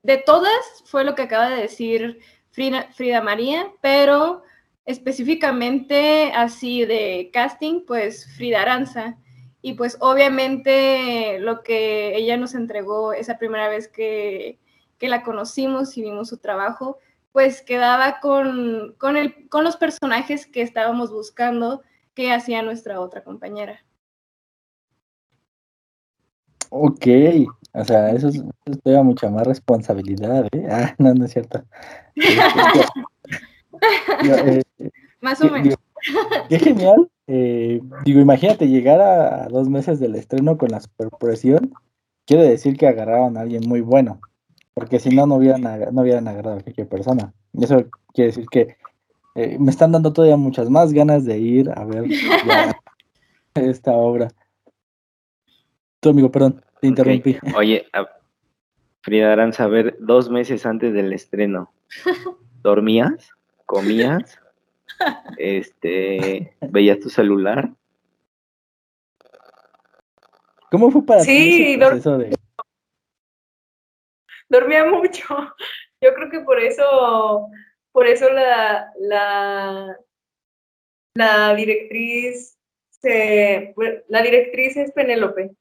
de 0.05 0.19
todas 0.19 0.85
fue 0.85 1.03
lo 1.03 1.15
que 1.15 1.23
acaba 1.23 1.49
de 1.49 1.63
decir 1.63 2.21
Frida, 2.51 3.23
María, 3.23 3.73
pero 3.81 4.43
específicamente 4.85 6.31
así 6.37 6.85
de 6.85 7.31
casting, 7.33 7.85
pues 7.87 8.33
Frida 8.37 8.63
Aranza. 8.63 9.17
Y 9.63 9.73
pues 9.73 9.97
obviamente 10.01 11.39
lo 11.41 11.63
que 11.63 12.15
ella 12.17 12.37
nos 12.37 12.55
entregó 12.55 13.15
esa 13.15 13.39
primera 13.39 13.69
vez 13.69 13.89
que, 13.89 14.61
la 15.01 15.23
conocimos 15.23 15.99
y 15.99 16.03
vimos 16.03 16.31
su 16.31 16.39
trabajo, 16.39 16.99
pues 17.31 17.61
quedaba 17.61 18.21
con, 18.21 18.95
con, 18.97 19.19
el, 19.19 19.51
con 19.51 19.63
los 19.63 19.77
personajes 19.77 20.47
que 20.47 20.63
estábamos 20.63 21.11
buscando 21.11 21.83
que 22.15 22.33
hacía 22.33 22.63
nuestra 22.63 23.01
otra 23.01 23.23
compañera. 23.23 23.85
Ok, 26.71 27.07
o 27.75 27.85
sea, 27.85 28.11
eso 28.11 28.29
es, 28.29 28.37
eso 28.37 28.81
lleva 28.85 29.03
mucha 29.03 29.29
más 29.31 29.47
responsabilidad, 29.47 30.47
¿eh? 30.53 30.66
Ah, 30.70 30.95
no, 30.99 31.12
no 31.14 31.25
es 31.25 31.33
cierto. 31.33 31.64
Este, 34.22 34.62
eh, 34.79 34.91
Más 35.20 35.41
o 35.41 35.51
menos. 35.51 35.75
Qué 36.49 36.59
genial. 36.59 37.11
eh, 37.27 37.81
digo, 38.05 38.20
imagínate 38.20 38.68
llegar 38.68 39.01
a, 39.01 39.45
a 39.45 39.49
dos 39.49 39.68
meses 39.68 39.99
del 40.01 40.14
estreno 40.14 40.57
con 40.59 40.70
la 40.70 40.81
superpresión. 40.81 41.72
Quiere 42.27 42.45
decir 42.45 42.77
que 42.77 42.87
agarraron 42.87 43.37
a 43.37 43.41
alguien 43.43 43.62
muy 43.68 43.81
bueno. 43.81 44.20
Porque 44.75 44.99
si 44.99 45.11
no, 45.11 45.27
no 45.27 45.37
hubieran, 45.37 45.62
no 45.93 46.03
hubieran 46.03 46.27
agarrado 46.29 46.59
a 46.59 46.62
cualquier 46.62 46.89
persona. 46.89 47.33
Y 47.53 47.64
eso 47.64 47.85
quiere 48.12 48.31
decir 48.31 48.47
que 48.51 48.77
eh, 49.37 49.57
me 49.59 49.70
están 49.70 49.93
dando 49.93 50.12
todavía 50.12 50.37
muchas 50.37 50.68
más 50.70 50.93
ganas 50.93 51.25
de 51.25 51.39
ir 51.39 51.70
a 51.75 51.85
ver 51.85 52.05
ya 52.09 52.77
esta 53.55 53.93
obra. 53.93 54.29
Tu 56.01 56.11
amigo, 56.11 56.31
perdón, 56.31 56.62
te 56.85 56.89
interrumpí. 56.89 57.39
Oye, 57.57 57.87
Frida 59.01 59.32
Aranza, 59.32 59.64
a 59.64 59.68
ver, 59.68 59.97
dos 60.01 60.28
meses 60.28 60.66
antes 60.66 60.93
del 60.93 61.12
estreno, 61.14 61.72
¿dormías? 62.62 63.30
¿Comías? 63.64 64.39
Este, 65.39 66.55
¿veías 66.61 67.01
tu 67.01 67.09
celular? 67.09 67.70
¿Cómo 70.70 70.91
fue 70.91 71.05
para 71.07 71.20
ti 71.22 71.26
Sí, 71.26 71.62
ese 71.72 71.78
dor- 71.78 71.89
proceso 71.89 72.18
de, 72.18 72.37
dormía 74.49 74.85
mucho. 74.85 75.24
Yo 76.03 76.12
creo 76.14 76.30
que 76.30 76.41
por 76.41 76.61
eso, 76.61 77.47
por 77.93 78.07
eso 78.07 78.28
la, 78.30 78.91
la, 79.01 79.97
la 81.14 81.55
directriz 81.55 82.59
se, 82.91 83.74
la 84.09 84.22
directriz 84.22 84.76
es 84.76 84.93
Penélope. 84.93 85.53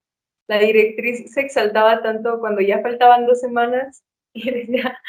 La 0.48 0.60
directriz 0.60 1.34
se 1.34 1.41
exaltaba 1.41 2.02
tanto 2.02 2.39
cuando 2.39 2.62
ya 2.62 2.82
faltaban 2.82 3.26
dos 3.26 3.39
semanas 3.39 4.04
y 4.34 4.50
decía, 4.52 5.00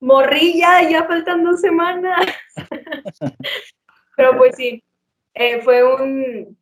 morrilla, 0.00 0.88
ya 0.88 1.04
faltan 1.04 1.44
dos 1.44 1.60
semanas. 1.60 2.26
Pero 4.16 4.36
pues 4.36 4.56
sí, 4.56 4.82
eh, 5.34 5.60
fue 5.62 5.82
un, 5.82 6.58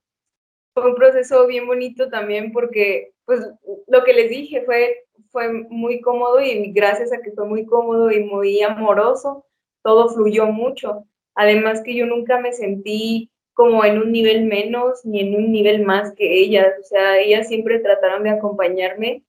fue 0.75 0.91
un 0.91 0.95
proceso 0.95 1.47
bien 1.47 1.67
bonito 1.67 2.09
también 2.09 2.53
porque, 2.53 3.13
pues, 3.25 3.41
lo 3.87 4.05
que 4.05 4.13
les 4.13 4.31
dije 4.31 4.63
fue, 4.65 5.05
fue 5.31 5.53
muy 5.53 6.01
cómodo 6.01 6.41
y 6.41 6.73
gracias 6.73 7.13
a 7.13 7.21
que 7.21 7.33
fue 7.33 7.47
muy 7.47 7.67
cómodo 7.67 8.11
y 8.13 8.23
muy 8.23 8.63
amoroso, 8.63 9.45
todo 9.83 10.09
fluyó 10.11 10.47
mucho. 10.47 11.05
Además 11.35 11.83
que 11.83 11.95
yo 11.95 12.07
nunca 12.07 12.41
me 12.41 12.53
sentí 12.53 13.31
como 13.59 13.85
en 13.85 13.99
un 13.99 14.13
nivel 14.13 14.45
menos 14.45 15.05
ni 15.05 15.19
en 15.19 15.35
un 15.35 15.51
nivel 15.51 15.85
más 15.85 16.15
que 16.15 16.33
ellas. 16.39 16.75
O 16.81 16.85
sea, 16.85 17.19
ellas 17.19 17.49
siempre 17.49 17.81
trataron 17.81 18.23
de 18.23 18.31
acompañarme 18.31 19.25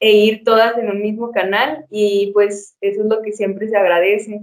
e 0.00 0.12
ir 0.12 0.42
todas 0.42 0.78
en 0.78 0.88
un 0.88 1.02
mismo 1.02 1.32
canal 1.32 1.84
y 1.90 2.30
pues 2.32 2.78
eso 2.80 3.02
es 3.02 3.06
lo 3.06 3.20
que 3.20 3.32
siempre 3.32 3.68
se 3.68 3.76
agradece. 3.76 4.40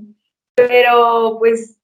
Pero 0.53 1.37
pues 1.39 1.79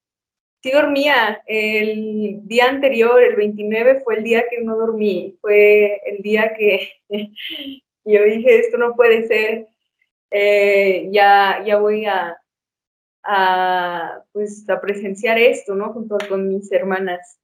sí 0.62 0.72
dormía. 0.72 1.42
El 1.48 2.42
día 2.48 2.66
anterior, 2.70 3.24
el 3.24 3.36
29, 3.36 4.02
fue 4.04 4.18
el 4.18 4.24
día 4.24 4.46
que 4.52 4.62
no 4.62 4.78
dormí. 4.78 5.36
Fue 5.42 6.00
el 6.06 6.22
día 6.22 6.54
que 6.56 6.92
yo 8.06 8.24
dije, 8.24 8.60
esto 8.60 8.78
no 8.78 8.96
puede 8.96 9.26
ser. 9.26 9.68
Eh, 10.30 11.10
ya, 11.12 11.64
ya 11.66 11.80
voy 11.80 12.06
a, 12.06 12.38
a, 13.24 14.24
pues, 14.32 14.70
a 14.70 14.80
presenciar 14.80 15.40
esto, 15.40 15.74
¿no? 15.74 15.92
Junto 15.94 16.20
con 16.30 16.48
mis 16.48 16.72
hermanas. 16.72 17.40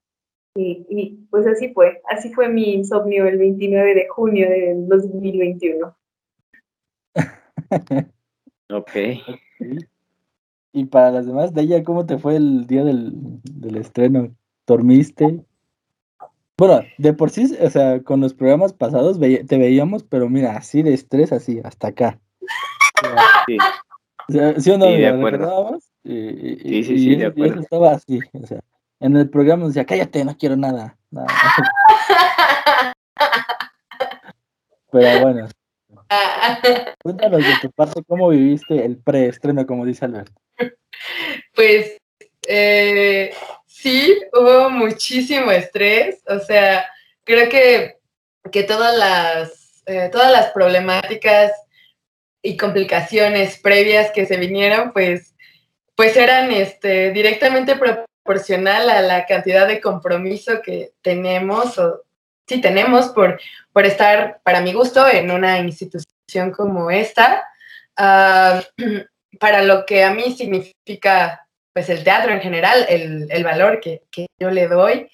Y, 0.55 0.85
y, 0.89 1.09
pues 1.31 1.47
así 1.47 1.73
fue. 1.73 2.01
Así 2.09 2.31
fue 2.33 2.47
mi 2.49 2.73
insomnio 2.73 3.25
el 3.27 3.37
29 3.37 3.95
de 3.95 4.07
junio 4.07 4.49
del 4.49 4.87
2021. 4.87 5.95
Ok. 8.69 8.89
Y 10.71 10.85
para 10.85 11.11
las 11.11 11.27
demás, 11.27 11.53
de 11.53 11.61
ella, 11.61 11.83
¿cómo 11.83 12.05
te 12.07 12.17
fue 12.17 12.37
el 12.37 12.65
día 12.65 12.83
del, 12.83 13.11
del 13.43 13.75
estreno? 13.77 14.33
¿Dormiste? 14.65 15.43
Bueno, 16.57 16.81
de 16.97 17.13
por 17.13 17.29
sí, 17.29 17.55
o 17.61 17.69
sea, 17.69 18.01
con 18.01 18.21
los 18.21 18.33
programas 18.33 18.73
pasados 18.73 19.19
te 19.19 19.57
veíamos, 19.57 20.03
pero 20.03 20.27
mira, 20.29 20.55
así 20.57 20.81
de 20.81 20.93
estrés, 20.93 21.31
así, 21.31 21.59
hasta 21.63 21.89
acá. 21.89 22.19
Sí. 23.45 23.57
O 24.29 24.31
sea, 24.31 24.59
¿Sí 24.59 24.71
o 24.71 24.77
no? 24.77 24.85
Sí, 24.87 24.93
de 24.97 25.07
acuerdo. 25.07 25.37
¿Recordabas? 25.45 25.91
Y, 26.03 26.13
y- 26.15 26.57
Sí, 26.57 26.83
sí, 26.83 26.93
y 26.93 26.99
sí, 26.99 27.15
de 27.15 27.25
eso- 27.27 27.33
y 27.35 27.41
eso 27.41 27.43
acuerdo. 27.43 27.61
estaba 27.61 27.91
así, 27.91 28.19
o 28.41 28.47
sea, 28.47 28.61
en 29.03 29.17
el 29.17 29.29
programa 29.29 29.67
decía, 29.67 29.85
cállate, 29.85 30.23
no 30.23 30.37
quiero 30.37 30.55
nada. 30.55 30.97
nada". 31.11 31.27
Pero 34.91 35.21
bueno, 35.21 35.49
cuéntanos 37.03 37.41
de 37.41 37.53
tu 37.61 37.71
parte, 37.71 38.01
¿cómo 38.07 38.29
viviste 38.29 38.85
el 38.85 38.97
preestreno, 38.97 39.65
como 39.65 39.85
dice 39.85 40.05
Albert? 40.05 40.31
Pues 41.53 41.97
eh, 42.47 43.33
sí, 43.65 44.21
hubo 44.33 44.69
muchísimo 44.69 45.51
estrés. 45.51 46.21
O 46.27 46.39
sea, 46.39 46.85
creo 47.23 47.49
que, 47.49 47.97
que 48.51 48.63
todas, 48.63 48.97
las, 48.97 49.83
eh, 49.85 50.09
todas 50.11 50.31
las 50.31 50.51
problemáticas 50.51 51.51
y 52.41 52.57
complicaciones 52.57 53.57
previas 53.59 54.11
que 54.11 54.25
se 54.25 54.37
vinieron, 54.37 54.91
pues, 54.93 55.35
pues 55.95 56.15
eran 56.17 56.51
este, 56.51 57.11
directamente 57.11 57.75
proporcional 58.23 58.89
a 58.89 59.01
la 59.01 59.25
cantidad 59.25 59.67
de 59.67 59.81
compromiso 59.81 60.61
que 60.61 60.93
tenemos 61.01 61.77
o 61.77 62.03
sí 62.47 62.61
tenemos 62.61 63.09
por, 63.09 63.39
por 63.71 63.85
estar, 63.85 64.41
para 64.43 64.61
mi 64.61 64.73
gusto, 64.73 65.07
en 65.07 65.31
una 65.31 65.59
institución 65.59 66.51
como 66.51 66.89
esta. 66.91 67.47
Ah, 67.97 68.61
para 69.39 69.63
lo 69.63 69.85
que 69.85 70.03
a 70.03 70.13
mí 70.13 70.35
significa 70.35 71.47
pues 71.73 71.89
el 71.89 72.03
teatro 72.03 72.31
en 72.31 72.41
general, 72.41 72.85
el, 72.87 73.27
el 73.31 73.43
valor 73.43 73.79
que, 73.79 74.03
que, 74.11 74.27
yo 74.39 74.51
le 74.51 74.67
doy. 74.67 75.09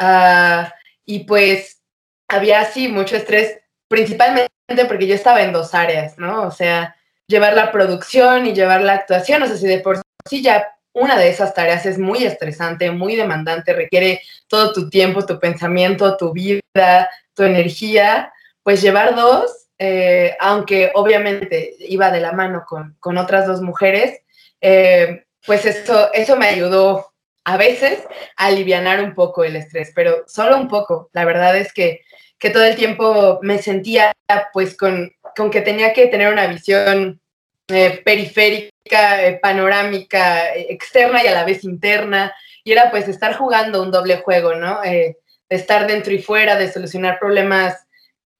Uh, 0.00 0.64
y 1.04 1.24
pues 1.24 1.82
había 2.28 2.60
así 2.60 2.88
mucho 2.88 3.16
estrés, 3.16 3.58
principalmente 3.88 4.48
porque 4.86 5.06
yo 5.06 5.14
estaba 5.14 5.42
en 5.42 5.52
dos 5.52 5.74
áreas, 5.74 6.16
¿no? 6.16 6.44
O 6.44 6.50
sea, 6.50 6.96
llevar 7.26 7.54
la 7.54 7.70
producción 7.70 8.46
y 8.46 8.54
llevar 8.54 8.80
la 8.80 8.94
actuación, 8.94 9.42
o 9.42 9.46
sea, 9.46 9.56
si 9.56 9.66
de 9.66 9.80
por 9.80 10.00
sí 10.26 10.42
ya 10.42 10.77
una 10.98 11.16
de 11.16 11.28
esas 11.28 11.54
tareas 11.54 11.86
es 11.86 11.98
muy 11.98 12.24
estresante, 12.24 12.90
muy 12.90 13.16
demandante, 13.16 13.72
requiere 13.72 14.22
todo 14.46 14.72
tu 14.72 14.90
tiempo, 14.90 15.24
tu 15.24 15.38
pensamiento, 15.38 16.16
tu 16.16 16.32
vida, 16.32 17.08
tu 17.34 17.42
energía, 17.42 18.32
pues 18.62 18.82
llevar 18.82 19.14
dos, 19.14 19.68
eh, 19.78 20.36
aunque 20.40 20.90
obviamente 20.94 21.76
iba 21.80 22.10
de 22.10 22.20
la 22.20 22.32
mano 22.32 22.64
con, 22.66 22.96
con 22.98 23.16
otras 23.16 23.46
dos 23.46 23.62
mujeres, 23.62 24.20
eh, 24.60 25.24
pues 25.46 25.64
eso, 25.64 26.12
eso 26.12 26.36
me 26.36 26.48
ayudó 26.48 27.12
a 27.44 27.56
veces 27.56 28.02
a 28.36 28.46
aliviar 28.46 29.02
un 29.02 29.14
poco 29.14 29.44
el 29.44 29.56
estrés, 29.56 29.92
pero 29.94 30.24
solo 30.26 30.58
un 30.58 30.68
poco. 30.68 31.08
La 31.12 31.24
verdad 31.24 31.56
es 31.56 31.72
que, 31.72 32.02
que 32.38 32.50
todo 32.50 32.64
el 32.64 32.76
tiempo 32.76 33.38
me 33.42 33.58
sentía 33.58 34.12
pues 34.52 34.76
con, 34.76 35.10
con 35.34 35.50
que 35.50 35.62
tenía 35.62 35.94
que 35.94 36.08
tener 36.08 36.30
una 36.30 36.46
visión 36.46 37.20
eh, 37.68 38.00
periférica, 38.04 39.26
eh, 39.26 39.38
panorámica, 39.40 40.54
externa 40.54 41.22
y 41.22 41.28
a 41.28 41.34
la 41.34 41.44
vez 41.44 41.64
interna, 41.64 42.34
y 42.64 42.72
era 42.72 42.90
pues 42.90 43.08
estar 43.08 43.36
jugando 43.36 43.82
un 43.82 43.90
doble 43.90 44.18
juego, 44.18 44.54
¿no? 44.54 44.82
Eh, 44.84 45.16
de 45.48 45.56
estar 45.56 45.86
dentro 45.86 46.12
y 46.12 46.22
fuera, 46.22 46.56
de 46.56 46.70
solucionar 46.70 47.18
problemas 47.18 47.86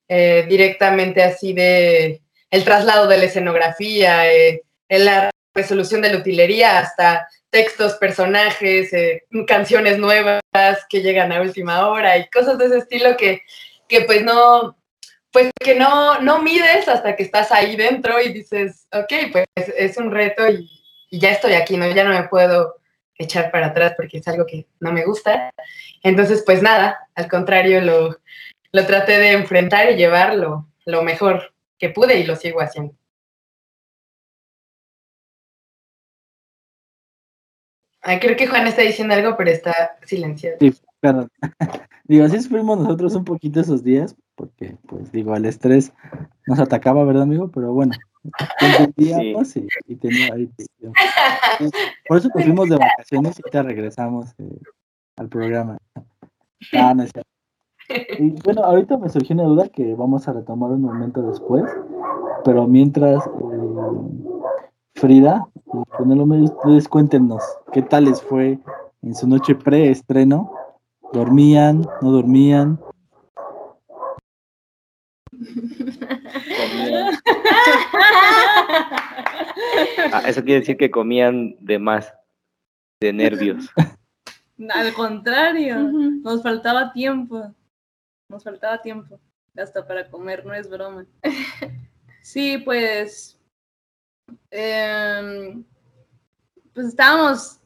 eh, 0.07 0.45
directamente 0.47 1.23
así 1.23 1.53
de 1.53 2.21
el 2.49 2.63
traslado 2.63 3.07
de 3.07 3.17
la 3.17 3.25
escenografía, 3.25 4.31
eh, 4.33 4.63
la 4.89 5.29
resolución 5.53 6.01
de 6.01 6.11
la 6.11 6.17
utilería, 6.17 6.79
hasta 6.79 7.27
textos, 7.51 7.93
personajes, 7.93 8.91
eh, 8.93 9.23
canciones 9.47 9.99
nuevas 9.99 10.41
que 10.89 11.01
llegan 11.01 11.31
a 11.31 11.41
última 11.41 11.87
hora 11.87 12.17
y 12.17 12.27
cosas 12.29 12.57
de 12.57 12.65
ese 12.65 12.77
estilo 12.79 13.17
que, 13.17 13.43
que 13.87 14.01
pues 14.01 14.23
no, 14.23 14.78
pues 15.31 15.51
que 15.59 15.75
no, 15.75 16.21
no 16.21 16.41
mides 16.41 16.87
hasta 16.87 17.15
que 17.15 17.23
estás 17.23 17.51
ahí 17.51 17.75
dentro 17.75 18.21
y 18.21 18.33
dices, 18.33 18.87
ok, 18.91 19.31
pues 19.31 19.45
es 19.77 19.97
un 19.97 20.11
reto 20.11 20.47
y, 20.49 20.69
ya 21.11 21.31
estoy 21.31 21.53
aquí, 21.53 21.75
¿no? 21.75 21.89
Ya 21.89 22.03
no 22.03 22.11
me 22.11 22.27
puedo 22.27 22.75
echar 23.15 23.49
para 23.49 23.67
atrás 23.67 23.93
porque 23.97 24.19
es 24.19 24.27
algo 24.27 24.45
que 24.45 24.67
no 24.79 24.91
me 24.91 25.03
gusta. 25.03 25.51
Entonces, 26.03 26.43
pues 26.45 26.61
nada, 26.61 26.99
al 27.15 27.27
contrario, 27.27 27.81
lo, 27.81 28.17
lo 28.71 28.85
traté 28.85 29.17
de 29.17 29.31
enfrentar 29.31 29.91
y 29.91 29.95
llevarlo 29.95 30.67
lo 30.85 31.01
mejor 31.01 31.53
que 31.79 31.89
pude 31.89 32.19
y 32.19 32.25
lo 32.25 32.35
sigo 32.35 32.61
haciendo. 32.61 32.93
Ay, 38.01 38.19
creo 38.19 38.37
que 38.37 38.47
Juan 38.47 38.67
está 38.67 38.81
diciendo 38.81 39.13
algo, 39.13 39.35
pero 39.35 39.49
está 39.49 39.97
silenciado. 40.05 40.57
Sí, 40.59 40.73
perdón. 40.99 41.29
digo, 42.03 42.25
así 42.25 42.41
sufrimos 42.41 42.79
nosotros 42.79 43.15
un 43.15 43.25
poquito 43.25 43.59
esos 43.59 43.83
días, 43.83 44.15
porque, 44.39 44.77
pues, 44.87 45.11
digo, 45.11 45.35
el 45.35 45.45
estrés 45.45 45.91
nos 46.47 46.59
atacaba, 46.59 47.03
¿verdad, 47.03 47.23
amigo? 47.23 47.51
Pero 47.53 47.73
bueno, 47.73 47.91
entendíamos 48.61 49.49
sí. 49.49 49.67
y, 49.85 49.93
y 49.93 49.95
tenía 49.97 50.33
ahí. 50.33 50.49
Por 52.07 52.17
eso 52.17 52.29
nos 52.33 52.45
fuimos 52.45 52.69
de 52.69 52.77
vacaciones 52.77 53.37
y 53.37 53.51
te 53.51 53.61
regresamos 53.61 54.33
eh, 54.37 54.61
al 55.17 55.27
programa. 55.27 55.77
Ah, 56.71 56.93
no 56.93 57.03
es 57.03 57.11
cierto. 57.11 57.29
Y 58.17 58.41
bueno, 58.41 58.63
ahorita 58.63 58.97
me 58.97 59.09
surgió 59.09 59.33
una 59.33 59.43
duda 59.43 59.67
que 59.67 59.93
vamos 59.93 60.25
a 60.29 60.31
retomar 60.31 60.71
un 60.71 60.83
momento 60.83 61.21
después, 61.21 61.65
pero 62.45 62.65
mientras, 62.65 63.27
eh, 63.27 63.31
Frida 64.95 65.49
y 65.65 66.43
ustedes 66.43 66.87
cuéntenos 66.87 67.43
qué 67.73 67.81
tal 67.81 68.05
les 68.05 68.21
fue 68.21 68.57
en 69.01 69.15
su 69.15 69.27
noche 69.27 69.53
pre-estreno. 69.53 70.53
¿Dormían? 71.11 71.85
¿No 72.01 72.11
dormían? 72.11 72.79
Ah, 80.11 80.23
eso 80.27 80.43
quiere 80.43 80.61
decir 80.61 80.77
que 80.77 80.89
comían 80.89 81.55
de 81.59 81.77
más, 81.79 82.13
de 83.01 83.13
nervios. 83.13 83.69
Al 84.69 84.93
contrario, 84.93 85.77
nos 86.23 86.41
faltaba 86.41 86.91
tiempo. 86.91 87.53
Nos 88.29 88.43
faltaba 88.43 88.81
tiempo. 88.81 89.19
Hasta 89.57 89.85
para 89.85 90.09
comer, 90.09 90.45
no 90.45 90.53
es 90.53 90.69
broma. 90.69 91.05
Sí, 92.21 92.57
pues. 92.59 93.39
Em, 94.51 95.63
pues 96.73 96.87
estábamos. 96.87 97.59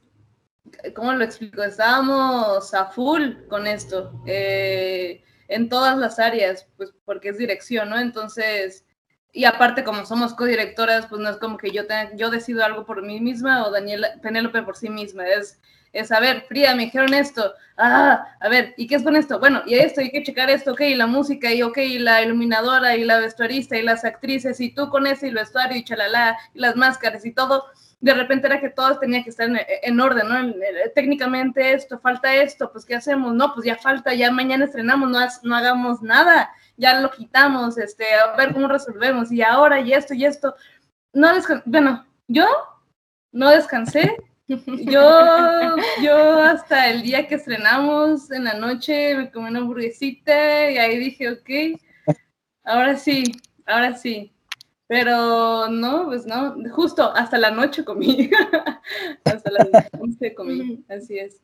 ¿Cómo 0.95 1.11
lo 1.13 1.23
explico? 1.23 1.63
Estábamos 1.63 2.73
a 2.73 2.85
full 2.85 3.33
con 3.49 3.67
esto. 3.67 4.13
Eh, 4.25 5.23
en 5.47 5.69
todas 5.69 5.97
las 5.97 6.19
áreas, 6.19 6.67
pues 6.77 6.93
porque 7.05 7.29
es 7.29 7.37
dirección, 7.37 7.89
¿no? 7.89 7.99
Entonces 7.99 8.85
y 9.33 9.45
aparte 9.45 9.83
como 9.83 10.05
somos 10.05 10.35
codirectoras, 10.35 11.07
pues 11.07 11.19
no 11.19 11.29
es 11.29 11.37
como 11.37 11.57
que 11.57 11.71
yo, 11.71 11.87
tenga, 11.87 12.15
yo 12.15 12.29
decido 12.29 12.63
algo 12.63 12.85
por 12.85 13.01
mí 13.01 13.19
misma 13.19 13.65
o 13.65 13.71
Daniela, 13.71 14.09
Penélope 14.21 14.61
por 14.61 14.77
sí 14.77 14.89
misma, 14.89 15.27
es, 15.27 15.59
es, 15.91 16.11
a 16.11 16.19
ver, 16.19 16.45
Frida, 16.47 16.75
me 16.75 16.85
dijeron 16.85 17.15
esto, 17.15 17.51
ah, 17.77 18.27
a 18.39 18.49
ver, 18.49 18.75
¿y 18.77 18.85
qué 18.85 18.95
es 18.95 19.03
con 19.03 19.15
esto? 19.15 19.39
Bueno, 19.39 19.63
y 19.65 19.73
esto, 19.73 20.01
hay 20.01 20.11
que 20.11 20.21
checar 20.21 20.51
esto, 20.51 20.73
ok, 20.73 20.81
y 20.81 20.95
la 20.95 21.07
música, 21.07 21.51
y 21.51 21.63
ok, 21.63 21.77
y 21.79 21.97
la 21.97 22.21
iluminadora, 22.21 22.95
y 22.95 23.03
la 23.03 23.19
vestuarista, 23.19 23.75
y 23.75 23.81
las 23.81 24.05
actrices, 24.05 24.59
y 24.61 24.69
tú 24.69 24.89
con 24.89 25.07
ese, 25.07 25.25
y 25.25 25.29
el 25.29 25.35
vestuario, 25.35 25.77
y 25.77 25.83
chalala, 25.83 26.37
y 26.53 26.59
las 26.59 26.75
máscaras, 26.75 27.25
y 27.25 27.31
todo, 27.31 27.65
de 28.03 28.13
repente 28.13 28.47
era 28.47 28.59
que 28.59 28.69
todo 28.69 28.99
tenía 28.99 29.23
que 29.23 29.29
estar 29.29 29.49
en, 29.49 29.99
orden, 29.99 30.27
¿no? 30.27 30.53
Técnicamente 30.93 31.73
esto, 31.73 31.99
falta 31.99 32.35
esto, 32.35 32.71
pues 32.71 32.85
¿qué 32.85 32.95
hacemos? 32.95 33.33
No, 33.33 33.53
pues 33.53 33.65
ya 33.65 33.77
falta, 33.77 34.13
ya 34.13 34.29
mañana 34.31 34.65
estrenamos, 34.65 35.09
no, 35.09 35.19
no 35.43 35.55
hagamos 35.55 36.01
nada 36.01 36.51
ya 36.77 36.99
lo 36.99 37.11
quitamos, 37.11 37.77
este, 37.77 38.05
a 38.15 38.35
ver 38.35 38.53
cómo 38.53 38.67
resolvemos, 38.67 39.31
y 39.31 39.41
ahora, 39.41 39.79
y 39.79 39.93
esto, 39.93 40.13
y 40.13 40.25
esto. 40.25 40.55
No 41.13 41.29
bueno, 41.65 42.05
yo 42.27 42.45
no 43.31 43.49
descansé. 43.49 44.15
Yo, 44.47 45.75
yo 46.03 46.43
hasta 46.43 46.89
el 46.89 47.01
día 47.01 47.27
que 47.27 47.35
estrenamos 47.35 48.29
en 48.29 48.43
la 48.43 48.53
noche 48.53 49.15
me 49.15 49.31
comí 49.31 49.49
una 49.49 49.59
hamburguesita 49.59 50.69
y 50.69 50.77
ahí 50.77 50.99
dije, 50.99 51.31
ok, 51.31 51.79
ahora 52.63 52.97
sí, 52.97 53.23
ahora 53.65 53.95
sí. 53.95 54.33
Pero 54.87 55.69
no, 55.69 56.05
pues 56.05 56.25
no, 56.25 56.55
justo 56.71 57.11
hasta 57.15 57.37
la 57.37 57.51
noche 57.51 57.85
comí. 57.85 58.29
hasta 59.25 59.51
las 59.51 59.67
11 59.99 60.35
comí, 60.35 60.83
así 60.89 61.17
es. 61.17 61.41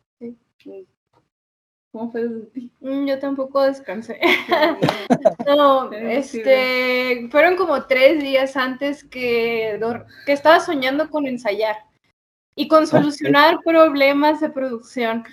¿Cómo 1.91 2.11
fue 2.11 2.27
desde 2.27 2.45
ti? 2.47 2.71
Mm, 2.81 3.07
yo 3.07 3.19
tampoco 3.19 3.63
descansé. 3.63 4.19
no, 5.47 5.91
este, 5.91 7.27
fueron 7.31 7.55
como 7.55 7.85
tres 7.87 8.21
días 8.21 8.55
antes 8.55 9.03
que, 9.03 9.79
que 10.25 10.31
estaba 10.31 10.59
soñando 10.59 11.09
con 11.09 11.25
ensayar 11.25 11.77
y 12.55 12.67
con 12.67 12.85
solucionar 12.85 13.59
problemas 13.65 14.39
de 14.39 14.49
producción. 14.49 15.23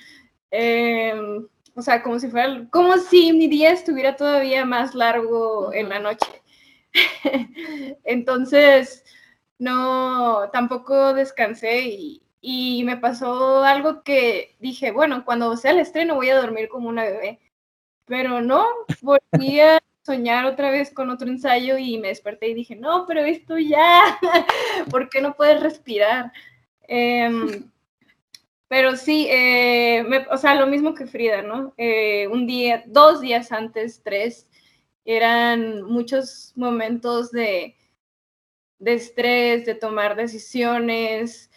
Em, 0.51 1.47
o 1.75 1.83
sea, 1.83 2.03
como 2.03 2.19
si 2.19 2.29
fuera, 2.29 2.67
como 2.71 2.97
si 2.97 3.35
mi 3.35 3.49
día 3.49 3.73
estuviera 3.73 4.17
todavía 4.17 4.65
más 4.65 4.95
largo 4.95 5.75
en 5.75 5.91
la 5.91 5.99
noche. 5.99 6.43
Entonces, 8.05 9.05
no, 9.59 10.51
tampoco 10.53 11.15
descansé 11.15 11.83
y, 11.89 12.23
y 12.41 12.85
me 12.85 12.97
pasó 12.97 13.65
algo 13.65 14.03
que 14.03 14.57
dije, 14.61 14.93
bueno, 14.93 15.25
cuando 15.25 15.57
sea 15.57 15.73
el 15.73 15.81
estreno 15.81 16.15
voy 16.15 16.31
a 16.31 16.41
dormir 16.41 16.69
como 16.69 16.89
una 16.89 17.05
bebé. 17.05 17.41
Pero 18.07 18.41
no, 18.41 18.65
volví 19.03 19.61
a 19.61 19.81
soñar 20.03 20.47
otra 20.47 20.71
vez 20.71 20.93
con 20.95 21.11
otro 21.11 21.29
ensayo 21.29 21.77
y 21.79 21.99
me 21.99 22.09
desperté 22.09 22.49
y 22.49 22.55
dije, 22.55 22.77
no, 22.77 23.05
pero 23.07 23.25
esto 23.25 23.59
ya, 23.59 24.19
¿por 24.91 25.09
qué 25.11 25.21
no 25.21 25.35
puedes 25.35 25.61
respirar? 25.61 26.33
Em, 26.83 27.69
pero 28.69 28.97
sí, 28.97 29.27
eh, 29.31 30.05
o 30.31 30.37
sea, 30.37 30.55
lo 30.55 30.67
mismo 30.67 30.95
que 30.95 31.07
Frida, 31.07 31.43
¿no? 31.43 31.75
Eh, 31.77 32.29
un 32.29 32.47
día, 32.47 32.85
dos 32.87 33.21
días 33.21 33.53
antes, 33.53 34.03
tres, 34.05 34.49
eran 35.07 35.83
muchos 35.83 36.53
momentos 36.57 37.31
de, 37.31 37.77
de 38.79 38.95
estrés, 38.95 39.65
de 39.65 39.75
tomar 39.75 40.17
decisiones, 40.17 41.51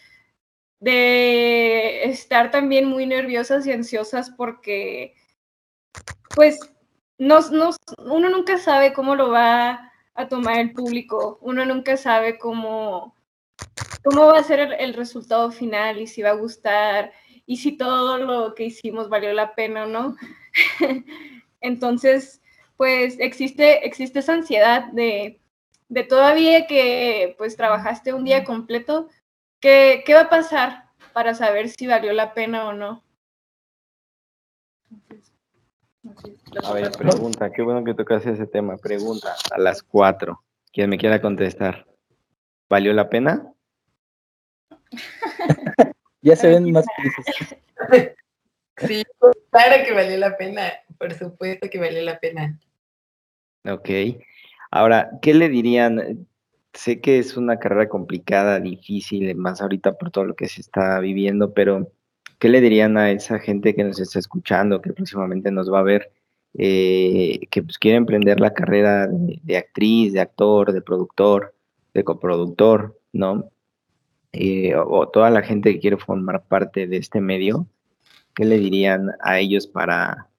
de 0.78 2.04
estar 2.04 2.50
también 2.50 2.86
muy 2.86 3.06
nerviosas 3.06 3.66
y 3.66 3.72
ansiosas 3.72 4.30
porque, 4.30 5.14
pues, 6.34 6.58
nos, 7.18 7.50
uno 7.98 8.30
nunca 8.30 8.56
sabe 8.56 8.94
cómo 8.94 9.14
lo 9.14 9.30
va 9.30 9.92
a 10.14 10.28
tomar 10.28 10.58
el 10.58 10.72
público, 10.72 11.38
uno 11.42 11.64
nunca 11.66 11.96
sabe 11.96 12.38
cómo, 12.38 13.14
cómo 14.02 14.26
va 14.26 14.38
a 14.38 14.44
ser 14.44 14.60
el, 14.78 14.94
resultado 14.94 15.50
final 15.50 16.00
y 16.00 16.06
si 16.06 16.22
va 16.22 16.30
a 16.30 16.34
gustar 16.34 17.12
y 17.44 17.58
si 17.58 17.76
todo 17.76 18.16
lo 18.18 18.54
que 18.54 18.64
hicimos 18.64 19.08
valió 19.08 19.32
la 19.32 19.54
pena 19.54 19.84
o 19.84 19.86
no. 19.86 20.16
Entonces, 21.60 22.39
pues 22.80 23.18
existe, 23.20 23.86
existe 23.86 24.20
esa 24.20 24.32
ansiedad 24.32 24.90
de, 24.92 25.38
de 25.90 26.02
todavía 26.02 26.66
que 26.66 27.34
pues 27.36 27.54
trabajaste 27.54 28.14
un 28.14 28.24
día 28.24 28.42
completo, 28.42 29.10
¿Qué, 29.60 30.02
va 30.14 30.22
a 30.22 30.30
pasar 30.30 30.84
para 31.12 31.34
saber 31.34 31.68
si 31.68 31.86
valió 31.86 32.14
la 32.14 32.32
pena 32.32 32.68
o 32.68 32.72
no? 32.72 33.04
A 36.64 36.72
ver, 36.72 36.90
pregunta, 36.92 37.52
qué 37.52 37.60
bueno 37.60 37.84
que 37.84 37.92
tocas 37.92 38.24
ese 38.24 38.46
tema. 38.46 38.78
Pregunta 38.78 39.34
a 39.50 39.58
las 39.58 39.82
cuatro. 39.82 40.42
Quien 40.72 40.88
me 40.88 40.96
quiera 40.96 41.20
contestar. 41.20 41.86
¿Valió 42.70 42.94
la 42.94 43.10
pena? 43.10 43.52
ya 46.22 46.34
se 46.34 46.48
ven 46.48 46.72
más 46.72 46.86
felices. 46.96 48.16
Sí, 48.78 49.04
claro 49.50 49.84
que 49.84 49.92
valió 49.92 50.16
la 50.16 50.38
pena. 50.38 50.72
Por 50.96 51.12
supuesto 51.12 51.68
que 51.68 51.78
valió 51.78 52.00
la 52.00 52.18
pena. 52.18 52.58
Ok. 53.64 53.90
Ahora, 54.70 55.10
¿qué 55.22 55.34
le 55.34 55.48
dirían? 55.48 56.26
sé 56.74 57.00
que 57.00 57.18
es 57.18 57.36
una 57.36 57.58
carrera 57.58 57.88
complicada, 57.88 58.60
difícil, 58.60 59.34
más 59.36 59.60
ahorita 59.60 59.94
por 59.98 60.10
todo 60.10 60.24
lo 60.24 60.34
que 60.36 60.48
se 60.48 60.60
está 60.60 61.00
viviendo, 61.00 61.52
pero 61.54 61.90
¿qué 62.38 62.48
le 62.48 62.60
dirían 62.60 62.96
a 62.96 63.10
esa 63.10 63.38
gente 63.38 63.74
que 63.74 63.84
nos 63.84 64.00
está 64.00 64.18
escuchando, 64.18 64.80
que 64.80 64.92
próximamente 64.92 65.50
nos 65.50 65.72
va 65.72 65.80
a 65.80 65.82
ver, 65.82 66.12
eh, 66.54 67.40
que 67.50 67.62
pues 67.62 67.78
quiere 67.78 67.98
emprender 67.98 68.40
la 68.40 68.54
carrera 68.54 69.08
de, 69.08 69.56
actriz, 69.56 70.12
de 70.12 70.20
actor, 70.20 70.72
de 70.72 70.82
productor, 70.82 71.54
de 71.94 72.04
coproductor, 72.04 72.98
¿no? 73.12 73.50
Eh, 74.32 74.74
o, 74.76 75.08
toda 75.08 75.30
la 75.30 75.42
gente 75.42 75.72
que 75.72 75.80
quiere 75.80 75.96
formar 75.96 76.44
parte 76.44 76.86
de 76.86 76.96
este 76.98 77.20
medio, 77.20 77.66
¿qué 78.34 78.44
le 78.44 78.58
dirían 78.58 79.10
a 79.20 79.38
ellos 79.40 79.66
para, 79.66 80.29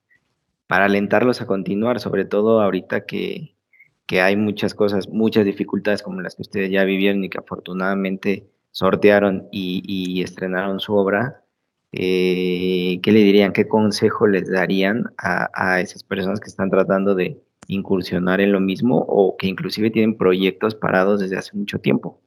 para 0.71 0.85
alentarlos 0.85 1.41
a 1.41 1.47
continuar, 1.47 1.99
sobre 1.99 2.23
todo 2.23 2.61
ahorita 2.61 3.05
que, 3.05 3.57
que 4.05 4.21
hay 4.21 4.37
muchas 4.37 4.73
cosas, 4.73 5.09
muchas 5.09 5.43
dificultades 5.43 6.01
como 6.01 6.21
las 6.21 6.35
que 6.35 6.43
ustedes 6.43 6.71
ya 6.71 6.85
vivieron 6.85 7.21
y 7.25 7.29
que 7.29 7.39
afortunadamente 7.39 8.47
sortearon 8.71 9.49
y, 9.51 10.23
estrenaron 10.23 10.79
su 10.79 10.95
obra, 10.95 11.43
eh, 11.91 13.01
¿qué 13.03 13.11
le 13.11 13.19
dirían? 13.19 13.51
¿Qué 13.51 13.67
consejo 13.67 14.27
les 14.27 14.49
darían 14.49 15.13
a, 15.17 15.81
esas 15.81 16.05
personas 16.05 16.39
que 16.39 16.47
están 16.47 16.69
tratando 16.69 17.15
de 17.15 17.43
incursionar 17.67 18.39
en 18.39 18.53
lo 18.53 18.61
mismo 18.61 19.03
o 19.09 19.35
que 19.35 19.47
inclusive 19.47 19.91
tienen 19.91 20.15
proyectos 20.15 20.73
parados 20.73 21.19
desde 21.19 21.35
hace 21.35 21.57
mucho 21.57 21.79
tiempo? 21.79 22.21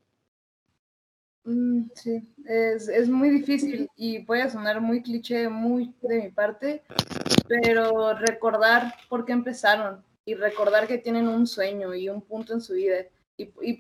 Sí, 1.95 2.22
es, 2.47 2.89
es, 2.89 3.09
muy 3.09 3.30
difícil 3.30 3.89
y 3.97 4.24
a 4.30 4.51
sonar 4.51 4.80
muy 4.80 5.03
cliché, 5.03 5.49
muy 5.49 5.95
de 6.03 6.22
mi 6.22 6.30
parte, 6.30 6.82
pero 7.49 8.14
recordar 8.14 8.95
por 9.09 9.24
qué 9.24 9.32
empezaron, 9.32 10.03
y 10.24 10.35
recordar 10.35 10.87
que 10.87 10.99
tienen 10.99 11.28
un 11.28 11.47
sueño 11.47 11.95
y 11.95 12.09
un 12.09 12.22
punto 12.22 12.53
en 12.53 12.61
su 12.61 12.74
vida. 12.74 12.97
Y, 13.37 13.78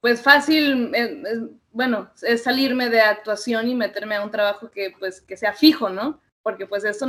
pues 0.00 0.20
fácil, 0.20 0.92
eh, 0.94 1.22
bueno, 1.70 2.10
es 2.22 2.42
salirme 2.42 2.88
de 2.88 3.00
actuación 3.00 3.68
y 3.68 3.74
meterme 3.74 4.16
a 4.16 4.24
un 4.24 4.30
trabajo 4.30 4.70
que 4.70 4.94
pues 4.98 5.20
que 5.20 5.36
sea 5.36 5.52
fijo, 5.52 5.90
¿no? 5.90 6.20
Porque 6.42 6.66
pues 6.66 6.84
eso, 6.84 7.06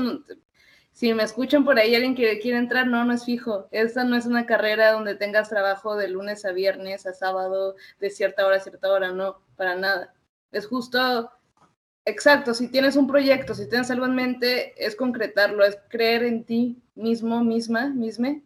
si 0.92 1.12
me 1.14 1.24
escuchan 1.24 1.66
por 1.66 1.80
ahí 1.80 1.96
alguien 1.96 2.14
que 2.14 2.40
quiere 2.40 2.60
entrar, 2.60 2.86
no, 2.86 3.04
no 3.04 3.14
es 3.14 3.26
fijo. 3.26 3.68
Esta 3.72 4.04
no 4.04 4.16
es 4.16 4.28
una 4.28 4.46
carrera 4.46 4.92
donde 4.92 5.16
tengas 5.16 5.50
trabajo 5.50 5.96
de 5.96 6.08
lunes 6.08 6.46
a 6.46 6.52
viernes, 6.52 7.08
a 7.08 7.14
sábado, 7.14 7.76
de 8.00 8.10
cierta 8.12 8.46
hora 8.46 8.58
a 8.58 8.60
cierta 8.60 8.92
hora, 8.92 9.12
no, 9.12 9.40
para 9.56 9.76
nada. 9.76 10.14
Es 10.54 10.68
justo 10.68 11.32
exacto, 12.06 12.54
si 12.54 12.70
tienes 12.70 12.96
un 12.96 13.08
proyecto, 13.08 13.56
si 13.56 13.68
tienes 13.68 13.90
algo 13.92 14.06
en 14.06 14.16
mente, 14.16 14.74
es 14.78 14.96
concretarlo, 14.96 15.66
es 15.66 15.78
creer 15.90 16.24
en 16.24 16.46
ti 16.46 16.82
mismo, 16.96 17.44
misma, 17.44 17.90
misma, 17.90 18.40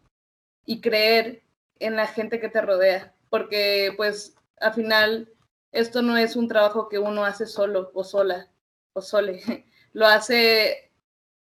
y 0.64 0.80
creer 0.80 1.42
en 1.78 1.96
la 1.96 2.06
gente 2.06 2.40
que 2.40 2.48
te 2.48 2.60
rodea, 2.60 3.14
porque 3.30 3.92
pues 3.96 4.36
al 4.60 4.74
final 4.74 5.32
esto 5.72 6.02
no 6.02 6.16
es 6.16 6.34
un 6.34 6.48
trabajo 6.48 6.88
que 6.88 6.98
uno 6.98 7.24
hace 7.24 7.46
solo 7.46 7.90
o 7.94 8.04
sola 8.04 8.48
o 8.94 9.02
sole, 9.02 9.42
lo 9.92 10.06
hace 10.06 10.90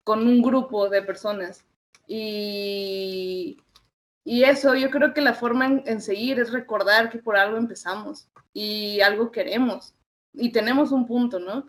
con 0.04 0.28
un 0.28 0.42
grupo 0.42 0.90
de 0.90 1.04
personas. 1.04 1.64
Y, 2.08 3.62
y 4.24 4.44
eso, 4.44 4.74
yo 4.74 4.90
creo 4.90 5.14
que 5.14 5.22
la 5.22 5.36
forma 5.36 5.84
en, 5.86 6.02
seguir 6.02 6.40
es 6.40 6.52
recordar 6.52 7.12
que 7.12 7.20
por 7.20 7.38
algo 7.38 7.58
empezamos 7.58 8.28
y 8.52 9.00
algo 9.02 9.32
queremos 9.32 9.94
y 10.40 10.52
tenemos 10.52 10.92
un 10.92 11.06
punto, 11.06 11.40
¿no? 11.40 11.68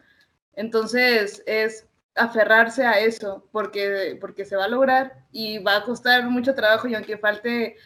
Entonces 0.54 1.42
es 1.46 1.86
aferrarse 2.14 2.84
a 2.84 3.00
eso 3.00 3.48
porque, 3.52 4.18
porque 4.20 4.44
se 4.44 4.56
va 4.56 4.64
a 4.64 4.68
lograr 4.68 5.24
y 5.32 5.58
va 5.58 5.76
a 5.76 5.84
costar 5.84 6.28
mucho 6.28 6.54
trabajo 6.54 6.88
y 6.88 6.94
aunque 6.94 7.18
falte 7.18 7.76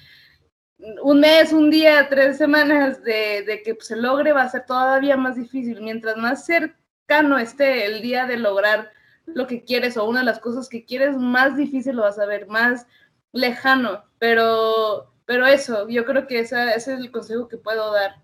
un 1.03 1.21
mes, 1.21 1.53
un 1.53 1.71
día, 1.71 2.09
tres 2.09 2.37
semanas 2.37 3.03
de, 3.05 3.63
que 3.65 3.77
se 3.81 3.97
logre, 3.97 4.33
va 4.33 4.43
a 4.43 4.49
ser 4.49 4.67
todavía 4.67 5.17
más 5.17 5.37
difícil. 5.37 5.81
Mientras 5.81 6.17
más 6.17 6.45
cercano 6.45 7.39
esté 7.39 7.87
el 7.87 8.03
día 8.03 8.27
de 8.27 8.37
lograr 8.37 8.91
lo 9.27 9.47
que 9.47 9.65
quieres 9.65 9.97
o 9.97 10.05
una 10.05 10.21
de 10.21 10.27
las 10.27 10.41
cosas 10.41 10.69
que 10.69 10.85
quieres, 10.85 11.17
más 11.17 11.57
difícil 11.57 11.97
lo 11.97 12.03
vas 12.03 12.19
a 12.19 12.27
ver, 12.27 12.47
más 12.49 12.87
lejano. 13.33 14.05
Pero, 14.19 15.13
pero 15.27 15.47
eso, 15.47 15.89
yo 15.89 16.05
creo 16.05 16.27
que 16.27 16.41
ese 16.41 16.75
es 16.75 16.89
el 16.89 17.11
consejo 17.11 17.49
que 17.49 17.57
puedo 17.57 17.93
dar 17.93 18.17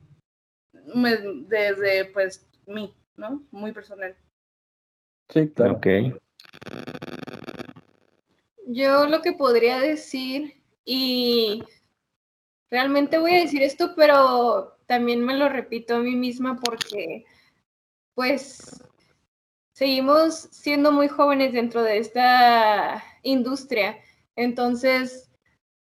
desde, 1.47 2.07
pues, 2.07 2.47
mí, 2.71 2.95
¿no? 3.17 3.43
Muy 3.51 3.73
personal. 3.73 4.17
Sí, 5.29 5.49
claro. 5.51 5.75
Ok. 5.75 5.87
Yo 8.67 9.07
lo 9.07 9.21
que 9.21 9.33
podría 9.33 9.79
decir, 9.79 10.63
y 10.85 11.65
realmente 12.71 13.19
voy 13.19 13.35
a 13.35 13.41
decir 13.41 13.63
esto, 13.63 13.95
pero 13.97 14.77
también 14.87 15.25
me 15.25 15.37
lo 15.37 15.49
repito 15.49 15.97
a 15.97 16.01
mí 16.01 16.15
misma 16.17 16.57
porque, 16.57 17.25
pues, 18.15 18.83
seguimos 19.73 20.35
siendo 20.51 20.93
muy 20.93 21.09
jóvenes 21.09 21.53
dentro 21.53 21.83
de 21.83 21.99
esta 21.99 23.03
industria. 23.23 23.99
Entonces, 24.37 25.31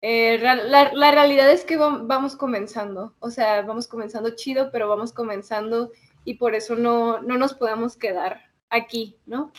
eh, 0.02 0.38
la, 0.38 1.10
realidad 1.12 1.50
es 1.50 1.64
que 1.64 1.78
vamos 1.78 2.36
comenzando, 2.36 3.14
o 3.20 3.30
sea, 3.30 3.62
vamos 3.62 3.88
comenzando 3.88 4.36
chido, 4.36 4.70
pero 4.70 4.86
vamos 4.86 5.14
comenzando 5.14 5.92
y 6.24 6.34
por 6.34 6.54
eso 6.54 6.74
no, 6.76 7.20
no 7.22 7.38
nos 7.38 7.54
podemos 7.54 7.96
quedar 7.96 8.40
aquí, 8.70 9.16
¿no? 9.26 9.52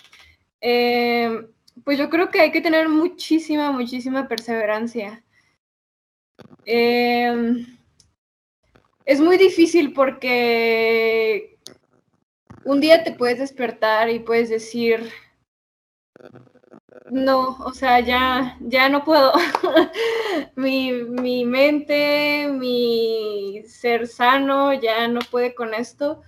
Eh, 0.62 1.48
pues 1.84 1.98
yo 1.98 2.10
creo 2.10 2.30
que 2.30 2.42
hay 2.42 2.52
que 2.52 2.62
tener 2.62 2.90
muchísima, 2.90 3.72
muchísima 3.72 4.28
perseverancia. 4.28 5.24
Eh, 6.66 7.66
es 9.06 9.22
muy 9.22 9.38
difícil 9.38 9.94
porque 9.94 11.60
un 12.64 12.82
día 12.82 13.04
te 13.04 13.12
puedes 13.12 13.40
despertar 13.40 14.10
y 14.10 14.20
puedes 14.20 14.50
decir, 14.50 15.12
no, 17.12 17.58
o 17.60 17.74
sea, 17.74 18.00
ya, 18.00 18.58
ya 18.62 18.90
no 18.90 19.04
puedo. 19.04 19.32
mi, 20.56 20.92
mi 20.92 21.46
mente, 21.46 22.48
mi 22.52 23.62
ser 23.68 24.08
sano 24.08 24.74
ya 24.74 25.08
no 25.08 25.20
puede 25.30 25.54
con 25.54 25.74
esto, 25.74 26.24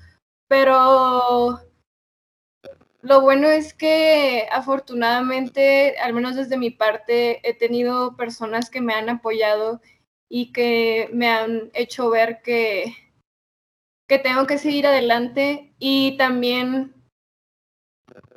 pero 0.47 1.59
lo 3.01 3.21
bueno 3.21 3.47
es 3.47 3.73
que 3.73 4.47
afortunadamente, 4.51 5.97
al 5.99 6.13
menos 6.13 6.35
desde 6.35 6.57
mi 6.57 6.71
parte, 6.71 7.47
he 7.47 7.53
tenido 7.53 8.15
personas 8.17 8.69
que 8.69 8.81
me 8.81 8.93
han 8.93 9.09
apoyado 9.09 9.81
y 10.29 10.51
que 10.51 11.09
me 11.13 11.29
han 11.29 11.71
hecho 11.73 12.09
ver 12.09 12.41
que, 12.41 12.95
que 14.09 14.19
tengo 14.19 14.45
que 14.45 14.57
seguir 14.57 14.87
adelante 14.87 15.73
y 15.79 16.17
también, 16.17 16.93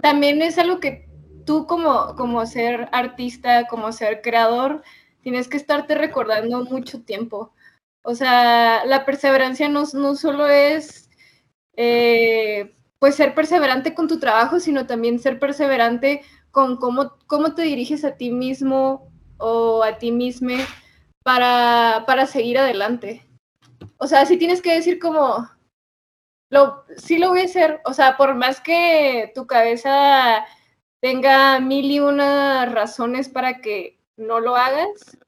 también 0.01 0.41
es 0.41 0.57
algo 0.59 0.79
que 0.79 1.09
tú 1.45 1.67
como, 1.67 2.15
como 2.15 2.47
ser 2.47 2.89
artista, 2.93 3.67
como 3.67 3.91
ser 3.93 4.23
creador, 4.23 4.85
tienes 5.23 5.49
que 5.49 5.57
estarte 5.57 5.97
recordando 5.97 6.65
mucho 6.65 7.03
tiempo. 7.03 7.53
O 8.03 8.15
sea, 8.15 8.85
la 8.85 9.05
perseverancia 9.05 9.69
no, 9.69 9.83
no 9.95 10.15
solo 10.15 10.47
es 10.49 11.10
eh, 11.77 12.75
pues 12.99 13.15
ser 13.15 13.35
perseverante 13.35 13.95
con 13.95 14.09
tu 14.09 14.19
trabajo, 14.19 14.61
sino 14.61 14.87
también 14.87 15.19
ser 15.19 15.39
perseverante 15.39 16.23
con 16.51 16.77
cómo, 16.77 17.17
cómo 17.27 17.55
te 17.55 17.63
diriges 17.63 18.05
a 18.05 18.17
ti 18.17 18.31
mismo 18.31 19.11
o 19.39 19.83
a 19.83 19.99
ti 19.99 20.13
misma 20.13 20.59
para, 21.23 22.05
para 22.07 22.27
seguir 22.27 22.59
adelante. 22.59 23.27
O 23.97 24.07
sea, 24.07 24.27
si 24.27 24.37
tienes 24.37 24.63
que 24.63 24.75
decir 24.75 24.99
como, 24.99 25.49
lo, 26.51 26.85
sí 26.97 27.19
lo 27.19 27.29
voy 27.29 27.43
a 27.43 27.45
hacer, 27.45 27.81
o 27.85 27.95
sea, 27.95 28.17
por 28.17 28.35
más 28.35 28.61
que 28.61 29.33
tu 29.35 29.47
cabeza 29.47 30.45
tenga 31.01 31.61
mil 31.61 31.91
y 31.91 32.01
una 32.01 32.67
razones 32.67 33.29
para 33.29 33.61
que 33.61 33.99
no 34.17 34.41
lo 34.41 34.57
hagas, 34.57 35.19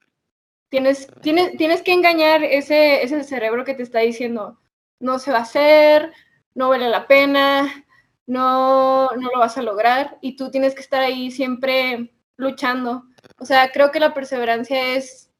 tienes, 0.70 1.09
tienes, 1.22 1.57
tienes 1.57 1.82
que 1.82 1.93
engañar 1.93 2.43
ese, 2.43 3.03
ese 3.03 3.24
cerebro 3.24 3.64
que 3.64 3.74
te 3.74 3.82
está 3.82 4.01
diciendo, 4.01 4.59
no 5.01 5.18
se 5.18 5.32
va 5.32 5.38
a 5.38 5.43
hacer, 5.43 6.12
no 6.55 6.68
vale 6.68 6.88
la 6.88 7.07
pena, 7.07 7.84
no, 8.26 9.11
no 9.11 9.30
lo 9.30 9.38
vas 9.38 9.59
a 9.59 9.62
lograr 9.62 10.18
y 10.20 10.36
tú 10.36 10.50
tienes 10.50 10.74
que 10.74 10.80
estar 10.80 11.00
ahí 11.00 11.30
siempre 11.30 12.14
luchando. 12.36 13.05
O 13.38 13.44
sea, 13.44 13.70
creo 13.72 13.90
que 13.90 14.00
la 14.00 14.14
perseverancia 14.14 14.94
es 14.94 15.30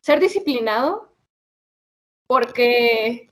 ser 0.00 0.20
disciplinado, 0.20 1.14
porque 2.26 3.28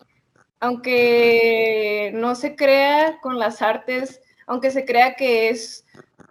aunque 0.61 2.11
no 2.14 2.34
se 2.34 2.57
crea 2.57 3.20
con 3.20 3.38
las 3.38 3.62
artes, 3.62 4.20
aunque 4.47 4.70
se 4.70 4.84
crea 4.84 5.14
que 5.14 5.51
es 5.51 5.86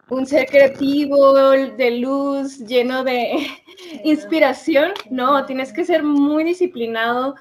un 0.09 0.25
ser 0.25 0.47
creativo, 0.47 1.33
de 1.33 1.91
luz, 1.99 2.59
lleno 2.59 3.03
de 3.03 3.47
inspiración, 4.03 4.91
no, 5.09 5.45
tienes 5.45 5.73
que 5.73 5.85
ser 5.85 6.03
muy 6.03 6.43
disciplinado 6.43 7.35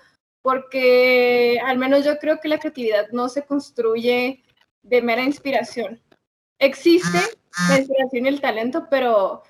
porque 0.44 1.58
al 1.64 1.78
menos 1.78 2.04
yo 2.04 2.18
creo 2.18 2.38
que 2.38 2.48
la 2.48 2.58
creatividad 2.58 3.08
no 3.12 3.30
se 3.30 3.46
construye 3.46 4.44
de 4.82 5.00
mera 5.00 5.22
inspiración. 5.22 6.02
Existe 6.58 7.18
la 7.70 7.78
inspiración 7.78 8.26
y 8.26 8.28
el 8.28 8.42
talento, 8.42 8.86
pero 8.90 9.42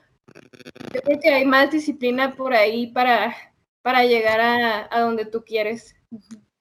yo 0.94 1.00
creo 1.02 1.18
que 1.18 1.34
hay 1.34 1.46
más 1.46 1.72
disciplina 1.72 2.36
por 2.36 2.54
ahí 2.54 2.92
para, 2.92 3.34
para 3.82 4.04
llegar 4.04 4.40
a, 4.40 4.88
a 4.88 5.00
donde 5.00 5.24
tú 5.24 5.42
quieres. 5.44 5.96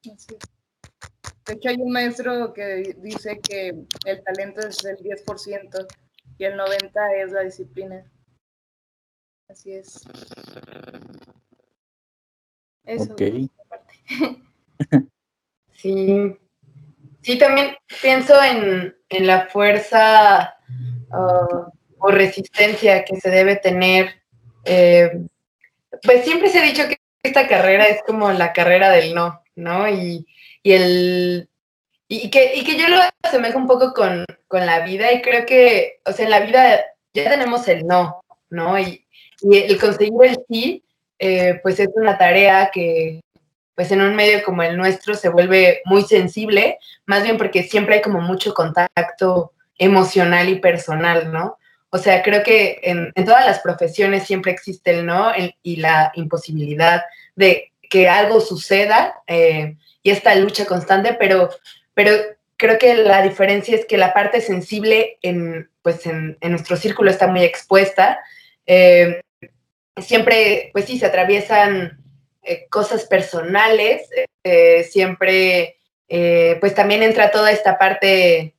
De 0.01 1.53
hecho, 1.53 1.69
hay 1.69 1.75
un 1.77 1.91
maestro 1.91 2.53
que 2.53 2.95
dice 3.03 3.39
que 3.39 3.85
el 4.03 4.23
talento 4.23 4.67
es 4.67 4.83
el 4.83 4.97
10% 4.97 5.85
y 6.39 6.43
el 6.45 6.57
90% 6.57 6.91
es 7.23 7.31
la 7.31 7.41
disciplina. 7.41 8.11
Así 9.47 9.73
es. 9.73 10.01
Eso. 12.83 13.15
sí. 15.73 16.37
Sí, 17.21 17.37
también 17.37 17.77
pienso 18.01 18.33
en, 18.43 18.95
en 19.07 19.27
la 19.27 19.47
fuerza 19.47 20.55
uh, 21.09 21.71
o 21.99 22.11
resistencia 22.11 23.05
que 23.05 23.19
se 23.19 23.29
debe 23.29 23.55
tener. 23.55 24.21
Eh, 24.65 25.09
pues 26.03 26.25
siempre 26.25 26.49
se 26.49 26.59
ha 26.59 26.63
dicho 26.63 26.87
que 26.87 26.97
esta 27.23 27.47
carrera 27.47 27.87
es 27.87 28.01
como 28.05 28.31
la 28.33 28.51
carrera 28.51 28.89
del 28.89 29.15
no, 29.15 29.41
¿no? 29.55 29.87
Y, 29.87 30.27
el 30.63 31.49
y 32.09 32.29
que, 32.29 32.55
y 32.55 32.63
que 32.63 32.77
yo 32.77 32.89
lo 32.89 32.97
asemejo 33.23 33.57
un 33.57 33.67
poco 33.67 33.93
con, 33.93 34.25
la 34.51 34.81
vida 34.81 35.11
y 35.11 35.21
creo 35.21 35.45
que, 35.47 35.99
o 36.05 36.11
sea, 36.11 36.25
en 36.25 36.31
la 36.31 36.41
vida 36.41 36.85
ya 37.13 37.29
tenemos 37.29 37.67
el 37.67 37.87
no, 37.87 38.21
¿no? 38.49 38.77
Y, 38.77 39.05
el 39.41 39.79
conseguir 39.79 40.13
el 40.23 40.37
sí, 40.47 40.83
eh, 41.19 41.59
pues 41.63 41.79
es 41.79 41.89
una 41.95 42.17
tarea 42.17 42.69
que, 42.71 43.21
pues 43.75 43.91
en 43.91 44.01
un 44.01 44.15
medio 44.15 44.43
como 44.43 44.63
el 44.63 44.77
nuestro 44.77 45.15
se 45.15 45.29
vuelve 45.29 45.81
muy 45.85 46.03
sensible, 46.03 46.77
más 47.05 47.23
bien 47.23 47.37
porque 47.37 47.63
siempre 47.63 47.95
hay 47.95 48.01
como 48.01 48.21
mucho 48.21 48.53
contacto 48.53 49.53
emocional 49.77 50.49
y 50.49 50.59
personal, 50.59 51.31
¿no? 51.31 51.57
O 51.89 51.97
sea, 51.97 52.23
creo 52.23 52.41
que 52.43 52.79
en, 52.83 53.13
todas 53.25 53.45
las 53.45 53.59
profesiones 53.59 54.23
siempre 54.23 54.51
existe 54.51 54.91
el 54.91 55.05
no 55.05 55.31
y 55.61 55.75
la 55.75 56.11
imposibilidad 56.15 57.03
de 57.35 57.71
que 57.89 58.09
algo 58.09 58.41
suceda 58.41 59.21
eh, 59.27 59.77
y 60.01 60.09
esta 60.09 60.33
lucha 60.35 60.65
constante, 60.65 61.13
pero, 61.13 61.49
pero 61.93 62.11
creo 62.57 62.79
que 62.79 62.95
la 62.95 63.21
diferencia 63.21 63.75
es 63.75 63.85
que 63.85 63.97
la 63.97 64.13
parte 64.13 64.41
sensible 64.41 65.19
en, 65.21 65.69
pues 65.83 66.05
en, 66.07 66.37
nuestro 66.41 66.77
círculo 66.77 67.11
está 67.11 67.27
muy 67.27 67.43
expuesta. 67.43 68.19
Eh, 68.65 69.21
siempre, 70.01 70.71
pues 70.73 70.85
sí, 70.85 70.97
se 70.97 71.05
atraviesan 71.05 72.02
eh, 72.43 72.67
cosas 72.69 73.05
personales, 73.05 74.09
siempre, 74.89 75.77
pues 76.07 76.75
también 76.75 77.01
entra 77.01 77.31
toda 77.31 77.51
esta 77.51 77.77
parte 77.77 78.55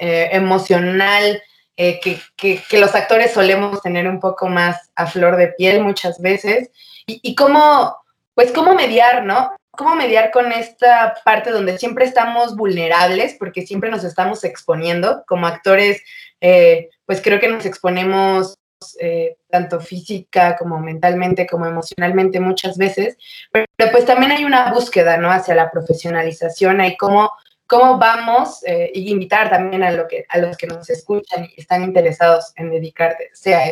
eh, 0.00 0.28
emocional 0.32 1.42
eh, 1.76 2.00
que, 2.00 2.78
los 2.78 2.94
actores 2.94 3.32
solemos 3.32 3.82
tener 3.82 4.08
un 4.08 4.20
poco 4.20 4.48
más 4.48 4.90
a 4.94 5.06
flor 5.06 5.36
de 5.36 5.48
piel 5.48 5.82
muchas 5.82 6.20
veces. 6.20 6.70
Y, 7.06 7.34
cómo, 7.34 7.96
pues 8.34 8.52
cómo 8.52 8.74
mediar, 8.74 9.24
¿no? 9.24 9.50
Cómo 9.70 9.94
mediar 9.94 10.30
con 10.30 10.52
esta 10.52 11.14
parte 11.24 11.50
donde 11.50 11.78
siempre 11.78 12.04
estamos 12.04 12.56
vulnerables, 12.56 13.34
porque 13.38 13.66
siempre 13.66 13.90
nos 13.90 14.04
estamos 14.04 14.44
exponiendo 14.44 15.24
como 15.26 15.46
actores, 15.46 16.02
eh, 16.40 16.90
pues 17.06 17.20
creo 17.22 17.40
que 17.40 17.48
nos 17.48 17.64
exponemos 17.64 18.56
eh, 19.00 19.36
tanto 19.50 19.80
física 19.80 20.56
como 20.56 20.78
mentalmente, 20.78 21.46
como 21.46 21.66
emocionalmente 21.66 22.38
muchas 22.38 22.76
veces, 22.78 23.16
pero, 23.50 23.66
pues 23.90 24.04
también 24.04 24.32
hay 24.32 24.44
una 24.44 24.72
búsqueda, 24.72 25.16
¿no? 25.16 25.30
Hacia 25.30 25.54
la 25.54 25.70
profesionalización, 25.70 26.80
hay 26.80 26.96
cómo, 26.96 27.32
cómo 27.66 27.98
vamos, 27.98 28.62
eh, 28.64 28.90
y 28.94 29.10
invitar 29.10 29.50
también 29.50 29.82
a, 29.82 29.90
lo 29.90 30.06
que, 30.06 30.26
a 30.28 30.38
los 30.38 30.56
que 30.56 30.68
nos 30.68 30.88
escuchan 30.90 31.44
y 31.44 31.60
están 31.60 31.82
interesados 31.82 32.52
en 32.56 32.70
dedicarse 32.70 33.54
a, 33.54 33.62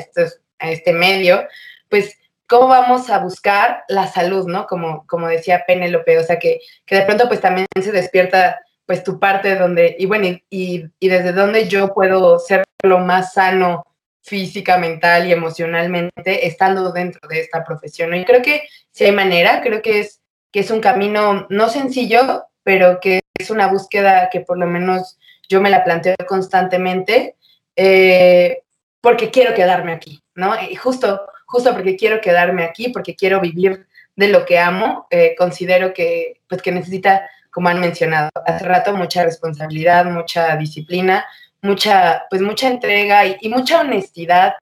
a 0.58 0.70
este 0.70 0.92
medio, 0.92 1.46
pues 1.88 2.16
cómo 2.48 2.68
vamos 2.68 3.08
a 3.08 3.18
buscar 3.18 3.84
la 3.88 4.08
salud, 4.08 4.46
¿no? 4.48 4.66
Como, 4.66 5.06
como 5.06 5.28
decía 5.28 5.64
Penélope, 5.66 6.18
o 6.18 6.24
sea, 6.24 6.38
que, 6.38 6.60
que 6.84 6.96
de 6.96 7.02
pronto 7.02 7.28
pues 7.28 7.40
también 7.40 7.66
se 7.80 7.92
despierta 7.92 8.60
pues 8.86 9.02
tu 9.04 9.18
parte 9.18 9.56
donde, 9.56 9.96
y 9.98 10.06
bueno, 10.06 10.26
y, 10.50 10.84
y 10.98 11.08
desde 11.08 11.32
donde 11.32 11.68
yo 11.68 11.92
puedo 11.92 12.38
ser 12.38 12.64
lo 12.82 13.00
más 13.00 13.34
sano 13.34 13.84
física, 14.26 14.76
mental 14.76 15.28
y 15.28 15.32
emocionalmente 15.32 16.46
estando 16.46 16.92
dentro 16.92 17.28
de 17.28 17.40
esta 17.40 17.64
profesión. 17.64 18.12
Y 18.14 18.24
creo 18.24 18.42
que 18.42 18.68
si 18.90 19.04
hay 19.04 19.12
manera, 19.12 19.62
creo 19.62 19.80
que 19.80 20.00
es, 20.00 20.20
que 20.50 20.60
es 20.60 20.70
un 20.72 20.80
camino 20.80 21.46
no 21.48 21.68
sencillo, 21.68 22.44
pero 22.64 22.98
que 23.00 23.20
es 23.38 23.50
una 23.50 23.68
búsqueda 23.68 24.28
que 24.30 24.40
por 24.40 24.58
lo 24.58 24.66
menos 24.66 25.16
yo 25.48 25.60
me 25.60 25.70
la 25.70 25.84
planteo 25.84 26.16
constantemente, 26.26 27.36
eh, 27.76 28.62
porque 29.00 29.30
quiero 29.30 29.54
quedarme 29.54 29.92
aquí, 29.92 30.20
¿no? 30.34 30.60
Y 30.60 30.74
justo, 30.74 31.22
justo 31.46 31.72
porque 31.72 31.96
quiero 31.96 32.20
quedarme 32.20 32.64
aquí, 32.64 32.88
porque 32.88 33.14
quiero 33.14 33.40
vivir 33.40 33.86
de 34.16 34.28
lo 34.28 34.44
que 34.44 34.58
amo, 34.58 35.06
eh, 35.10 35.36
considero 35.38 35.94
que, 35.94 36.40
pues, 36.48 36.62
que 36.62 36.72
necesita, 36.72 37.30
como 37.52 37.68
han 37.68 37.78
mencionado 37.78 38.30
hace 38.44 38.64
rato, 38.64 38.92
mucha 38.96 39.22
responsabilidad, 39.22 40.06
mucha 40.06 40.56
disciplina, 40.56 41.24
mucha, 41.62 42.24
pues 42.30 42.42
mucha 42.42 42.68
entrega 42.68 43.26
y, 43.26 43.48
mucha 43.48 43.80
honestidad 43.80 44.54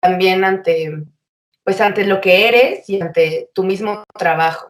también 0.00 0.44
ante, 0.44 1.04
pues 1.64 1.80
ante 1.80 2.04
lo 2.06 2.20
que 2.20 2.48
eres 2.48 2.88
y 2.88 3.00
ante 3.00 3.50
tu 3.54 3.64
mismo 3.64 4.04
trabajo. 4.18 4.68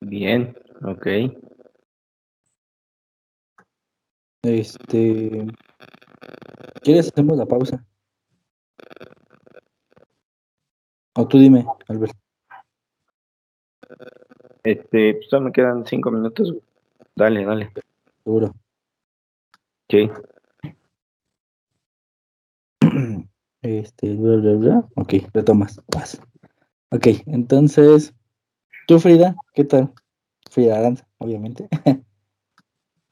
Bien, 0.00 0.56
ok. 0.82 1.06
Este, 4.42 5.46
¿quieres 6.82 7.08
hacemos 7.08 7.36
la 7.36 7.46
pausa? 7.46 7.84
O 11.14 11.26
tú 11.26 11.38
dime, 11.38 11.66
Alberto. 11.88 12.16
Este, 14.62 15.14
pues 15.14 15.28
solo 15.28 15.46
me 15.46 15.52
quedan 15.52 15.84
cinco 15.84 16.10
minutos. 16.10 16.54
Dale, 17.18 17.44
dale. 17.44 17.72
Seguro. 18.22 18.54
Sí. 19.90 20.08
Este, 23.60 24.14
bla, 24.14 24.36
bla, 24.36 24.52
bla. 24.52 24.88
Ok, 24.94 25.14
retomas. 25.34 25.80
Vas. 25.92 26.20
Ok, 26.92 27.08
entonces, 27.26 28.14
tú, 28.86 29.00
Frida, 29.00 29.34
¿qué 29.52 29.64
tal? 29.64 29.92
Frida 30.48 30.78
Aranza, 30.78 31.08
obviamente. 31.18 31.68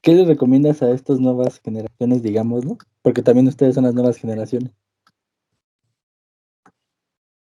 ¿Qué 0.01 0.13
les 0.13 0.25
recomiendas 0.25 0.81
a 0.81 0.91
estas 0.91 1.19
nuevas 1.19 1.59
generaciones, 1.59 2.23
digámoslo? 2.23 2.77
Porque 3.01 3.21
también 3.21 3.49
ustedes 3.49 3.75
son 3.75 3.83
las 3.83 3.93
nuevas 3.93 4.15
generaciones. 4.15 4.71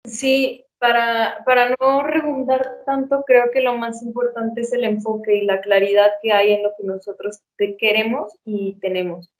Sí, 0.05 0.66
para, 0.80 1.43
para 1.45 1.75
no 1.80 2.03
redundar 2.03 2.84
tanto, 2.86 3.23
creo 3.25 3.51
que 3.51 3.61
lo 3.61 3.78
más 3.78 4.03
importante 4.03 4.61
es 4.61 4.73
el 4.73 4.84
enfoque 4.84 5.36
y 5.36 5.45
la 5.45 5.61
claridad 5.61 6.11
que 6.21 6.32
hay 6.32 6.53
en 6.53 6.63
lo 6.63 6.71
que 6.78 6.86
nosotros 6.86 7.41
queremos 7.80 8.34
y 8.45 8.75
tenemos. 8.80 9.32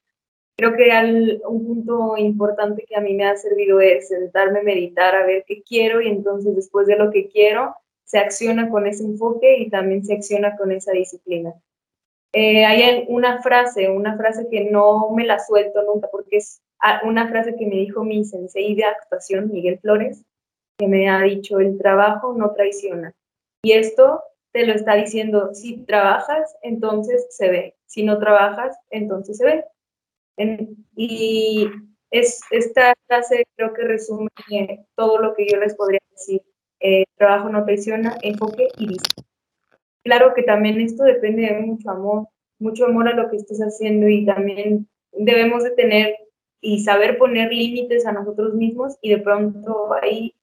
Creo 0.58 0.76
que 0.76 1.40
un 1.48 1.68
punto 1.68 2.18
importante 2.18 2.84
que 2.88 2.96
a 2.96 3.02
mí 3.02 3.14
me 3.14 3.28
ha 3.28 3.38
servido 3.38 3.80
es 3.80 4.08
sentarme, 4.08 4.64
meditar, 4.64 5.16
a 5.16 5.26
ver 5.26 5.44
qué 5.46 5.62
quiero 5.62 6.02
y 6.02 6.08
entonces 6.08 6.56
después 6.56 6.88
de 6.88 6.98
lo 6.98 7.12
que 7.12 7.28
quiero, 7.30 7.76
se 8.04 8.18
acciona 8.18 8.70
con 8.70 8.88
ese 8.88 9.04
enfoque 9.04 9.58
y 9.60 9.70
también 9.70 10.04
se 10.04 10.16
acciona 10.16 10.56
con 10.58 10.72
esa 10.72 10.94
disciplina. 10.94 11.54
Eh, 12.34 12.66
hay 12.66 13.06
una 13.08 13.42
frase, 13.42 13.90
una 13.90 14.18
frase 14.18 14.48
que 14.50 14.70
no 14.70 15.12
me 15.12 15.26
la 15.26 15.40
suelto 15.40 15.84
nunca 15.84 16.08
porque 16.12 16.38
es 16.38 16.62
ah, 16.80 17.02
una 17.04 17.28
frase 17.30 17.56
que 17.56 17.68
me 17.68 17.76
dijo 17.76 18.04
mi 18.04 18.26
sensei 18.26 18.76
de 18.76 18.86
actuación, 18.86 19.52
Miguel 19.52 19.80
Flores, 19.80 20.24
que 20.78 20.88
me 20.88 21.10
ha 21.10 21.22
dicho, 21.22 21.60
el 21.60 21.78
trabajo 21.78 22.34
no 22.34 22.54
traiciona. 22.54 23.14
Y 23.64 23.74
esto 23.74 24.24
te 24.52 24.66
lo 24.66 24.74
está 24.74 24.96
diciendo, 24.96 25.54
si 25.54 25.86
trabajas, 25.86 26.56
entonces 26.62 27.28
se 27.30 27.50
ve. 27.50 27.76
Si 27.86 28.04
no 28.04 28.20
trabajas, 28.20 28.78
entonces 28.90 29.38
se 29.38 29.46
ve. 29.46 29.66
y 30.96 31.68
es, 32.12 32.42
esta 32.52 32.94
frase 33.08 33.46
creo 33.56 33.74
que 33.74 33.84
resume 33.84 34.30
todo 34.96 35.20
lo 35.20 35.34
que 35.34 35.48
yo 35.48 35.58
les 35.58 35.76
podría 35.76 36.00
decir. 36.12 36.42
Eh, 36.80 37.06
trabajo 37.18 37.50
no 37.50 37.66
traiciona, 37.66 38.18
enfoque 38.22 38.68
y 38.78 38.88
disciplina. 38.88 39.28
Claro 40.04 40.34
que 40.34 40.44
también 40.44 40.80
esto 40.80 41.04
depende 41.04 41.42
de 41.42 41.60
mucho 41.60 41.90
amor, 41.90 42.28
mucho 42.60 42.86
amor 42.86 43.10
a 43.10 43.14
lo 43.14 43.30
que 43.30 43.38
estés 43.38 43.60
haciendo 43.60 44.08
y 44.08 44.26
también 44.26 44.88
debemos 45.12 45.64
de 45.64 45.72
tener 45.72 46.16
y 46.62 46.80
saber 46.84 47.18
poner 47.18 47.52
límites 47.52 48.06
a 48.06 48.14
nosotros 48.14 48.54
mismos 48.54 48.98
y 49.02 49.12
de 49.12 49.18
pronto 49.18 49.94
ahí 50.02 50.34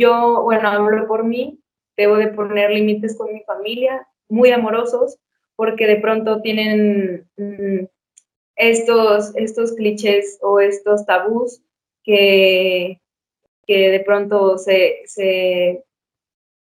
yo, 0.00 0.42
bueno, 0.42 0.68
hablo 0.68 1.06
por 1.06 1.24
mí, 1.24 1.60
debo 1.96 2.16
de 2.16 2.28
poner 2.28 2.70
límites 2.70 3.16
con 3.16 3.32
mi 3.32 3.42
familia, 3.42 4.08
muy 4.28 4.50
amorosos, 4.50 5.18
porque 5.56 5.86
de 5.86 5.96
pronto 5.96 6.40
tienen 6.40 7.28
mm, 7.36 7.84
estos, 8.56 9.36
estos 9.36 9.72
clichés 9.72 10.38
o 10.40 10.60
estos 10.60 11.04
tabús 11.04 11.62
que, 12.02 13.00
que 13.66 13.90
de 13.90 14.00
pronto 14.00 14.56
se, 14.56 15.02
se, 15.04 15.84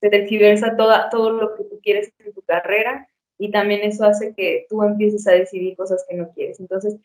se 0.01 0.11
tergiversa 0.11 0.77
toda, 0.77 1.09
todo 1.09 1.31
lo 1.31 1.57
que 1.57 1.65
tú 1.65 1.81
quieres 1.83 2.13
en 2.19 2.35
tu 2.35 2.43
carrera 2.43 3.09
y 3.39 3.51
también 3.51 3.81
eso 3.83 4.05
hace 4.05 4.35
que 4.35 4.67
tú 4.69 4.83
empieces 4.83 5.27
a 5.27 5.33
decidir 5.33 5.77
cosas 5.77 6.05
que 6.09 6.17
no 6.17 6.31
quieres. 6.33 6.61
Entonces, 6.61 6.97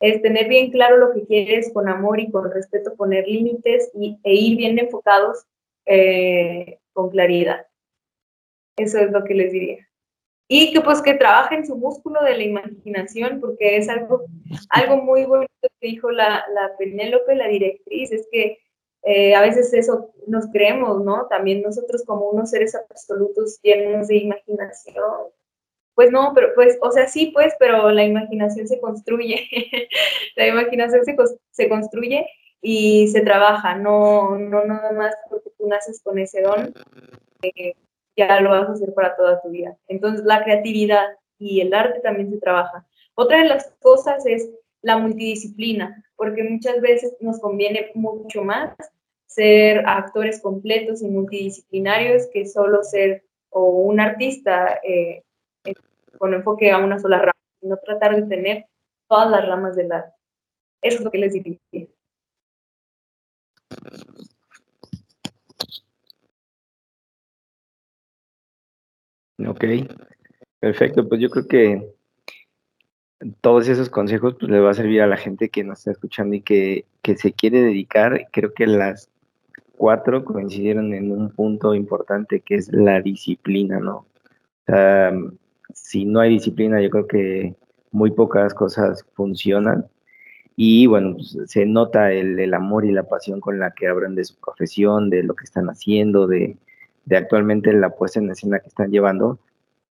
es 0.00 0.22
tener 0.22 0.48
bien 0.48 0.70
claro 0.70 0.98
lo 0.98 1.12
que 1.12 1.24
quieres 1.26 1.72
con 1.72 1.88
amor 1.88 2.20
y 2.20 2.30
con 2.30 2.50
respeto, 2.50 2.94
poner 2.94 3.26
límites 3.26 3.90
y, 3.94 4.18
e 4.22 4.34
ir 4.34 4.56
bien 4.56 4.78
enfocados 4.78 5.44
eh, 5.86 6.78
con 6.92 7.10
claridad. 7.10 7.66
Eso 8.76 8.98
es 8.98 9.10
lo 9.10 9.24
que 9.24 9.34
les 9.34 9.52
diría. 9.52 9.88
Y 10.48 10.72
que 10.72 10.80
pues 10.80 11.00
que 11.00 11.14
trabajen 11.14 11.66
su 11.66 11.76
músculo 11.76 12.22
de 12.22 12.36
la 12.36 12.42
imaginación, 12.42 13.40
porque 13.40 13.76
es 13.76 13.88
algo, 13.88 14.24
algo 14.68 14.98
muy 14.98 15.24
bonito 15.24 15.50
que 15.80 15.88
dijo 15.88 16.10
la, 16.10 16.44
la 16.52 16.76
Penélope, 16.78 17.34
la 17.34 17.48
directriz, 17.48 18.12
es 18.12 18.28
que 18.30 18.58
eh, 19.04 19.34
a 19.34 19.40
veces 19.42 19.72
eso 19.72 20.10
nos 20.26 20.46
creemos, 20.52 21.04
¿no? 21.04 21.26
También 21.28 21.62
nosotros 21.62 22.04
como 22.04 22.30
unos 22.30 22.50
seres 22.50 22.74
absolutos 22.74 23.58
llenos 23.62 24.08
de 24.08 24.16
imaginación. 24.16 25.28
Pues 25.94 26.10
no, 26.10 26.32
pero 26.34 26.54
pues, 26.54 26.78
o 26.82 26.90
sea, 26.90 27.06
sí, 27.06 27.30
pues, 27.32 27.54
pero 27.58 27.90
la 27.90 28.04
imaginación 28.04 28.66
se 28.66 28.80
construye. 28.80 29.48
la 30.36 30.48
imaginación 30.48 31.04
se, 31.04 31.16
se 31.50 31.68
construye 31.68 32.26
y 32.66 33.08
se 33.08 33.20
trabaja, 33.20 33.76
no, 33.76 34.38
no 34.38 34.64
nada 34.64 34.90
más 34.92 35.14
porque 35.28 35.50
tú 35.58 35.68
naces 35.68 36.00
con 36.02 36.18
ese 36.18 36.40
don, 36.40 36.72
eh, 37.42 37.74
ya 38.16 38.40
lo 38.40 38.48
vas 38.48 38.70
a 38.70 38.72
hacer 38.72 38.94
para 38.94 39.14
toda 39.16 39.42
tu 39.42 39.50
vida. 39.50 39.76
Entonces 39.86 40.24
la 40.24 40.42
creatividad 40.42 41.04
y 41.38 41.60
el 41.60 41.74
arte 41.74 42.00
también 42.00 42.30
se 42.30 42.38
trabaja. 42.38 42.86
Otra 43.16 43.40
de 43.40 43.48
las 43.50 43.70
cosas 43.82 44.24
es 44.24 44.48
la 44.80 44.96
multidisciplina, 44.96 46.02
porque 46.16 46.42
muchas 46.42 46.80
veces 46.80 47.14
nos 47.20 47.38
conviene 47.38 47.90
mucho 47.94 48.42
más 48.42 48.74
ser 49.26 49.82
actores 49.86 50.40
completos 50.40 51.02
y 51.02 51.08
multidisciplinarios 51.08 52.28
que 52.32 52.46
solo 52.46 52.82
ser 52.82 53.24
o 53.50 53.66
un 53.66 54.00
artista 54.00 54.80
eh, 54.82 55.22
con 56.16 56.32
enfoque 56.32 56.70
a 56.70 56.78
una 56.78 56.98
sola 56.98 57.18
rama, 57.18 57.32
sino 57.60 57.76
tratar 57.76 58.16
de 58.16 58.22
tener 58.22 58.66
todas 59.06 59.30
las 59.30 59.46
ramas 59.46 59.76
del 59.76 59.92
arte. 59.92 60.14
Eso 60.80 60.98
es 60.98 61.04
lo 61.04 61.10
que 61.10 61.18
les 61.18 61.34
diría. 61.34 61.58
Ok, 69.46 69.64
perfecto. 70.60 71.08
Pues 71.08 71.20
yo 71.20 71.28
creo 71.28 71.46
que 71.46 71.94
todos 73.40 73.68
esos 73.68 73.88
consejos 73.90 74.36
pues, 74.38 74.50
le 74.50 74.60
va 74.60 74.70
a 74.70 74.74
servir 74.74 75.02
a 75.02 75.06
la 75.06 75.16
gente 75.16 75.48
que 75.48 75.64
nos 75.64 75.78
está 75.78 75.92
escuchando 75.92 76.36
y 76.36 76.42
que, 76.42 76.86
se 77.16 77.32
quiere 77.32 77.62
dedicar. 77.62 78.28
Creo 78.32 78.52
que 78.54 78.66
las 78.66 79.10
cuatro 79.76 80.24
coincidieron 80.24 80.94
en 80.94 81.10
un 81.12 81.30
punto 81.30 81.74
importante 81.74 82.40
que 82.40 82.56
es 82.56 82.72
la 82.72 83.00
disciplina, 83.00 83.80
¿no? 83.80 83.96
O 83.96 84.06
sea, 84.66 85.12
si 85.72 86.04
no 86.04 86.20
hay 86.20 86.30
disciplina, 86.30 86.80
yo 86.80 86.90
creo 86.90 87.06
que 87.06 87.54
muy 87.90 88.10
pocas 88.10 88.54
cosas 88.54 89.04
funcionan. 89.14 89.86
Y 90.56 90.86
bueno, 90.86 91.14
pues, 91.14 91.36
se 91.46 91.66
nota 91.66 92.12
el, 92.12 92.54
amor 92.54 92.84
y 92.84 92.92
la 92.92 93.04
pasión 93.04 93.40
con 93.40 93.58
la 93.58 93.72
que 93.72 93.88
hablan 93.88 94.14
de 94.14 94.24
su 94.24 94.36
profesión, 94.36 95.10
de 95.10 95.22
lo 95.22 95.34
que 95.34 95.44
están 95.44 95.66
haciendo, 95.66 96.26
de, 96.26 96.56
actualmente 97.10 97.72
la 97.72 97.90
puesta 97.90 98.20
en 98.20 98.30
escena 98.30 98.60
que 98.60 98.68
están 98.68 98.90
llevando. 98.90 99.38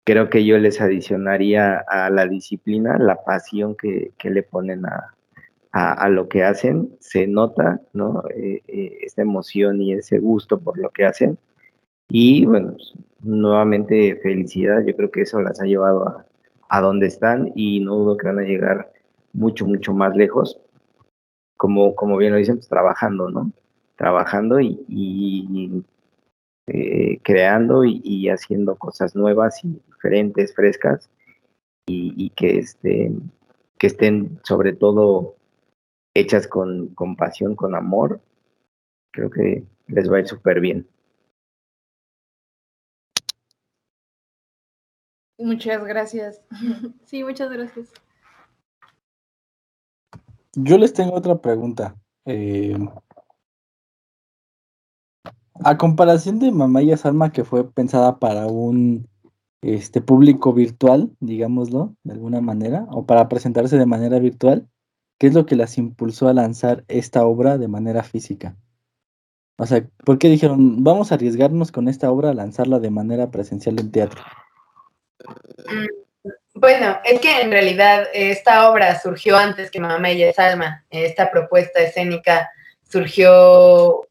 Creo 0.05 0.29
que 0.29 0.45
yo 0.45 0.57
les 0.57 0.81
adicionaría 0.81 1.83
a 1.87 2.09
la 2.09 2.27
disciplina 2.27 2.97
la 2.99 3.23
pasión 3.23 3.75
que, 3.75 4.13
le 4.23 4.43
ponen 4.43 4.83
a, 4.85 6.09
lo 6.09 6.29
que 6.29 6.43
hacen. 6.43 6.95
Se 6.99 7.27
nota, 7.27 7.81
¿no? 7.93 8.23
Eh, 8.33 8.61
eh, 8.67 8.99
esta 9.01 9.23
emoción 9.23 9.81
y 9.81 9.93
ese 9.93 10.19
gusto 10.19 10.59
por 10.59 10.77
lo 10.77 10.89
que 10.91 11.05
hacen. 11.05 11.37
Y 12.07 12.45
bueno, 12.45 12.73
pues, 12.73 12.93
nuevamente 13.21 14.15
felicidad. 14.21 14.85
Yo 14.85 14.95
creo 14.95 15.11
que 15.11 15.21
eso 15.21 15.41
las 15.41 15.59
ha 15.59 15.65
llevado 15.65 16.07
a, 16.07 16.25
a 16.69 16.81
donde 16.81 17.07
están 17.07 17.51
y 17.55 17.79
no 17.81 17.95
dudo 17.95 18.17
que 18.17 18.27
van 18.27 18.39
a 18.39 18.43
llegar 18.43 18.91
mucho, 19.35 19.65
mucho 19.65 19.93
más 19.93 20.15
lejos, 20.15 20.59
como, 21.57 21.95
como 21.95 22.17
bien 22.17 22.31
lo 22.31 22.37
dicen, 22.37 22.55
pues 22.55 22.67
trabajando, 22.67 23.29
¿no? 23.29 23.51
Trabajando 23.95 24.59
y, 24.59 25.83
eh, 26.67 27.19
creando 27.23 27.83
y, 27.85 28.29
haciendo 28.29 28.75
cosas 28.75 29.15
nuevas 29.15 29.63
y 29.63 29.81
diferentes, 29.87 30.55
frescas, 30.55 31.09
y, 31.87 32.31
que, 32.31 32.57
este, 32.57 33.11
que 33.77 33.87
estén 33.87 34.39
sobre 34.43 34.73
todo 34.73 35.35
hechas 36.15 36.47
con, 36.47 36.87
con 36.95 37.15
pasión, 37.15 37.55
con 37.55 37.75
amor, 37.75 38.21
creo 39.11 39.29
que 39.29 39.63
les 39.87 40.11
va 40.11 40.17
a 40.17 40.19
ir 40.21 40.27
súper 40.27 40.59
bien. 40.59 40.87
Muchas 45.37 45.83
gracias. 45.83 46.41
Sí, 47.05 47.23
muchas 47.23 47.51
gracias. 47.51 47.93
Yo 50.55 50.77
les 50.77 50.93
tengo 50.93 51.13
otra 51.15 51.41
pregunta. 51.41 51.95
Eh, 52.25 52.77
a 55.55 55.77
comparación 55.77 56.39
de 56.39 56.51
Mamaya 56.51 56.97
Salma, 56.97 57.31
que 57.31 57.43
fue 57.43 57.69
pensada 57.69 58.19
para 58.19 58.47
un 58.47 59.07
este 59.61 59.99
público 60.01 60.53
virtual, 60.53 61.11
digámoslo, 61.19 61.95
de 62.03 62.13
alguna 62.13 62.39
manera, 62.39 62.87
o 62.91 63.05
para 63.05 63.27
presentarse 63.27 63.77
de 63.77 63.85
manera 63.85 64.19
virtual, 64.19 64.67
¿qué 65.17 65.27
es 65.27 65.33
lo 65.33 65.45
que 65.45 65.55
las 65.55 65.77
impulsó 65.77 66.27
a 66.27 66.33
lanzar 66.33 66.85
esta 66.87 67.25
obra 67.25 67.57
de 67.57 67.67
manera 67.67 68.03
física? 68.03 68.57
O 69.57 69.65
sea, 69.65 69.87
¿por 70.05 70.19
qué 70.19 70.29
dijeron, 70.29 70.83
vamos 70.83 71.11
a 71.11 71.15
arriesgarnos 71.15 71.71
con 71.71 71.87
esta 71.87 72.11
obra 72.11 72.29
a 72.29 72.33
lanzarla 72.33 72.79
de 72.79 72.91
manera 72.91 73.31
presencial 73.31 73.79
en 73.79 73.91
teatro? 73.91 74.21
Bueno, 76.55 77.01
es 77.03 77.19
que 77.19 77.41
en 77.41 77.51
realidad 77.51 78.07
esta 78.13 78.69
obra 78.69 78.97
surgió 78.99 79.35
antes 79.37 79.69
que 79.69 79.81
Mamá 79.81 80.09
ella 80.09 80.29
es 80.29 80.39
Alma. 80.39 80.85
Esta 80.89 81.29
propuesta 81.29 81.81
escénica 81.81 82.49
surgió, 82.89 84.07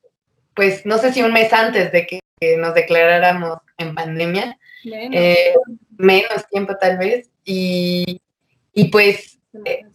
pues 0.54 0.84
no 0.84 0.98
sé 0.98 1.12
si 1.14 1.22
un 1.22 1.32
mes 1.32 1.52
antes 1.54 1.90
de 1.90 2.06
que, 2.06 2.20
nos 2.58 2.74
declaráramos 2.74 3.56
en 3.78 3.94
pandemia, 3.94 4.58
eh, 4.84 5.54
menos, 5.96 6.46
tiempo 6.50 6.76
tal 6.76 6.98
vez, 6.98 7.30
y, 7.42 8.20
pues 8.92 9.38
eh, 9.64 9.86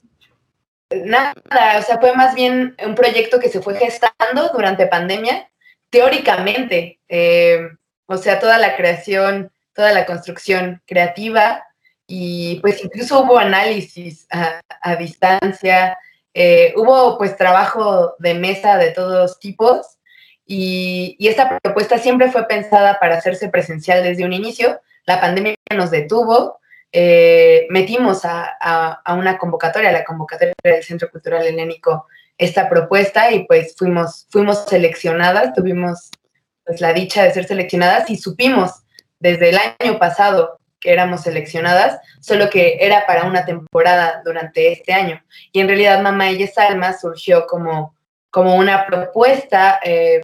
nada, 1.06 1.36
o 1.78 1.82
sea, 1.84 2.00
fue 2.00 2.16
más 2.16 2.34
bien 2.34 2.76
un 2.84 2.96
proyecto 2.96 3.40
que 3.40 3.50
se 3.50 3.62
fue 3.62 3.76
gestando 3.76 4.50
durante 4.52 4.88
pandemia, 4.88 5.52
teóricamente, 5.92 7.00
eh, 7.08 7.60
o 8.08 8.18
sea, 8.18 8.40
toda 8.40 8.58
la 8.58 8.76
creación 8.76 9.52
toda 9.80 9.94
la 9.94 10.06
construcción 10.06 10.82
creativa 10.86 11.64
y 12.12 12.60
pues 12.62 12.84
incluso 12.84 13.22
hubo 13.22 13.38
análisis 13.38 14.28
a, 14.32 14.96
distancia, 14.96 15.96
eh, 16.34 16.74
hubo 16.76 17.20
pues 17.20 17.38
trabajo 17.38 18.16
de 18.18 18.34
mesa 18.34 18.78
de 18.78 18.90
todos 18.90 19.40
tipos 19.40 20.00
y, 20.44 21.16
esta 21.20 21.60
propuesta 21.60 22.00
siempre 22.00 22.32
fue 22.32 22.48
pensada 22.48 23.00
para 23.00 23.18
hacerse 23.18 23.50
presencial 23.50 24.04
desde 24.04 24.26
un 24.26 24.34
inicio. 24.34 24.82
La 25.06 25.22
pandemia 25.22 25.54
nos 25.76 25.92
detuvo, 25.92 26.60
eh, 26.92 27.68
metimos 27.70 28.22
a, 28.24 29.04
una 29.16 29.38
convocatoria, 29.38 29.92
la 29.92 30.04
convocatoria 30.04 30.56
del 30.64 30.84
Centro 30.84 31.12
Cultural 31.12 31.46
Helénico, 31.46 32.08
esta 32.40 32.68
propuesta 32.68 33.32
y 33.32 33.46
pues 33.46 33.76
fuimos, 33.78 34.26
fuimos 34.32 34.66
seleccionadas, 34.66 35.54
tuvimos 35.54 36.10
pues 36.66 36.82
la 36.82 36.92
dicha 36.92 37.24
de 37.24 37.34
ser 37.34 37.46
seleccionadas 37.46 38.10
y 38.10 38.18
supimos 38.18 38.82
desde 39.20 39.50
el 39.50 39.60
año 39.80 40.00
pasado 40.00 40.60
que 40.80 40.92
éramos 40.92 41.22
seleccionadas, 41.22 42.00
solo 42.20 42.50
que 42.50 42.78
era 42.80 43.06
para 43.06 43.26
una 43.26 43.46
temporada 43.46 44.22
durante 44.24 44.72
este 44.72 44.94
año. 44.94 45.22
Y 45.52 45.60
en 45.60 45.68
realidad 45.68 46.02
Mamá 46.02 46.32
y 46.32 46.48
Salma 46.48 46.98
surgió 46.98 47.46
como, 47.48 47.96
como 48.30 48.56
una 48.56 48.86
propuesta 48.86 49.80
eh, 49.84 50.22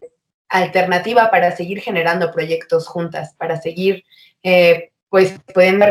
alternativa 0.49 1.29
para 1.29 1.55
seguir 1.55 1.81
generando 1.81 2.31
proyectos 2.31 2.87
juntas, 2.87 3.33
para 3.37 3.59
seguir 3.61 4.03
eh, 4.43 4.91
pues 5.09 5.35
pudiendo 5.53 5.85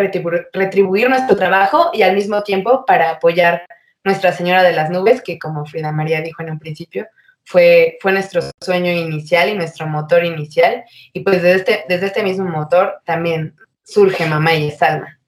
retribuir 0.52 1.08
nuestro 1.08 1.36
trabajo 1.36 1.90
y 1.92 2.02
al 2.02 2.14
mismo 2.14 2.42
tiempo 2.42 2.84
para 2.84 3.10
apoyar 3.10 3.64
Nuestra 4.04 4.32
Señora 4.32 4.62
de 4.62 4.72
las 4.72 4.90
Nubes, 4.90 5.22
que 5.22 5.38
como 5.38 5.64
Frida 5.64 5.92
María 5.92 6.20
dijo 6.20 6.42
en 6.42 6.50
un 6.50 6.58
principio, 6.58 7.06
fue, 7.44 7.96
fue 8.00 8.12
nuestro 8.12 8.42
sueño 8.60 8.92
inicial 8.92 9.48
y 9.48 9.54
nuestro 9.54 9.86
motor 9.86 10.24
inicial. 10.24 10.84
Y 11.12 11.20
pues 11.20 11.42
desde 11.42 11.56
este, 11.56 11.84
desde 11.88 12.06
este 12.06 12.22
mismo 12.22 12.44
motor 12.44 13.00
también 13.04 13.54
surge 13.84 14.26
Mamá 14.26 14.54
y 14.54 14.70
Salma. 14.70 15.20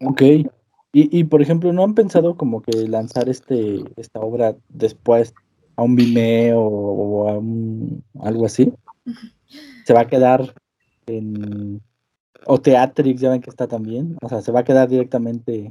Ok. 0.00 0.22
Y, 0.22 0.48
y, 0.92 1.24
por 1.24 1.42
ejemplo, 1.42 1.72
¿no 1.72 1.84
han 1.84 1.94
pensado 1.94 2.36
como 2.36 2.62
que 2.62 2.72
lanzar 2.88 3.28
este, 3.28 3.84
esta 3.96 4.20
obra 4.20 4.56
después 4.68 5.34
a 5.76 5.82
un 5.82 5.96
Vimeo 5.96 6.60
o, 6.60 7.28
a 7.28 8.26
algo 8.26 8.46
así? 8.46 8.72
¿Se 9.84 9.92
va 9.92 10.00
a 10.00 10.06
quedar 10.06 10.54
en... 11.06 11.82
o 12.46 12.60
Teatrix, 12.60 13.20
ya 13.20 13.30
ven 13.30 13.42
que 13.42 13.50
está 13.50 13.68
también? 13.68 14.16
O 14.22 14.28
sea, 14.28 14.40
¿se 14.40 14.50
va 14.50 14.60
a 14.60 14.64
quedar 14.64 14.88
directamente 14.88 15.70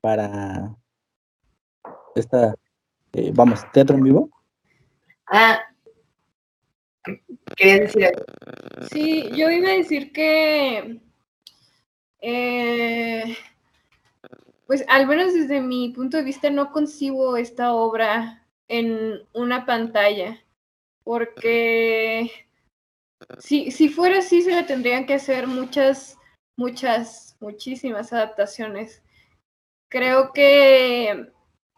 para 0.00 0.74
esta 2.16 2.56
eh, 3.12 3.32
vamos, 3.34 3.60
teatro 3.72 3.96
en 3.96 4.04
vivo. 4.04 4.30
Ah, 5.26 5.60
quería 7.56 7.80
decir. 7.80 8.10
Sí, 8.90 9.28
yo 9.34 9.50
iba 9.50 9.70
a 9.70 9.76
decir 9.76 10.12
que, 10.12 11.00
eh, 12.20 13.36
pues 14.66 14.84
al 14.88 15.06
menos 15.06 15.34
desde 15.34 15.60
mi 15.60 15.90
punto 15.90 16.16
de 16.16 16.22
vista 16.22 16.50
no 16.50 16.72
concibo 16.72 17.36
esta 17.36 17.74
obra 17.74 18.46
en 18.68 19.20
una 19.32 19.66
pantalla, 19.66 20.42
porque 21.02 22.30
si, 23.38 23.70
si 23.70 23.88
fuera 23.88 24.18
así 24.18 24.42
se 24.42 24.54
le 24.54 24.62
tendrían 24.62 25.06
que 25.06 25.14
hacer 25.14 25.46
muchas, 25.46 26.16
muchas, 26.56 27.36
muchísimas 27.40 28.12
adaptaciones. 28.12 29.02
Creo 29.88 30.32
que 30.32 31.32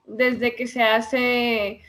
desde 0.05 0.55
que 0.55 0.67
se 0.67 0.83
hace 0.83 1.83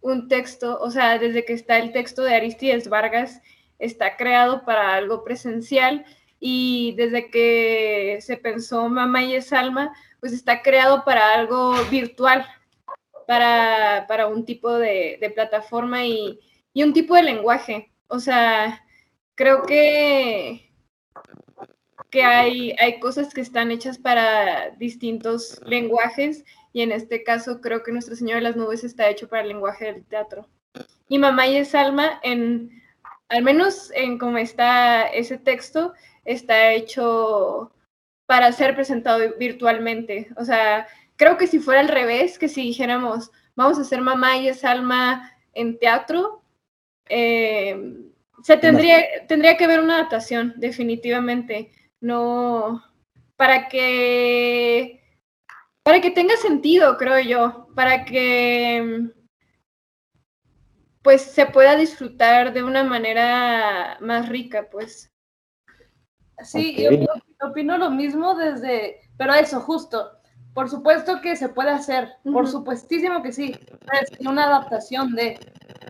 un 0.00 0.28
texto, 0.28 0.78
o 0.80 0.90
sea, 0.90 1.18
desde 1.18 1.44
que 1.44 1.52
está 1.52 1.78
el 1.78 1.92
texto 1.92 2.22
de 2.22 2.34
Aristides 2.34 2.88
Vargas, 2.88 3.40
está 3.78 4.16
creado 4.16 4.64
para 4.64 4.94
algo 4.94 5.24
presencial 5.24 6.04
y 6.38 6.94
desde 6.96 7.30
que 7.30 8.18
se 8.20 8.36
pensó 8.36 8.88
Mamá 8.88 9.24
y 9.24 9.34
es 9.34 9.52
Alma, 9.52 9.92
pues 10.20 10.32
está 10.32 10.62
creado 10.62 11.04
para 11.04 11.34
algo 11.34 11.74
virtual, 11.90 12.46
para, 13.26 14.06
para 14.08 14.26
un 14.26 14.44
tipo 14.44 14.72
de, 14.72 15.32
plataforma 15.34 16.04
y, 16.04 16.40
y, 16.72 16.82
un 16.82 16.92
tipo 16.92 17.14
de 17.14 17.22
lenguaje. 17.22 17.92
O 18.08 18.18
sea, 18.18 18.84
creo 19.34 19.62
que, 19.62 20.72
que 22.10 22.22
hay, 22.24 22.74
hay 22.78 22.98
cosas 23.00 23.32
que 23.32 23.40
están 23.40 23.70
hechas 23.70 23.98
para 23.98 24.70
distintos 24.70 25.60
lenguajes 25.64 26.44
y 26.72 26.82
en 26.82 26.92
este 26.92 27.22
caso 27.22 27.60
creo 27.60 27.82
que 27.82 27.92
Nuestra 27.92 28.16
Señora 28.16 28.36
de 28.36 28.42
las 28.42 28.56
Nubes 28.56 28.84
está 28.84 29.08
hecho 29.08 29.28
para 29.28 29.42
el 29.42 29.48
lenguaje 29.48 29.86
del 29.86 30.04
teatro. 30.04 30.48
Y 31.08 31.18
Mamá 31.18 31.46
y 31.48 31.56
es 31.56 31.74
Alma, 31.74 32.20
en, 32.22 32.82
al 33.28 33.42
menos 33.42 33.90
en 33.94 34.18
cómo 34.18 34.38
está 34.38 35.06
ese 35.08 35.38
texto, 35.38 35.94
está 36.24 36.72
hecho 36.72 37.72
para 38.26 38.52
ser 38.52 38.74
presentado 38.74 39.36
virtualmente. 39.38 40.28
O 40.36 40.44
sea, 40.44 40.86
creo 41.16 41.36
que 41.36 41.48
si 41.48 41.58
fuera 41.58 41.80
al 41.80 41.88
revés, 41.88 42.38
que 42.38 42.48
si 42.48 42.62
dijéramos, 42.62 43.32
vamos 43.56 43.78
a 43.78 43.82
hacer 43.82 44.00
Mamá 44.00 44.36
y 44.36 44.48
es 44.48 44.64
Alma 44.64 45.32
en 45.52 45.78
teatro, 45.78 46.42
eh, 47.08 47.76
se 48.42 48.56
tendría, 48.56 49.26
tendría 49.26 49.56
que 49.56 49.64
haber 49.64 49.80
una 49.80 49.96
adaptación, 49.96 50.54
definitivamente. 50.56 51.72
No, 52.00 52.82
para 53.36 53.68
que 53.68 54.99
para 55.82 56.00
que 56.00 56.10
tenga 56.10 56.36
sentido, 56.36 56.96
creo 56.96 57.20
yo, 57.20 57.68
para 57.74 58.04
que 58.04 59.10
pues 61.02 61.22
se 61.22 61.46
pueda 61.46 61.76
disfrutar 61.76 62.52
de 62.52 62.62
una 62.62 62.84
manera 62.84 63.96
más 64.00 64.28
rica, 64.28 64.68
pues. 64.70 65.10
Sí, 66.42 66.74
yo, 66.76 66.90
yo 66.90 67.06
opino 67.42 67.76
lo 67.78 67.90
mismo 67.90 68.34
desde, 68.34 69.00
pero 69.16 69.34
eso, 69.34 69.60
justo. 69.60 70.20
Por 70.54 70.68
supuesto 70.68 71.20
que 71.20 71.36
se 71.36 71.48
puede 71.48 71.70
hacer, 71.70 72.16
por 72.24 72.48
supuestísimo 72.48 73.22
que 73.22 73.32
sí. 73.32 73.54
Es 74.00 74.26
una 74.26 74.44
adaptación 74.44 75.14
de, 75.14 75.38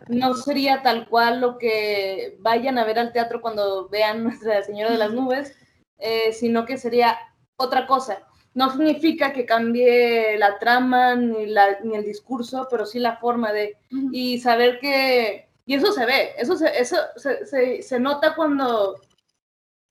no 0.07 0.33
sería 0.35 0.81
tal 0.81 1.07
cual 1.09 1.41
lo 1.41 1.57
que 1.57 2.37
vayan 2.39 2.77
a 2.77 2.85
ver 2.85 2.99
al 2.99 3.11
teatro 3.11 3.41
cuando 3.41 3.89
vean 3.89 4.23
Nuestra 4.23 4.61
Señora 4.63 4.91
de 4.91 4.97
las 4.97 5.13
Nubes, 5.13 5.57
eh, 5.97 6.31
sino 6.33 6.65
que 6.65 6.77
sería 6.77 7.17
otra 7.57 7.87
cosa. 7.87 8.27
No 8.53 8.69
significa 8.71 9.31
que 9.31 9.45
cambie 9.45 10.37
la 10.37 10.59
trama 10.59 11.15
ni, 11.15 11.45
la, 11.45 11.79
ni 11.83 11.95
el 11.95 12.03
discurso, 12.03 12.67
pero 12.69 12.85
sí 12.85 12.99
la 12.99 13.17
forma 13.17 13.53
de, 13.53 13.77
y 14.11 14.39
saber 14.39 14.79
que, 14.79 15.49
y 15.65 15.75
eso 15.75 15.91
se 15.93 16.05
ve, 16.05 16.31
eso 16.37 16.57
se, 16.57 16.79
eso 16.79 16.97
se, 17.15 17.45
se, 17.45 17.81
se 17.81 17.99
nota 17.99 18.35
cuando 18.35 18.99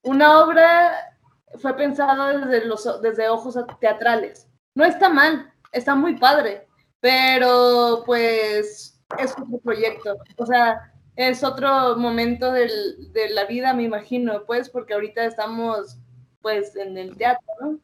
una 0.02 0.40
obra 0.40 1.10
fue 1.58 1.74
pensada 1.74 2.36
desde, 2.36 2.66
los, 2.66 3.00
desde 3.02 3.28
ojos 3.28 3.56
teatrales. 3.80 4.48
No 4.74 4.84
está 4.84 5.08
mal, 5.08 5.52
está 5.72 5.94
muy 5.94 6.16
padre, 6.16 6.66
pero 7.00 8.02
pues 8.06 9.00
es 9.18 9.32
otro 9.32 9.58
proyecto. 9.58 10.18
O 10.36 10.46
sea, 10.46 10.92
es 11.16 11.42
otro 11.42 11.96
momento 11.96 12.52
del, 12.52 13.12
de 13.12 13.30
la 13.30 13.44
vida, 13.44 13.74
me 13.74 13.82
imagino, 13.82 14.44
pues, 14.46 14.68
porque 14.70 14.94
ahorita 14.94 15.24
estamos 15.24 15.98
pues 16.40 16.74
en 16.76 16.96
el 16.96 17.16
teatro, 17.16 17.46
¿no? 17.60 17.78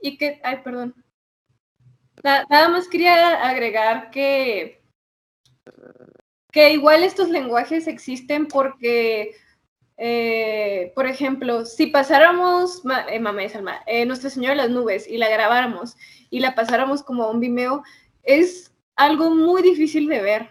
Y 0.00 0.16
que, 0.16 0.40
ay, 0.44 0.58
perdón. 0.64 0.94
Na- 2.22 2.44
Nada 2.50 2.68
más 2.68 2.88
quería 2.88 3.46
agregar 3.48 4.10
que, 4.10 4.82
que 6.52 6.72
igual 6.72 7.04
estos 7.04 7.28
lenguajes 7.28 7.86
existen 7.86 8.46
porque, 8.46 9.32
eh, 9.96 10.92
por 10.94 11.06
ejemplo, 11.06 11.64
si 11.64 11.86
pasáramos, 11.88 12.84
ma- 12.84 13.06
eh, 13.08 13.20
mamá 13.20 13.42
de 13.42 13.48
Salma, 13.50 13.82
eh, 13.86 14.04
Nuestra 14.06 14.30
Señora 14.30 14.54
de 14.54 14.62
las 14.62 14.70
Nubes 14.70 15.06
y 15.08 15.18
la 15.18 15.28
grabáramos 15.28 15.96
y 16.30 16.40
la 16.40 16.54
pasáramos 16.54 17.02
como 17.02 17.30
un 17.30 17.40
Vimeo, 17.40 17.82
es 18.22 18.72
algo 18.96 19.30
muy 19.34 19.62
difícil 19.62 20.08
de 20.08 20.22
ver. 20.22 20.50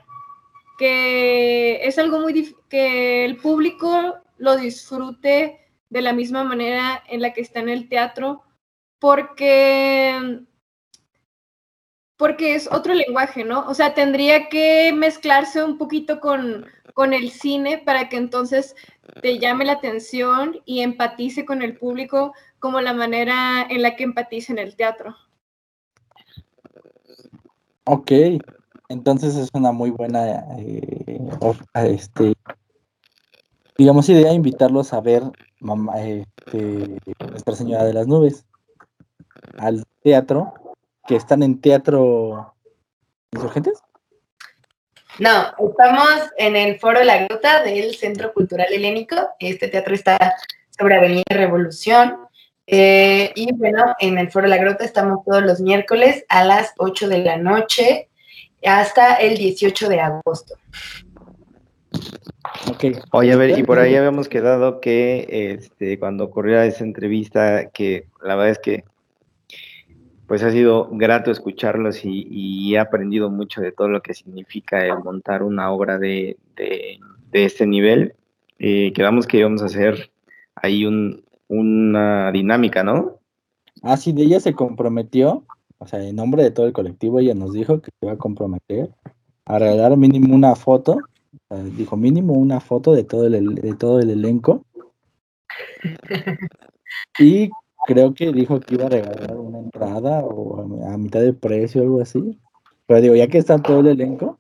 Que 0.78 1.88
es 1.88 1.98
algo 1.98 2.20
muy 2.20 2.56
que 2.70 3.26
el 3.26 3.38
público 3.38 4.16
lo 4.38 4.58
disfrute 4.58 5.60
de 5.90 6.02
la 6.02 6.14
misma 6.14 6.44
manera 6.44 7.04
en 7.08 7.22
la 7.22 7.34
que 7.34 7.42
está 7.42 7.62
en 7.62 7.70
el 7.70 7.90
teatro, 7.90 8.44
porque 9.00 10.42
porque 12.18 12.56
es 12.56 12.68
otro 12.72 12.96
lenguaje, 12.96 13.44
¿no? 13.44 13.66
O 13.68 13.74
sea, 13.76 13.94
tendría 13.94 14.50
que 14.50 14.92
mezclarse 14.92 15.64
un 15.64 15.78
poquito 15.78 16.20
con, 16.20 16.66
con 16.94 17.14
el 17.14 17.30
cine 17.30 17.78
para 17.78 18.10
que 18.10 18.18
entonces 18.18 18.76
te 19.22 19.38
llame 19.38 19.66
la 19.66 19.74
atención 19.74 20.58
y 20.66 20.82
empatice 20.82 21.46
con 21.46 21.62
el 21.62 21.78
público 21.78 22.34
como 22.60 22.82
la 22.82 22.94
manera 22.94 23.66
en 23.70 23.84
la 23.84 23.96
que 23.96 24.04
empatiza 24.04 24.52
en 24.52 24.60
el 24.60 24.76
teatro. 24.76 25.16
Ok, 27.86 28.12
entonces 28.90 29.36
es 29.36 29.50
una 29.54 29.72
muy 29.72 29.92
buena, 29.92 30.44
eh, 30.58 31.20
este, 31.76 32.34
digamos, 33.78 34.10
idea 34.10 34.34
invitarlos 34.34 34.92
a 34.92 35.02
ver 35.02 35.24
mamá, 35.60 36.02
este, 36.02 37.00
Nuestra 37.30 37.56
Señora 37.56 37.86
de 37.86 37.94
las 37.94 38.08
Nubes 38.08 38.47
al 39.58 39.84
teatro, 40.04 40.54
que 41.08 41.16
están 41.16 41.44
en 41.44 41.60
Teatro 41.62 42.56
Insurgentes. 43.32 43.80
No, 45.20 45.48
estamos 45.58 46.32
en 46.38 46.56
el 46.56 46.80
Foro 46.80 47.04
La 47.04 47.26
Gruta 47.26 47.64
del 47.64 47.96
Centro 47.96 48.34
Cultural 48.34 48.72
Helénico. 48.72 49.16
Este 49.40 49.68
teatro 49.68 49.96
está 49.96 50.36
sobre 50.78 50.98
Avenida 50.98 51.24
Revolución. 51.30 52.18
Eh, 52.68 53.32
y 53.36 53.52
bueno, 53.54 53.96
en 54.00 54.18
el 54.18 54.30
Foro 54.30 54.48
La 54.48 54.58
Gruta 54.58 54.84
estamos 54.84 55.24
todos 55.26 55.42
los 55.42 55.60
miércoles 55.60 56.24
a 56.30 56.44
las 56.44 56.74
8 56.78 57.08
de 57.08 57.18
la 57.20 57.38
noche 57.38 58.10
hasta 58.64 59.16
el 59.16 59.38
18 59.38 59.90
de 59.90 60.02
agosto. 60.02 60.56
Ok, 62.70 62.86
Oye, 63.12 63.34
a 63.34 63.38
ver, 63.38 63.58
y 63.58 63.64
por 63.64 63.80
ahí 63.80 63.96
habíamos 63.96 64.28
quedado 64.28 64.82
que 64.82 65.58
este, 65.60 65.98
cuando 65.98 66.26
ocurriera 66.26 66.66
esa 66.66 66.84
entrevista, 66.84 67.70
que 67.70 68.08
la 68.22 68.36
verdad 68.36 68.52
es 68.52 68.60
que 68.60 68.84
pues 70.28 70.44
ha 70.44 70.52
sido 70.52 70.90
grato 70.92 71.32
escucharlos 71.32 72.04
y, 72.06 72.28
y 72.30 72.76
he 72.76 72.80
aprendido 72.80 73.30
mucho 73.30 73.62
de 73.62 73.72
todo 73.72 73.88
lo 73.88 74.02
que 74.02 74.14
significa 74.14 74.86
el 74.86 75.00
montar 75.04 75.42
una 75.44 75.72
obra 75.72 75.98
de, 75.98 76.38
de- 76.56 77.00
de 77.32 77.46
este 77.46 77.66
nivel. 77.66 78.14
Eh, 78.60 78.92
quedamos 78.94 79.26
que 79.28 79.38
íbamos 79.40 79.62
a 79.62 79.66
hacer 79.68 80.12
ahí 80.56 80.86
un, 80.86 81.24
una 81.48 82.32
dinámica, 82.32 82.84
¿no? 82.84 83.20
Así 83.84 84.12
de 84.12 84.24
ella 84.24 84.40
se 84.40 84.54
comprometió, 84.54 85.46
o 85.78 85.88
sea, 85.88 86.04
en 86.04 86.16
nombre 86.16 86.44
de 86.44 86.52
todo 86.52 86.66
el 86.66 86.74
colectivo, 86.74 87.20
ella 87.20 87.34
nos 87.36 87.54
dijo 87.54 87.80
que 87.82 87.92
se 87.92 88.06
iba 88.06 88.14
a 88.14 88.18
comprometer 88.18 88.90
a 89.46 89.60
regalar 89.60 89.96
mínimo 89.98 90.34
una 90.36 90.56
foto, 90.56 90.98
o 91.50 91.56
sea, 91.56 91.64
dijo 91.64 91.96
mínimo 91.96 92.34
una 92.34 92.60
foto 92.60 92.94
de 92.94 93.04
todo 93.04 93.28
el, 93.28 93.36
el- 93.36 93.56
de 93.56 93.74
todo 93.76 94.00
el 94.00 94.10
elenco. 94.10 94.66
Y 97.20 97.50
creo 97.88 98.14
que 98.14 98.34
dijo 98.34 98.60
que 98.60 98.76
iba 98.76 98.86
a 98.86 98.90
regalar 98.90 99.38
una 99.38 99.60
entrada 99.60 100.20
o 100.20 100.84
a, 100.86 100.98
mitad 100.98 101.22
de 101.22 101.34
precio 101.34 101.82
algo 101.82 102.02
así. 102.02 102.38
Pero 102.86 103.02
digo, 103.02 103.16
ya 103.16 103.28
que 103.28 103.38
está 103.38 103.58
todo 103.58 103.80
el 103.80 103.88
elenco, 103.88 104.40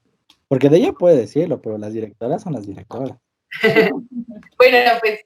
porque 0.50 0.70
de 0.70 0.78
ella 0.78 0.92
puede 0.92 1.18
decirlo, 1.18 1.62
pero 1.62 1.78
las 1.78 1.94
directoras 1.94 2.44
son 2.44 2.54
las 2.54 2.68
directoras. 2.68 3.18
Bueno, 4.58 4.78
pues 5.00 5.20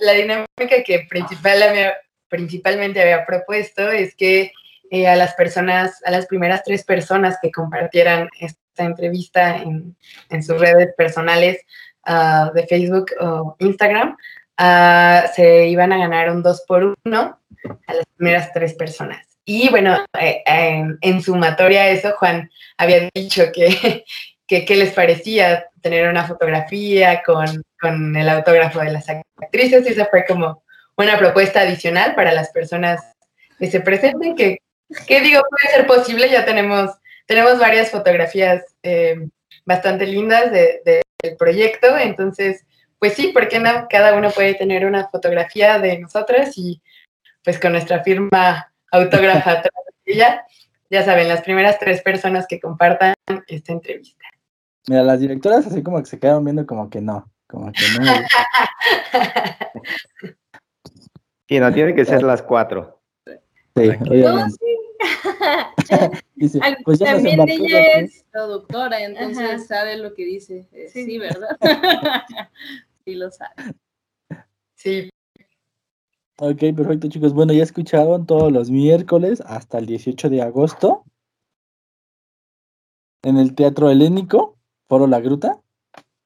la, 0.00 0.12
dinámica 0.14 0.82
que 0.84 1.06
principal 1.10 1.60
principalmente 2.28 3.02
había 3.02 3.26
propuesto 3.26 3.90
es 3.90 4.16
que 4.16 4.50
eh, 4.90 5.06
a 5.06 5.14
las 5.14 5.34
personas, 5.34 6.02
a 6.04 6.10
las 6.10 6.26
primeras 6.26 6.62
tres 6.64 6.82
personas 6.82 7.36
que 7.40 7.52
compartieran 7.52 8.30
esta 8.40 8.84
entrevista 8.84 9.58
en, 9.58 10.42
sus 10.42 10.58
redes 10.58 10.94
personales 10.96 11.60
ah, 12.04 12.50
de 12.54 12.66
Facebook 12.66 13.10
o 13.20 13.56
Instagram, 13.58 14.16
ah, 14.58 15.24
se 15.34 15.66
iban 15.68 15.92
a 15.92 15.98
ganar 15.98 16.30
un 16.30 16.42
2 16.42 16.64
por 16.66 16.94
1 17.04 17.40
a 17.86 17.94
las 17.94 18.04
primeras 18.16 18.52
tres 18.52 18.74
personas. 18.74 19.26
Y 19.44 19.68
bueno, 19.68 20.04
eh, 20.20 20.42
en, 20.44 20.98
en 21.00 21.22
sumatoria 21.22 21.82
a 21.82 21.88
eso, 21.90 22.12
Juan 22.18 22.50
había 22.78 23.08
dicho 23.14 23.44
que, 23.52 24.04
que 24.48 24.76
les 24.76 24.92
parecía 24.92 25.66
tener 25.80 26.08
una 26.08 26.24
fotografía 26.26 27.22
con, 27.24 27.62
con 27.80 28.16
el 28.16 28.28
autógrafo 28.28 28.80
de 28.80 28.90
las 28.92 29.06
actrices 29.08 29.86
y 29.86 29.92
esa 29.92 30.06
fue 30.06 30.24
como 30.26 30.62
una 30.96 31.16
propuesta 31.18 31.60
adicional 31.60 32.14
para 32.14 32.32
las 32.32 32.50
personas 32.50 33.00
que 33.58 33.70
se 33.70 33.80
presenten, 33.80 34.34
que, 34.34 34.58
que 35.06 35.20
digo, 35.20 35.42
puede 35.48 35.74
ser 35.76 35.86
posible, 35.86 36.28
ya 36.28 36.44
tenemos, 36.44 36.90
tenemos 37.26 37.58
varias 37.58 37.90
fotografías 37.90 38.64
eh, 38.82 39.16
bastante 39.64 40.06
lindas 40.06 40.50
de- 40.50 40.80
del 40.84 41.36
proyecto, 41.36 41.96
entonces, 41.98 42.64
pues 43.06 43.14
sí, 43.16 43.28
¿por 43.28 43.46
qué 43.46 43.60
no? 43.60 43.86
Cada 43.88 44.16
uno 44.16 44.30
puede 44.32 44.54
tener 44.54 44.84
una 44.84 45.06
fotografía 45.08 45.78
de 45.78 45.96
nosotras 46.00 46.58
y 46.58 46.82
pues 47.44 47.60
con 47.60 47.70
nuestra 47.70 48.02
firma 48.02 48.72
autógrafa 48.90 49.50
atrás 49.58 49.72
de 50.04 50.12
ella, 50.12 50.44
ya 50.90 51.04
saben, 51.04 51.28
las 51.28 51.42
primeras 51.42 51.78
tres 51.78 52.02
personas 52.02 52.46
que 52.48 52.58
compartan 52.58 53.14
esta 53.46 53.72
entrevista. 53.72 54.24
Mira, 54.88 55.04
las 55.04 55.20
directoras 55.20 55.68
así 55.68 55.84
como 55.84 56.00
que 56.00 56.06
se 56.06 56.18
quedaron 56.18 56.44
viendo 56.44 56.66
como 56.66 56.90
que 56.90 57.00
no, 57.00 57.30
como 57.46 57.70
que 57.70 57.82
no. 58.00 58.12
Y 61.46 61.60
no, 61.60 61.72
tiene 61.72 61.94
que 61.94 62.04
ser 62.04 62.24
las 62.24 62.42
cuatro. 62.42 63.00
Sí, 63.24 63.88
obviamente. 64.10 64.56
sí. 64.58 64.76
Dice, 66.34 66.58
Al- 66.62 66.78
pues 66.84 66.98
ya 66.98 67.12
también 67.14 67.40
ella 67.48 67.68
la- 67.78 68.00
es 68.00 68.24
Productora, 68.32 69.00
entonces 69.02 69.38
Ajá. 69.38 69.58
sabe 69.58 69.96
lo 69.96 70.14
que 70.14 70.24
dice. 70.24 70.68
Eh, 70.72 70.88
Sí. 70.92 71.04
sí, 71.04 71.18
¿verdad? 71.18 71.56
Sí 73.06 73.14
lo 73.14 73.30
sabe. 73.30 73.54
Sí, 74.74 75.08
Ok, 76.38 76.58
perfecto, 76.76 77.08
chicos. 77.08 77.32
Bueno, 77.32 77.54
ya 77.54 77.62
escucharon 77.62 78.26
todos 78.26 78.52
los 78.52 78.68
miércoles 78.68 79.42
hasta 79.46 79.78
el 79.78 79.86
18 79.86 80.28
de 80.28 80.42
agosto 80.42 81.04
en 83.22 83.38
el 83.38 83.54
Teatro 83.54 83.90
Helénico, 83.90 84.58
Foro 84.86 85.06
La 85.06 85.20
Gruta. 85.20 85.58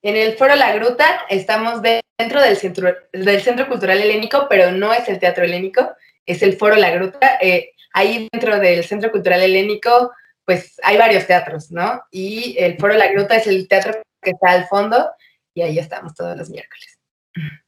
En 0.03 0.17
el 0.17 0.33
Foro 0.37 0.57
La 0.57 0.75
Gruta 0.75 1.05
estamos 1.29 1.81
de- 1.83 2.01
dentro 2.19 2.41
del 2.43 2.57
centro, 2.57 2.93
del 3.13 3.41
Centro 3.41 3.69
Cultural 3.69 4.01
Helénico, 4.01 4.47
pero 4.51 4.73
no 4.73 4.93
es 4.93 5.09
el 5.09 5.21
Teatro 5.21 5.45
Helénico, 5.45 5.89
es 6.27 6.43
el 6.43 6.57
Foro 6.57 6.75
La 6.75 6.91
Gruta. 6.91 7.39
Eh, 7.41 7.71
ahí 7.93 8.29
dentro 8.33 8.59
del 8.59 8.83
Centro 8.83 9.13
Cultural 9.13 9.41
Helénico, 9.43 10.11
pues 10.45 10.75
hay 10.83 10.97
varios 10.97 11.25
teatros, 11.29 11.71
¿no? 11.71 12.03
Y 12.11 12.57
el 12.59 12.79
Foro 12.79 12.95
La 12.95 13.13
Gruta 13.13 13.37
es 13.37 13.47
el 13.47 13.69
teatro 13.69 13.93
que 14.21 14.31
está 14.31 14.51
al 14.51 14.67
fondo 14.67 15.09
y 15.55 15.63
ahí 15.63 15.79
estamos 15.79 16.15
todos 16.15 16.37
los 16.37 16.51
miércoles. 16.51 16.99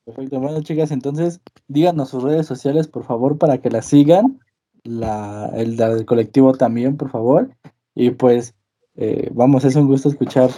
Perfecto. 0.04 0.40
Bueno, 0.40 0.62
chicas, 0.62 0.90
entonces 0.90 1.40
díganos 1.68 2.10
sus 2.10 2.22
redes 2.22 2.46
sociales, 2.46 2.88
por 2.88 3.04
favor, 3.04 3.38
para 3.38 3.58
que 3.58 3.70
la 3.70 3.82
sigan. 3.82 4.40
La, 4.84 5.48
el 5.54 5.76
del 5.76 6.04
colectivo 6.04 6.54
también, 6.54 6.96
por 6.96 7.10
favor. 7.10 7.56
Y 7.94 8.10
pues, 8.10 8.54
eh, 8.96 9.30
vamos, 9.32 9.64
es 9.64 9.76
un 9.76 9.86
gusto 9.86 10.08
escuchar, 10.08 10.50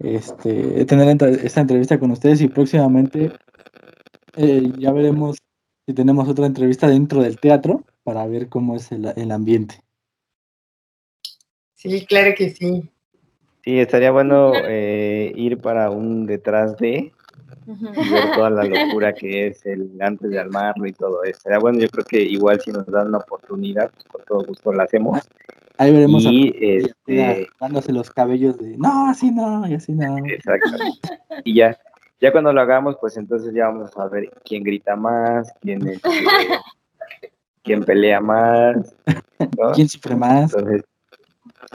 este, 0.00 0.84
tener 0.84 1.22
esta 1.44 1.60
entrevista 1.60 1.98
con 1.98 2.10
ustedes 2.10 2.40
y 2.40 2.48
próximamente 2.48 3.32
eh, 4.36 4.72
ya 4.78 4.92
veremos 4.92 5.38
si 5.86 5.94
tenemos 5.94 6.28
otra 6.28 6.46
entrevista 6.46 6.88
dentro 6.88 7.22
del 7.22 7.38
teatro 7.38 7.84
para 8.02 8.26
ver 8.26 8.48
cómo 8.48 8.76
es 8.76 8.90
el, 8.92 9.06
el 9.16 9.30
ambiente. 9.30 9.82
Sí, 11.74 12.04
claro 12.06 12.34
que 12.36 12.50
sí. 12.50 12.90
Sí, 13.68 13.78
estaría 13.78 14.10
bueno 14.10 14.52
eh, 14.54 15.30
ir 15.36 15.58
para 15.58 15.90
un 15.90 16.24
detrás 16.24 16.78
de 16.78 17.12
y 17.66 18.10
ver 18.10 18.30
toda 18.34 18.48
la 18.48 18.64
locura 18.64 19.12
que 19.12 19.48
es 19.48 19.66
el 19.66 19.90
antes 20.00 20.30
de 20.30 20.38
armarlo 20.38 20.86
y 20.86 20.94
todo 20.94 21.22
eso. 21.22 21.36
Estaría 21.36 21.58
bueno, 21.58 21.78
yo 21.78 21.86
creo 21.90 22.06
que 22.06 22.22
igual 22.22 22.58
si 22.62 22.72
nos 22.72 22.86
dan 22.86 23.08
una 23.08 23.18
oportunidad, 23.18 23.90
pues 23.90 24.06
con 24.06 24.24
todo 24.24 24.46
gusto 24.46 24.72
la 24.72 24.84
hacemos. 24.84 25.20
Ahí 25.76 25.92
veremos 25.92 26.24
a 26.24 26.30
Y 26.30 26.56
este, 26.58 27.46
dándose 27.60 27.92
los 27.92 28.08
cabellos 28.08 28.56
de 28.56 28.78
no, 28.78 29.10
así 29.10 29.30
no, 29.30 29.68
y 29.68 29.74
así 29.74 29.92
no. 29.92 30.16
Exacto. 30.26 30.70
Y 31.44 31.56
ya, 31.56 31.76
ya 32.22 32.32
cuando 32.32 32.54
lo 32.54 32.62
hagamos, 32.62 32.96
pues 32.98 33.18
entonces 33.18 33.52
ya 33.52 33.66
vamos 33.66 33.90
a 33.98 34.08
ver 34.08 34.30
quién 34.46 34.62
grita 34.62 34.96
más, 34.96 35.52
quién, 35.60 35.86
este, 35.86 36.08
quién 37.62 37.84
pelea 37.84 38.18
más, 38.22 38.96
¿no? 39.58 39.72
¿Quién 39.74 39.90
sufre 39.90 40.16
más? 40.16 40.54
Entonces, 40.54 40.84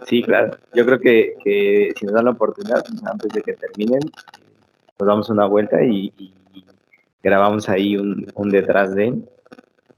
sí, 0.06 0.22
claro. 0.24 0.58
Yo 0.74 0.86
creo 0.86 1.00
que, 1.00 1.94
si 1.98 2.06
nos 2.06 2.16
dan 2.16 2.26
la 2.26 2.32
oportunidad, 2.32 2.84
antes 3.06 3.32
de 3.32 3.42
que 3.42 3.54
terminen, 3.54 4.02
nos 5.00 5.08
damos 5.08 5.30
una 5.30 5.46
vuelta 5.46 5.84
y, 5.84 6.12
grabamos 7.22 7.70
ahí 7.70 7.96
un, 7.96 8.50
detrás 8.50 8.94
de 8.96 9.14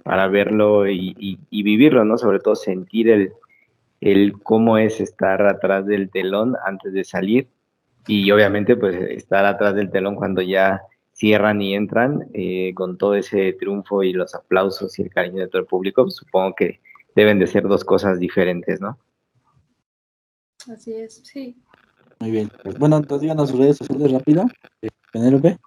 para 0.04 0.28
verlo 0.28 0.88
y, 0.88 1.40
vivirlo, 1.50 2.06
¿no? 2.06 2.18
Sobre 2.18 2.40
todo 2.40 2.56
sentir 2.56 3.10
el, 3.10 3.34
el 4.02 4.34
cómo 4.44 4.78
es 4.78 5.02
estar 5.02 5.42
atrás 5.46 5.86
del 5.86 6.10
telón 6.10 6.56
antes 6.66 6.94
de 6.94 7.04
salir 7.04 7.48
y 8.08 8.30
obviamente 8.32 8.76
pues 8.76 8.96
estar 8.96 9.46
atrás 9.46 9.76
del 9.76 9.90
telón 9.90 10.16
cuando 10.16 10.42
ya 10.42 10.82
cierran 11.16 11.62
y 11.62 11.76
entran 11.76 12.28
eh, 12.34 12.74
con 12.76 12.98
todo 12.98 13.16
ese 13.16 13.54
triunfo 13.54 14.04
y 14.04 14.14
los 14.14 14.36
aplausos 14.36 15.00
y 15.00 15.04
el 15.04 15.10
cariño 15.10 15.42
de 15.42 15.48
todo 15.48 15.62
el 15.62 15.68
público, 15.68 16.04
pues, 16.04 16.16
supongo 16.16 16.54
que 16.56 16.82
deben 17.16 17.40
de 17.40 17.48
ser 17.48 17.64
dos 17.64 17.86
cosas 17.86 18.20
diferentes, 18.20 18.82
¿no? 18.82 19.00
Así 20.72 20.94
es, 20.94 21.22
sí. 21.24 21.56
Muy 22.20 22.32
bien. 22.32 22.52
Pues, 22.64 22.78
bueno, 22.80 22.98
entonces 22.98 23.22
díganos 23.22 23.50
sus 23.50 23.60
redes 23.60 23.78
sociales 23.78 24.12
rápido. 24.12 24.46
Eh, 24.82 24.90
Penélope. 25.12 25.58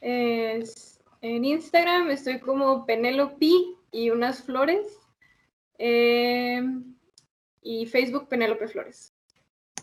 Es- 0.00 1.00
en 1.20 1.44
Instagram 1.44 2.10
estoy 2.10 2.40
como 2.40 2.84
Penelope 2.84 3.48
y 3.92 4.10
unas 4.10 4.42
flores. 4.42 4.98
Em, 5.78 6.94
y 7.62 7.86
Facebook 7.86 8.28
Penélope 8.28 8.68
Flores. 8.68 9.12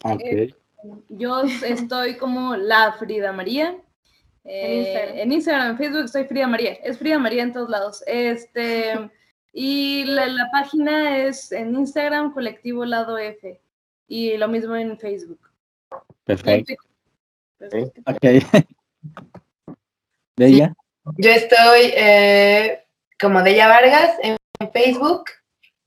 Ah, 0.03 0.13
Ok. 0.13 0.21
Eh, 0.23 0.53
Yo 1.09 1.41
estoy 1.65 2.15
como 2.17 2.55
la 2.55 2.93
Frida 2.93 3.33
María. 3.33 3.77
Eh, 4.45 4.77
Instagram. 4.85 5.17
en 5.17 5.31
Instagram, 5.33 5.69
en 5.71 5.77
Facebook 5.77 6.03
estoy 6.05 6.23
Frida 6.25 6.47
María. 6.47 6.73
Es 6.83 6.97
Frida 6.97 7.19
María 7.19 7.43
en 7.43 7.51
todos 7.53 7.69
lados. 7.69 8.03
Este, 8.07 9.09
y 9.51 10.05
la, 10.05 10.27
la 10.27 10.49
página 10.51 11.17
es 11.25 11.51
en 11.51 11.75
Instagram, 11.75 12.33
Colectivo 12.33 12.85
Lado 12.85 13.17
F. 13.17 13.59
Y 14.09 14.35
lo 14.37 14.49
mismo 14.49 14.75
en 14.75 14.97
Facebook. 14.97 15.39
Perfecto. 16.25 16.73
Perfecto. 17.57 18.01
Ok. 18.05 18.17
Bella. 20.35 20.73
Yo 21.17 21.29
estoy 21.29 21.93
eh, 21.95 22.83
como 23.19 23.43
Deya 23.43 23.67
Vargas 23.67 24.15
en, 24.23 24.37
Facebook 24.73 25.25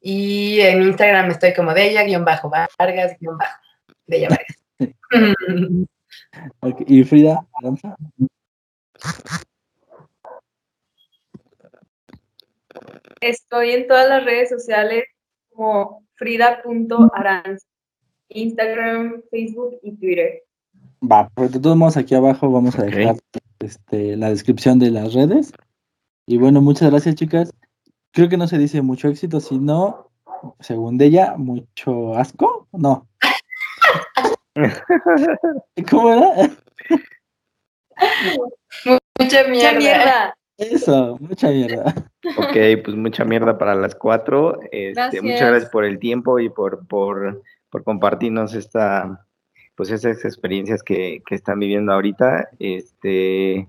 y 0.00 0.60
en 0.60 0.82
Instagram 0.82 1.30
estoy 1.30 1.52
como 1.52 1.74
Deya-Vargas-Deya 1.74 4.28
Vargas. 4.30 4.56
Ok, 6.60 6.82
¿Y 6.86 7.04
Frida? 7.04 7.46
Aranza? 7.60 7.94
Estoy 13.20 13.72
en 13.72 13.86
todas 13.86 14.08
las 14.08 14.24
redes 14.24 14.48
sociales 14.48 15.04
como 15.50 16.06
frida.aranz. 16.14 17.66
Instagram, 18.34 19.22
Facebook 19.30 19.78
y 19.82 19.92
Twitter. 19.96 20.42
Va, 21.02 21.28
pues 21.34 21.52
de 21.52 21.60
todos 21.60 21.76
modos 21.76 21.96
aquí 21.96 22.14
abajo 22.14 22.50
vamos 22.50 22.78
a 22.78 22.84
dejar 22.84 23.16
este, 23.58 24.16
la 24.16 24.30
descripción 24.30 24.78
de 24.78 24.90
las 24.90 25.14
redes. 25.14 25.52
Y 26.26 26.38
bueno, 26.38 26.60
muchas 26.60 26.90
gracias 26.90 27.16
chicas. 27.16 27.52
Creo 28.12 28.28
que 28.28 28.36
no 28.36 28.46
se 28.46 28.58
dice 28.58 28.82
mucho 28.82 29.08
éxito, 29.08 29.40
sino, 29.40 30.10
según 30.60 31.00
ella, 31.00 31.34
mucho 31.36 32.14
asco. 32.14 32.68
No. 32.72 33.08
¿Cómo 35.90 36.12
era? 36.12 36.50
Mucha 39.18 39.44
mierda. 39.48 39.48
¡Mucha 39.48 39.78
mierda! 39.78 40.36
Eso, 40.58 41.16
mucha 41.20 41.48
mierda. 41.48 41.94
Ok, 42.38 42.82
pues 42.84 42.96
mucha 42.96 43.24
mierda 43.24 43.58
para 43.58 43.74
las 43.74 43.94
cuatro. 43.94 44.60
Este, 44.70 44.92
Gracias. 44.92 45.22
Muchas 45.22 45.50
gracias 45.50 45.70
por 45.70 45.84
el 45.84 45.98
tiempo 45.98 46.38
y 46.38 46.48
por, 46.48 46.86
por, 46.86 47.42
por 47.72 47.82
compartirnos 47.84 48.54
esta, 48.54 49.26
pues 49.74 49.90
esas 49.90 50.22
experiencias 50.26 50.82
que, 50.82 51.22
que 51.26 51.34
están 51.34 51.58
viviendo 51.58 51.90
ahorita. 51.92 52.50
Este, 52.58 53.66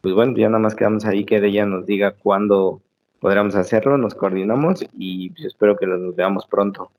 pues 0.00 0.14
bueno, 0.14 0.34
ya 0.36 0.48
nada 0.48 0.58
más 0.60 0.74
quedamos 0.74 1.04
ahí 1.04 1.26
que 1.26 1.36
ella 1.36 1.66
nos 1.66 1.84
diga 1.84 2.12
cuándo 2.12 2.80
podremos 3.20 3.54
hacerlo, 3.54 3.98
nos 3.98 4.14
coordinamos 4.14 4.84
y 4.94 5.30
pues, 5.30 5.44
espero 5.44 5.76
que 5.76 5.86
nos 5.86 6.16
veamos 6.16 6.46
pronto. 6.46 6.90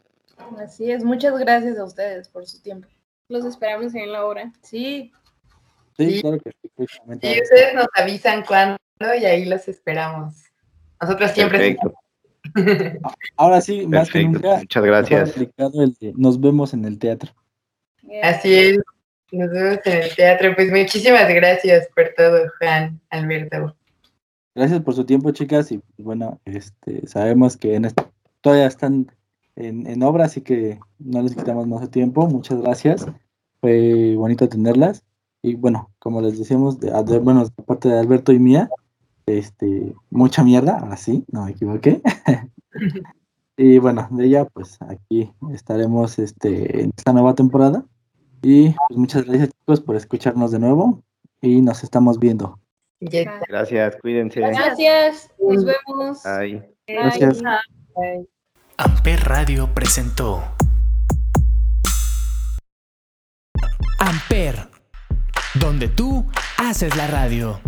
Así 0.60 0.92
es. 0.92 1.04
Muchas 1.04 1.38
gracias 1.40 1.80
a 1.80 1.84
ustedes 1.84 2.30
por 2.30 2.46
su 2.46 2.62
tiempo. 2.62 2.88
Los 3.28 3.44
esperamos 3.44 3.96
en 3.96 4.12
la 4.12 4.24
hora. 4.26 4.54
Sí, 4.62 5.12
Sí, 5.98 6.12
Sí. 6.12 6.22
claro 6.22 6.38
que 6.40 6.52
sí. 6.52 6.86
Y 7.22 7.42
ustedes 7.42 7.74
nos 7.74 7.88
avisan 7.96 8.44
cuándo 8.44 8.78
y 9.00 9.26
ahí 9.26 9.46
los 9.46 9.68
esperamos. 9.68 10.44
Nosotros 11.02 11.32
siempre 11.32 11.58
Perfecto, 11.58 11.94
Ahora 13.38 13.62
sí, 13.62 13.86
más 13.88 14.10
que 14.12 14.24
nunca, 14.24 14.58
Muchas 14.60 14.84
gracias. 14.84 15.38
el 15.38 15.94
de 16.00 16.14
nos 16.16 16.40
vemos 16.40 16.74
en 16.74 16.86
el 16.86 16.98
teatro. 17.00 17.32
Así 18.24 18.54
es. 18.54 18.78
Nos 19.32 19.50
vemos 19.52 19.80
en 19.86 20.02
el 20.04 20.16
teatro. 20.16 20.56
Pues 20.56 20.72
muchísimas 20.72 21.28
gracias 21.34 21.88
por 21.96 22.06
todo, 22.16 22.40
Juan, 22.60 23.00
Alberto. 23.10 23.76
Gracias 24.54 24.80
por 24.82 24.94
su 24.94 25.06
tiempo, 25.06 25.32
chicas. 25.32 25.72
Y 25.72 25.82
bueno, 25.98 26.40
este, 26.46 27.06
sabemos 27.08 27.58
que 27.58 27.76
en 27.76 27.86
este- 27.86 28.04
todavía 28.42 28.68
están 28.68 29.12
en, 29.56 29.86
en 29.88 30.04
obra, 30.04 30.26
así 30.26 30.42
que 30.42 30.80
no 31.00 31.22
les 31.22 31.36
quitamos 31.36 31.68
más 31.68 31.90
tiempo. 31.90 32.28
Muchas 32.28 32.62
gracias. 32.62 33.06
Fue 33.60 34.16
bonito 34.16 34.48
tenerlas. 34.48 35.04
Y 35.42 35.56
bueno, 35.56 35.92
como 36.00 36.22
les 36.22 36.40
decíamos, 36.40 36.80
de, 36.80 36.92
de- 37.04 37.20
bueno, 37.20 37.46
de 37.46 37.64
parte 37.64 37.90
de 37.90 38.00
Alberto 38.00 38.32
y 38.32 38.40
mía, 38.40 38.70
este, 39.26 39.94
mucha 40.10 40.44
mierda, 40.44 40.78
así, 40.92 41.26
no 41.32 41.46
me 41.46 41.52
equivoqué. 41.52 42.02
y 43.58 43.78
bueno, 43.80 44.08
de 44.12 44.26
ella, 44.26 44.46
pues 44.46 44.78
aquí 44.82 45.34
estaremos 45.54 46.20
este, 46.20 46.84
en 46.84 46.92
esta 46.96 47.14
nueva 47.14 47.36
temporada. 47.36 47.86
Y 48.42 48.76
pues 48.88 48.98
muchas 48.98 49.26
gracias, 49.26 49.50
chicos, 49.50 49.82
por 49.82 49.96
escucharnos 49.96 50.52
de 50.52 50.60
nuevo. 50.60 51.04
Y 51.42 51.62
nos 51.62 51.84
estamos 51.84 52.20
viendo. 52.20 52.60
Gracias, 53.00 53.98
cuídense. 54.02 54.40
Gracias. 54.40 55.30
Nos 55.40 55.66
vemos. 55.66 56.24
Bye. 56.24 56.76
Gracias. 56.88 57.42
Bye. 57.42 58.28
Amper 58.78 59.24
Radio 59.24 59.74
presentó 59.74 60.44
Amper, 64.00 64.68
donde 65.56 65.88
tú 65.88 66.26
haces 66.58 66.96
la 66.98 67.08
radio. 67.08 67.60